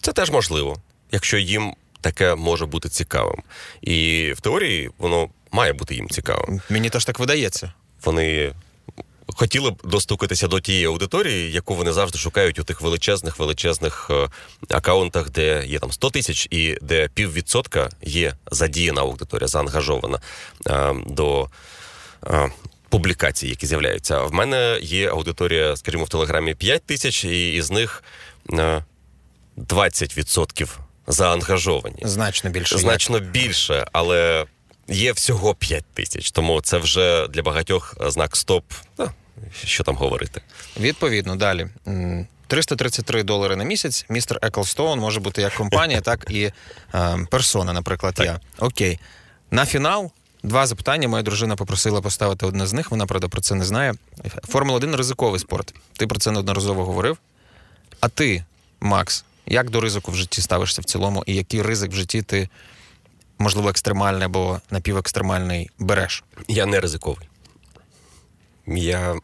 [0.00, 0.76] Це теж можливо,
[1.12, 3.42] якщо їм таке може бути цікавим.
[3.80, 6.60] І в теорії воно має бути їм цікавим.
[6.70, 7.72] Мені теж так видається.
[8.04, 8.52] Вони
[9.36, 14.28] хотіли б достукатися до тієї аудиторії, яку вони завжди шукають у тих величезних величезних е,
[14.68, 20.20] акаунтах, де є там 100 тисяч, і де піввідсотка є задіяна аудиторія, заангажована
[20.66, 21.48] е, до.
[22.26, 22.50] Е,
[22.88, 24.22] публікацій, які з'являються.
[24.22, 28.04] В мене є аудиторія, скажімо, в Телеграмі 5 тисяч, і із них
[29.58, 30.68] 20%
[31.06, 32.02] заангажовані.
[32.02, 32.78] Значно більше.
[32.78, 34.46] Значно більше, але
[34.88, 36.30] є всього 5 тисяч.
[36.30, 38.64] Тому це вже для багатьох знак стоп.
[38.96, 39.12] Та,
[39.64, 40.40] що там говорити?
[40.80, 41.68] Відповідно, далі.
[42.46, 44.06] 333 долари на місяць.
[44.08, 46.52] Містер Еклстоун може бути як компанія, так і
[46.94, 48.26] е, персона, наприклад, так.
[48.26, 48.40] я.
[48.58, 48.98] Окей.
[49.50, 50.10] На фінал
[50.42, 51.08] два запитання.
[51.08, 52.90] Моя дружина попросила поставити одне з них.
[52.90, 53.94] Вона, правда, про це не знає.
[54.48, 55.74] Формула 1 ризиковий спорт.
[55.96, 57.18] Ти про це неодноразово говорив.
[58.00, 58.44] А ти,
[58.80, 62.48] Макс, як до ризику в житті ставишся в цілому, і який ризик в житті ти,
[63.38, 66.24] можливо, екстремальний або напівекстремальний береш?
[66.48, 67.28] Я не ризиковий.
[68.66, 69.16] Я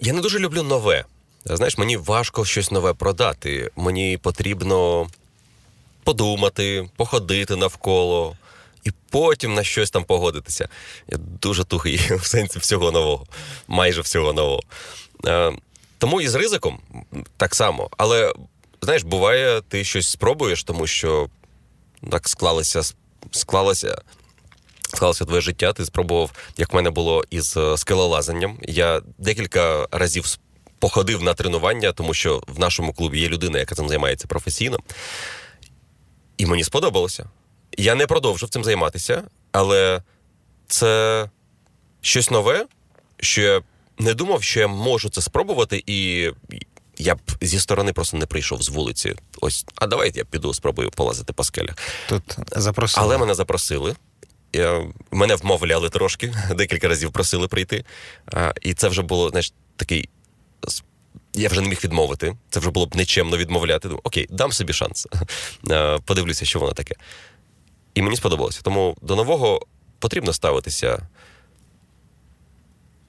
[0.00, 1.04] я не дуже люблю нове.
[1.44, 3.70] Знаєш, мені важко щось нове продати.
[3.76, 5.08] Мені потрібно
[6.04, 8.36] подумати, походити навколо
[8.84, 10.68] і потім на щось там погодитися.
[11.08, 13.26] Я дуже тухий в сенсі всього нового,
[13.68, 14.62] майже всього нового.
[15.98, 16.78] Тому і з ризиком
[17.36, 17.88] так само.
[17.96, 18.32] Але
[18.82, 21.28] знаєш, буває, ти щось спробуєш, тому що
[22.10, 22.82] так склалося,
[23.30, 24.02] склалося.
[24.94, 28.58] Склалося твоє життя, ти спробував, як в мене було із е, скелолазанням.
[28.62, 30.38] Я декілька разів
[30.78, 34.78] походив на тренування, тому що в нашому клубі є людина, яка цим займається професійно.
[36.36, 37.30] І мені сподобалося.
[37.76, 40.02] Я не продовжив цим займатися, але
[40.68, 41.30] це
[42.00, 42.66] щось нове,
[43.20, 43.62] що я
[43.98, 46.30] не думав, що я можу це спробувати, і
[46.98, 49.14] я б зі сторони просто не прийшов з вулиці.
[49.40, 51.74] Ось, а давайте я піду, спробую полазити по скелях.
[52.08, 53.06] Тут запросили.
[53.06, 53.94] Але мене запросили.
[54.52, 57.84] Я, Мене вмовляли трошки, декілька разів просили прийти.
[58.62, 60.08] І це вже було, знаєш, такий.
[61.34, 62.36] Я вже не міг відмовити.
[62.50, 63.88] Це вже було б нечемно відмовляти.
[63.88, 65.06] Думаю, Окей, дам собі шанс.
[66.04, 66.94] Подивлюся, що воно таке.
[67.94, 68.60] І мені сподобалося.
[68.62, 69.66] Тому до нового
[69.98, 71.08] потрібно ставитися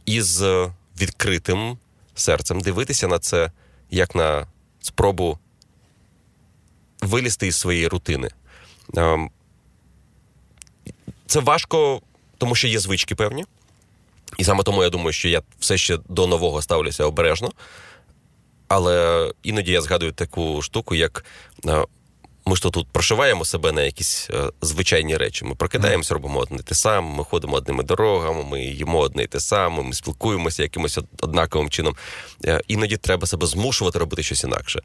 [0.05, 0.43] із
[1.01, 1.77] відкритим
[2.15, 3.51] серцем, дивитися на це
[3.91, 4.47] як на
[4.81, 5.39] спробу
[7.01, 8.29] вилізти із своєї рутини.
[11.29, 12.01] Це важко,
[12.37, 13.45] тому що є звички певні.
[14.37, 17.51] І саме тому я думаю, що я все ще до нового ставлюся обережно.
[18.67, 21.25] Але іноді я згадую таку штуку, як
[21.65, 21.85] е,
[22.45, 25.45] ми ж то тут прошиваємо себе на якісь е, звичайні речі.
[25.45, 29.39] Ми прокидаємося, робимо одне те саме, ми ходимо одними дорогами, ми їмо одне і те
[29.39, 31.95] саме, ми спілкуємося якимось однаковим чином.
[32.45, 34.81] Е, іноді треба себе змушувати робити щось інакше.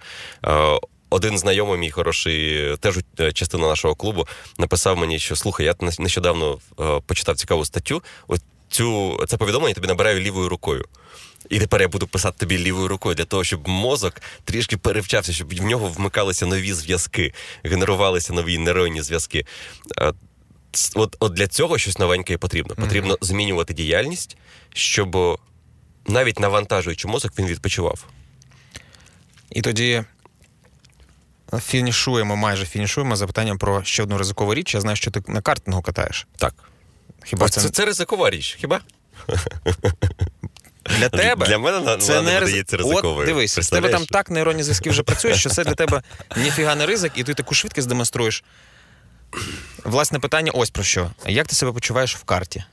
[1.15, 2.99] Е, один знайомий, мій хороший, теж
[3.35, 4.27] частина нашого клубу,
[4.59, 6.59] написав мені, що слухай, я нещодавно
[7.07, 8.03] почитав цікаву статтю.
[8.29, 10.85] От цю це повідомлення тобі набираю лівою рукою.
[11.51, 15.55] І тепер я буду писати тобі лівою рукою для того, щоб мозок трішки перевчався, щоб
[15.55, 17.35] в нього вмикалися нові зв'язки,
[17.65, 19.47] генерувалися нові нейронні зв'язки.
[20.95, 22.75] От от для цього щось новеньке і потрібно.
[22.75, 23.25] Потрібно mm-hmm.
[23.25, 24.37] змінювати діяльність,
[24.75, 25.41] щоб
[26.07, 28.05] навіть навантажуючи мозок, він відпочивав.
[29.51, 30.05] І тоді
[31.61, 34.75] фінішуємо, майже фінішуємо запитанням про ще одну ризикову річ.
[34.75, 36.27] Я знаю, що ти на картингу катаєш.
[36.37, 36.55] Так.
[37.25, 37.61] Хіба це...
[37.61, 38.57] це це ризикова річ?
[38.61, 38.81] Хіба?
[40.99, 43.17] Для тебе для мене це не ризиковою.
[43.19, 46.03] От, Дивись, з тебе там так нейронні зв'язки вже працюють, що це для тебе
[46.37, 48.45] ніфіга не ризик, і ти таку швидкість демонструєш.
[49.85, 51.11] Власне питання: ось про що.
[51.27, 52.65] Як ти себе почуваєш в карті?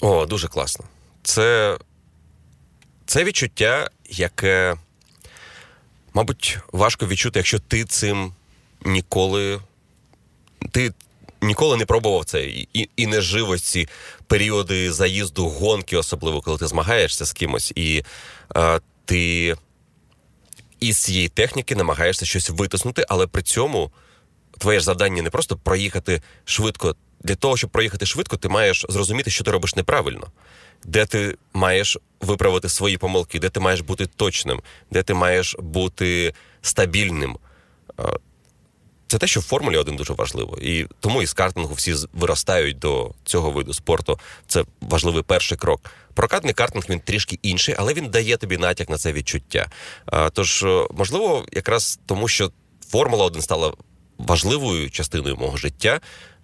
[0.00, 0.84] О, дуже класно.
[1.22, 1.78] Це,
[3.06, 4.76] Це відчуття, яке,
[6.18, 8.32] мабуть, важко відчути, якщо ти цим
[8.84, 9.60] ніколи.
[10.70, 10.92] Ти
[11.42, 13.88] ніколи не пробував це і і не жив ось ці
[14.26, 18.02] періоди заїзду, гонки, особливо коли ти змагаєшся з кимось, і
[18.56, 19.56] е, ти
[20.80, 23.90] із цієї техніки намагаєшся щось витиснути, але при цьому
[24.58, 26.96] твоє ж завдання не просто проїхати швидко.
[27.22, 30.26] Для того, щоб проїхати швидко, ти маєш зрозуміти, що ти робиш неправильно,
[30.84, 34.60] де ти маєш виправити свої помилки, де ти маєш бути точним,
[34.90, 37.38] де ти маєш бути стабільним.
[38.00, 38.02] Е,
[39.06, 40.58] це те, що в Формулі 1 дуже важливо.
[40.62, 44.18] І тому із картингу всі виростають до цього виду спорту.
[44.46, 45.90] Це важливий перший крок.
[46.14, 49.70] Прокатний картинг він трішки інший, але він дає тобі натяк на це відчуття.
[50.32, 52.52] Тож, е, можливо, якраз тому, що
[52.88, 53.72] Формула 1 стала
[54.18, 56.00] важливою частиною мого життя.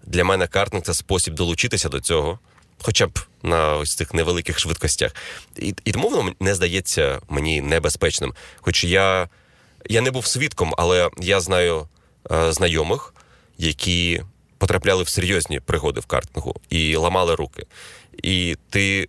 [0.07, 2.39] Для мене картинг це спосіб долучитися до цього,
[2.85, 5.15] хоча б на ось цих невеликих швидкостях.
[5.57, 8.35] І і тому воно не здається мені небезпечним.
[8.57, 9.29] Хоч я,
[9.89, 11.89] я не був свідком, але я знаю.
[12.33, 13.15] Е, знайомих,
[13.59, 14.23] які
[14.59, 17.67] потрапляли в серйозні пригоди в картингу і ламали руки.
[18.23, 19.09] І ти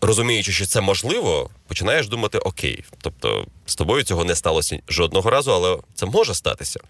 [0.00, 5.52] розуміючи, що це можливо, починаєш думати: окей, тобто з тобою цього не сталося жодного разу,
[5.52, 6.80] але це може статися.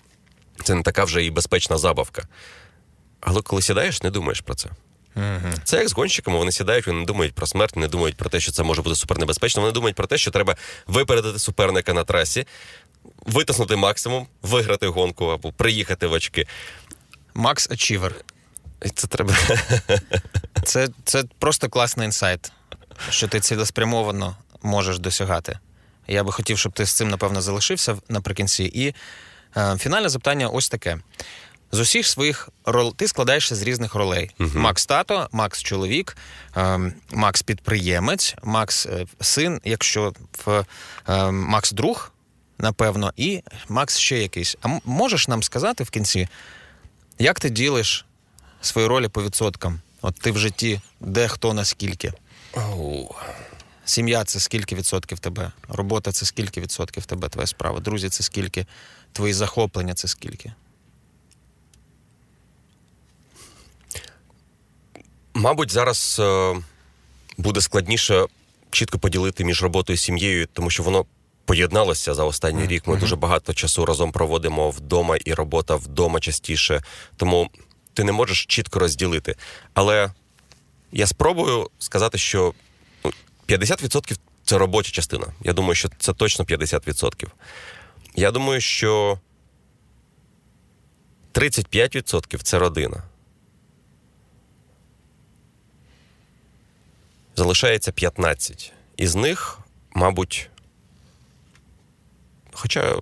[0.64, 2.28] Це не така вже і безпечна забавка.
[3.20, 4.70] Але коли сідаєш, не думаєш про це.
[5.16, 5.54] Угу.
[5.64, 8.40] Це як з гонщиками, вони сідають, вони не думають про смерть, не думають про те,
[8.40, 9.62] що це може бути супернебезпечно.
[9.62, 10.56] Вони думають про те, що треба
[10.86, 12.46] випередити суперника на трасі,
[13.26, 16.46] витиснути максимум, виграти гонку або приїхати в очки.
[17.34, 18.14] Макс Achiever.
[18.94, 19.34] Це треба.
[20.64, 22.52] Це, Це просто класний інсайт,
[23.10, 25.58] що ти цілеспрямовано можеш досягати.
[26.08, 28.64] Я би хотів, щоб ти з цим, напевно, залишився наприкінці.
[28.64, 28.94] І
[29.56, 30.98] е, фінальне запитання ось таке.
[31.76, 36.16] З усіх своїх рол ти складаєшся з різних ролей: е Макс тато, Макс чоловік,
[36.56, 40.12] е, Макс підприємець, Макс е, син, якщо
[40.44, 40.64] в
[41.08, 42.12] е, Макс друг,
[42.58, 44.56] напевно, і Макс ще якийсь.
[44.62, 46.28] А можеш нам сказати в кінці,
[47.18, 48.06] як ти ділиш
[48.60, 49.80] свої ролі по відсоткам?
[50.02, 52.12] От ти в житті, де хто наскільки?
[52.54, 53.10] Oh.
[53.84, 55.52] Сім'я це скільки відсотків тебе?
[55.68, 57.80] Робота це скільки відсотків тебе, твоя справа?
[57.80, 58.66] Друзі, це скільки?
[59.12, 60.52] Твої захоплення це скільки?
[65.36, 66.54] Мабуть, зараз е,
[67.38, 68.26] буде складніше
[68.70, 71.04] чітко поділити між роботою і сім'єю, тому що воно
[71.44, 72.68] поєдналося за останній mm-hmm.
[72.68, 72.86] рік.
[72.86, 76.82] Ми дуже багато часу разом проводимо вдома, і робота вдома частіше.
[77.16, 77.50] Тому
[77.94, 79.34] ти не можеш чітко розділити.
[79.74, 80.10] Але
[80.92, 82.54] я спробую сказати, що
[83.48, 85.26] 50% це робоча частина.
[85.44, 87.26] Я думаю, що це точно 50%.
[88.14, 89.20] Я думаю, що
[91.34, 93.02] 35% це родина.
[97.36, 98.72] Залишається 15.
[98.96, 99.58] Із них,
[99.94, 100.50] мабуть,
[102.52, 102.96] хоча,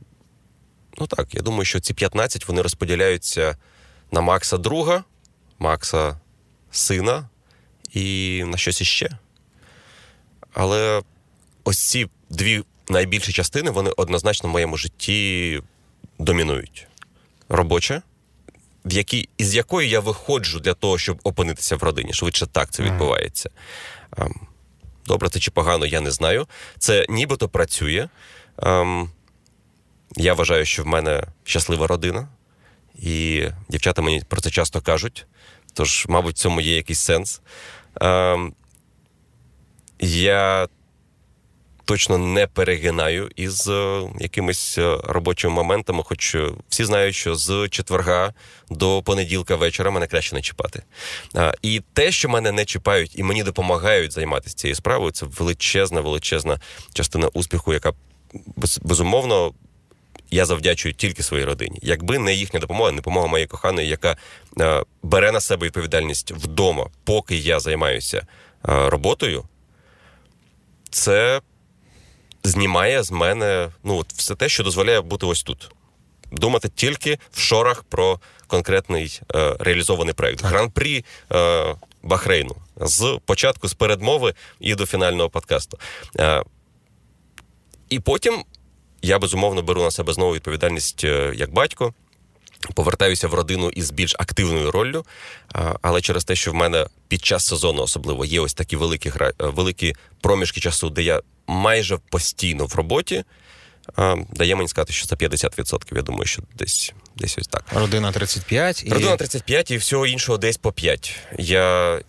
[0.98, 3.56] ну так, я думаю, що ці 15 вони розподіляються
[4.12, 5.04] на Макса друга,
[5.58, 6.20] Макса
[6.70, 7.28] сина
[7.92, 9.18] і на щось іще.
[10.52, 11.02] Але
[11.64, 15.62] ось ці дві найбільші частини, вони однозначно в моєму житті
[16.18, 16.86] домінують.
[17.48, 18.02] Робоча,
[18.84, 22.12] в якій, із якої я виходжу для того, щоб опинитися в родині.
[22.12, 23.50] Швидше так це відбувається.
[24.18, 24.34] Ем,
[25.06, 26.46] добре, це чи погано, я не знаю.
[26.78, 28.08] Це нібито працює.
[28.58, 29.10] Ем,
[30.16, 32.28] я вважаю, що в мене щаслива родина,
[32.94, 35.26] і дівчата мені про це часто кажуть.
[35.72, 37.40] Тож, мабуть, в цьому є якийсь сенс.
[38.00, 38.54] Ем,
[40.00, 40.68] я
[41.84, 47.68] точно не перегинаю із е, якимись е, робочими моментами, хоч е, всі знають, що з
[47.68, 48.32] четверга
[48.70, 50.82] до понеділка вечора мене краще не чіпати.
[51.62, 56.60] І те, що мене не чіпають і мені допомагають займатися цією справою, це величезна, величезна
[56.94, 57.92] частина успіху, яка
[58.82, 59.52] безумовно.
[60.30, 61.78] Я завдячую тільки своїй родині.
[61.82, 64.16] Якби не їхня допомога, не допомога моєї коханої, яка
[64.60, 68.24] е, бере на себе відповідальність вдома, поки я займаюся е,
[68.88, 69.44] роботою,
[70.90, 71.40] це
[72.44, 75.70] знімає з мене ну, от все те, що дозволяє бути ось тут.
[76.32, 80.44] Думати тільки в шорах про конкретний е, реалізований проект.
[80.44, 85.78] Гран-прі е, Бахрейну з початку, з передмови і до фінального подкасту.
[86.20, 86.42] Е,
[87.88, 88.44] і потім
[89.02, 91.94] я безумовно беру на себе знову відповідальність е, як батько.
[92.74, 95.04] Повертаюся в родину із більш активною роллю,
[95.82, 99.32] але через те, що в мене під час сезону особливо є ось такі великі е,
[99.38, 103.24] великі проміжки часу, де я майже постійно в роботі.
[104.34, 105.96] Дає мені сказати, що це 50%.
[105.96, 107.64] Я думаю, що десь десь ось так.
[107.74, 108.90] Родина 35 і...
[108.90, 111.18] Родина 35 і всього іншого десь по 5.
[111.38, 112.00] Я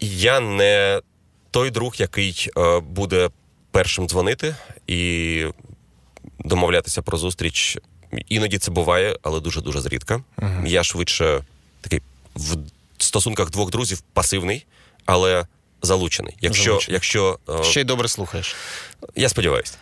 [0.00, 1.00] я не
[1.50, 3.30] той друг, який е, буде
[3.70, 4.54] першим дзвонити
[4.86, 5.44] і
[6.38, 7.78] домовлятися про зустріч.
[8.28, 10.22] Іноді це буває, але дуже-дуже зрідка.
[10.38, 11.44] uh Я швидше
[11.80, 12.02] такий
[12.34, 12.56] в
[12.98, 14.66] стосунках двох друзів пасивний,
[15.06, 15.46] але
[15.82, 16.36] залучений.
[16.40, 16.94] Якщо залучений.
[16.94, 18.56] якщо е, ще й добре слухаєш,
[19.16, 19.74] я сподіваюся.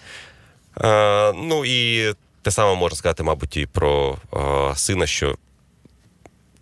[0.81, 2.13] Е, ну і
[2.43, 5.37] те саме можна сказати, мабуть, і про е, сина, що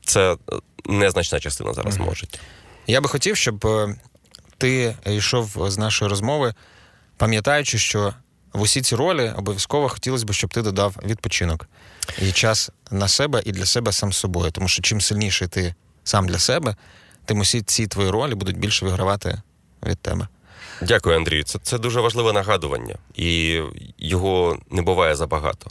[0.05, 0.37] це
[0.85, 2.05] незначна частина зараз угу.
[2.05, 2.27] може.
[2.87, 3.97] Я би хотів, щоб е,
[4.59, 6.55] ти йшов з нашої розмови,
[7.17, 8.15] пам'ятаючи, що
[8.53, 11.69] в усі ці ролі обов'язково хотілося б, щоб ти додав відпочинок
[12.23, 14.51] і час на себе і для себе сам з собою.
[14.51, 16.77] Тому що чим сильніший ти сам для себе,
[17.27, 19.43] тим усі ці твої ролі будуть більше вигравати
[19.83, 20.29] від тебе.
[20.83, 21.45] Дякую, Андрію.
[21.45, 23.61] Це це дуже важливе нагадування, і
[23.99, 25.71] його не буває забагато.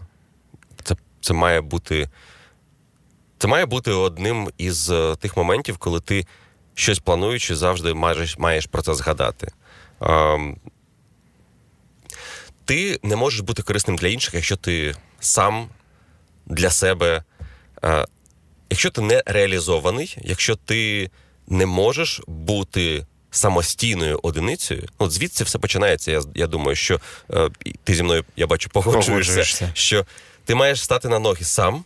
[0.83, 2.09] Це це має бути
[3.37, 6.25] це має бути одним із е, тих моментів, коли ти
[6.73, 9.47] щось плануючи, завжди маєш маєш про це згадати.
[9.99, 10.37] А,
[12.65, 15.69] ти не можеш бути корисним для інших, якщо ти сам
[16.45, 17.23] для себе,
[17.81, 18.05] а,
[18.69, 21.09] якщо ти не реалізований, якщо ти
[21.47, 24.83] не можеш бути самостійною одиницею.
[24.97, 26.11] От звідси все починається.
[26.11, 26.99] Я я думаю, що
[27.33, 27.49] е,
[27.83, 29.43] ти зі мною я бачу, погоджуєшся,
[29.73, 30.05] що
[30.45, 31.83] ти маєш стати на ноги сам.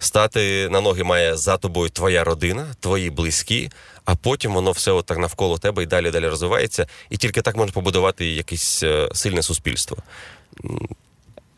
[0.00, 3.70] Стати на ноги має за тобою твоя родина, твої близькі,
[4.04, 7.72] а потім воно все отак навколо тебе і далі далі розвивається, і тільки так можна
[7.72, 9.96] побудувати якесь е, сильне суспільство.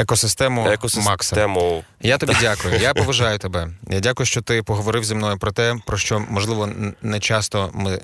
[0.00, 1.48] Екосистему, Екосистему Макса.
[2.00, 2.76] Я тобі дякую.
[2.76, 3.68] Я поважаю тебе.
[3.90, 6.68] Я дякую, що ти поговорив зі мною про те, про що можливо
[7.02, 8.00] не часто ми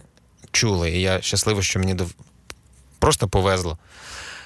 [0.52, 0.90] чули.
[0.90, 2.10] І я щасливий, що мені дов...
[2.98, 3.78] просто повезло.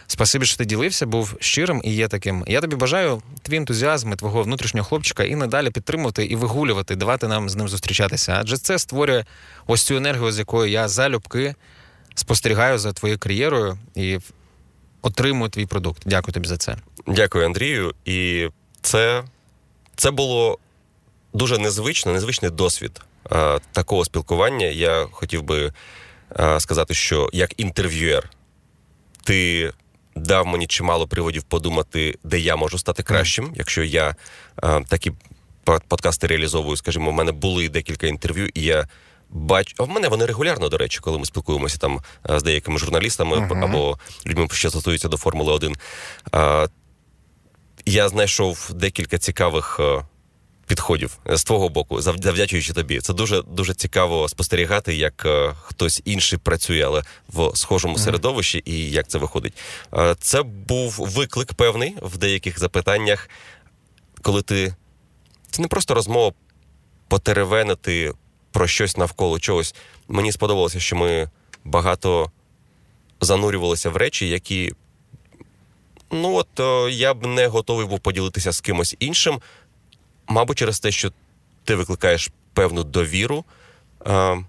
[0.07, 2.45] Спасибі, що ти ділився, був щирим і є таким.
[2.47, 7.29] Я тобі бажаю твій ентузіазм і твого внутрішнього хлопчика і надалі підтримувати і вигулювати, давати
[7.29, 8.37] нам з ним зустрічатися.
[8.41, 9.25] Адже це створює
[9.67, 11.55] ось цю енергію, з якою я залюбки
[12.15, 14.19] спостерігаю за твоєю кар'єрою і
[15.03, 16.03] отримую твій продукт.
[16.07, 16.77] Дякую тобі за це.
[17.11, 17.95] Дякую, Андрію.
[18.05, 18.49] І
[18.83, 19.25] це,
[19.97, 20.59] це було
[21.33, 23.01] дуже незвично, незвичний досвід
[23.31, 24.67] а, такого спілкування.
[24.67, 25.73] Я хотів би
[26.37, 28.31] а, сказати, що як інтерв'юер
[29.25, 29.73] ти
[30.17, 34.15] дав мені чимало приводів подумати, де я можу стати кращим, якщо я
[34.57, 35.13] а, такі
[35.89, 36.77] подкасти реалізовую.
[36.77, 38.89] Скажімо, в мене були декілька інтерв'ю, і я
[39.31, 39.75] бачу.
[39.79, 43.65] А в мене вони регулярно, до речі, коли ми спілкуємося там з деякими журналістами uh-huh.
[43.65, 45.77] або людьми, що стосуються до Формули 1.
[46.33, 46.67] А,
[47.87, 49.81] Я знайшов декілька цікавих.
[50.67, 56.39] Підходів з твого боку, завдячуючи тобі, це дуже дуже цікаво спостерігати, як е, хтось інший
[56.39, 58.05] працює, але в схожому mm-hmm.
[58.05, 59.53] середовищі, і як це виходить.
[59.95, 63.29] Е, це був виклик певний в деяких запитаннях,
[64.23, 64.75] коли ти
[65.51, 66.33] це не просто розмова
[67.09, 68.13] потеревенити
[68.51, 69.75] про щось навколо чогось.
[70.09, 71.31] Мені сподобалося, що ми
[71.65, 72.31] багато
[73.21, 74.73] занурювалися в речі, які.
[76.11, 79.41] Ну, от е, я б не готовий був поділитися з кимось іншим,
[80.29, 81.13] мабуть, через те, що
[81.65, 83.45] ти викликаєш певну довіру.
[84.07, 84.45] Е,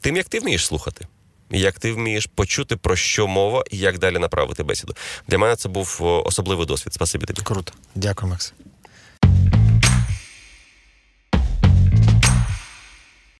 [0.00, 1.06] тим, як ти вмієш слухати,
[1.50, 4.94] як ти вмієш почути, про що мова і як далі направити бесіду.
[5.28, 6.94] Для мене це був особливий досвід.
[6.94, 7.42] Спасибі тобі.
[7.42, 7.72] Круто.
[7.94, 8.52] Дякую, Макс.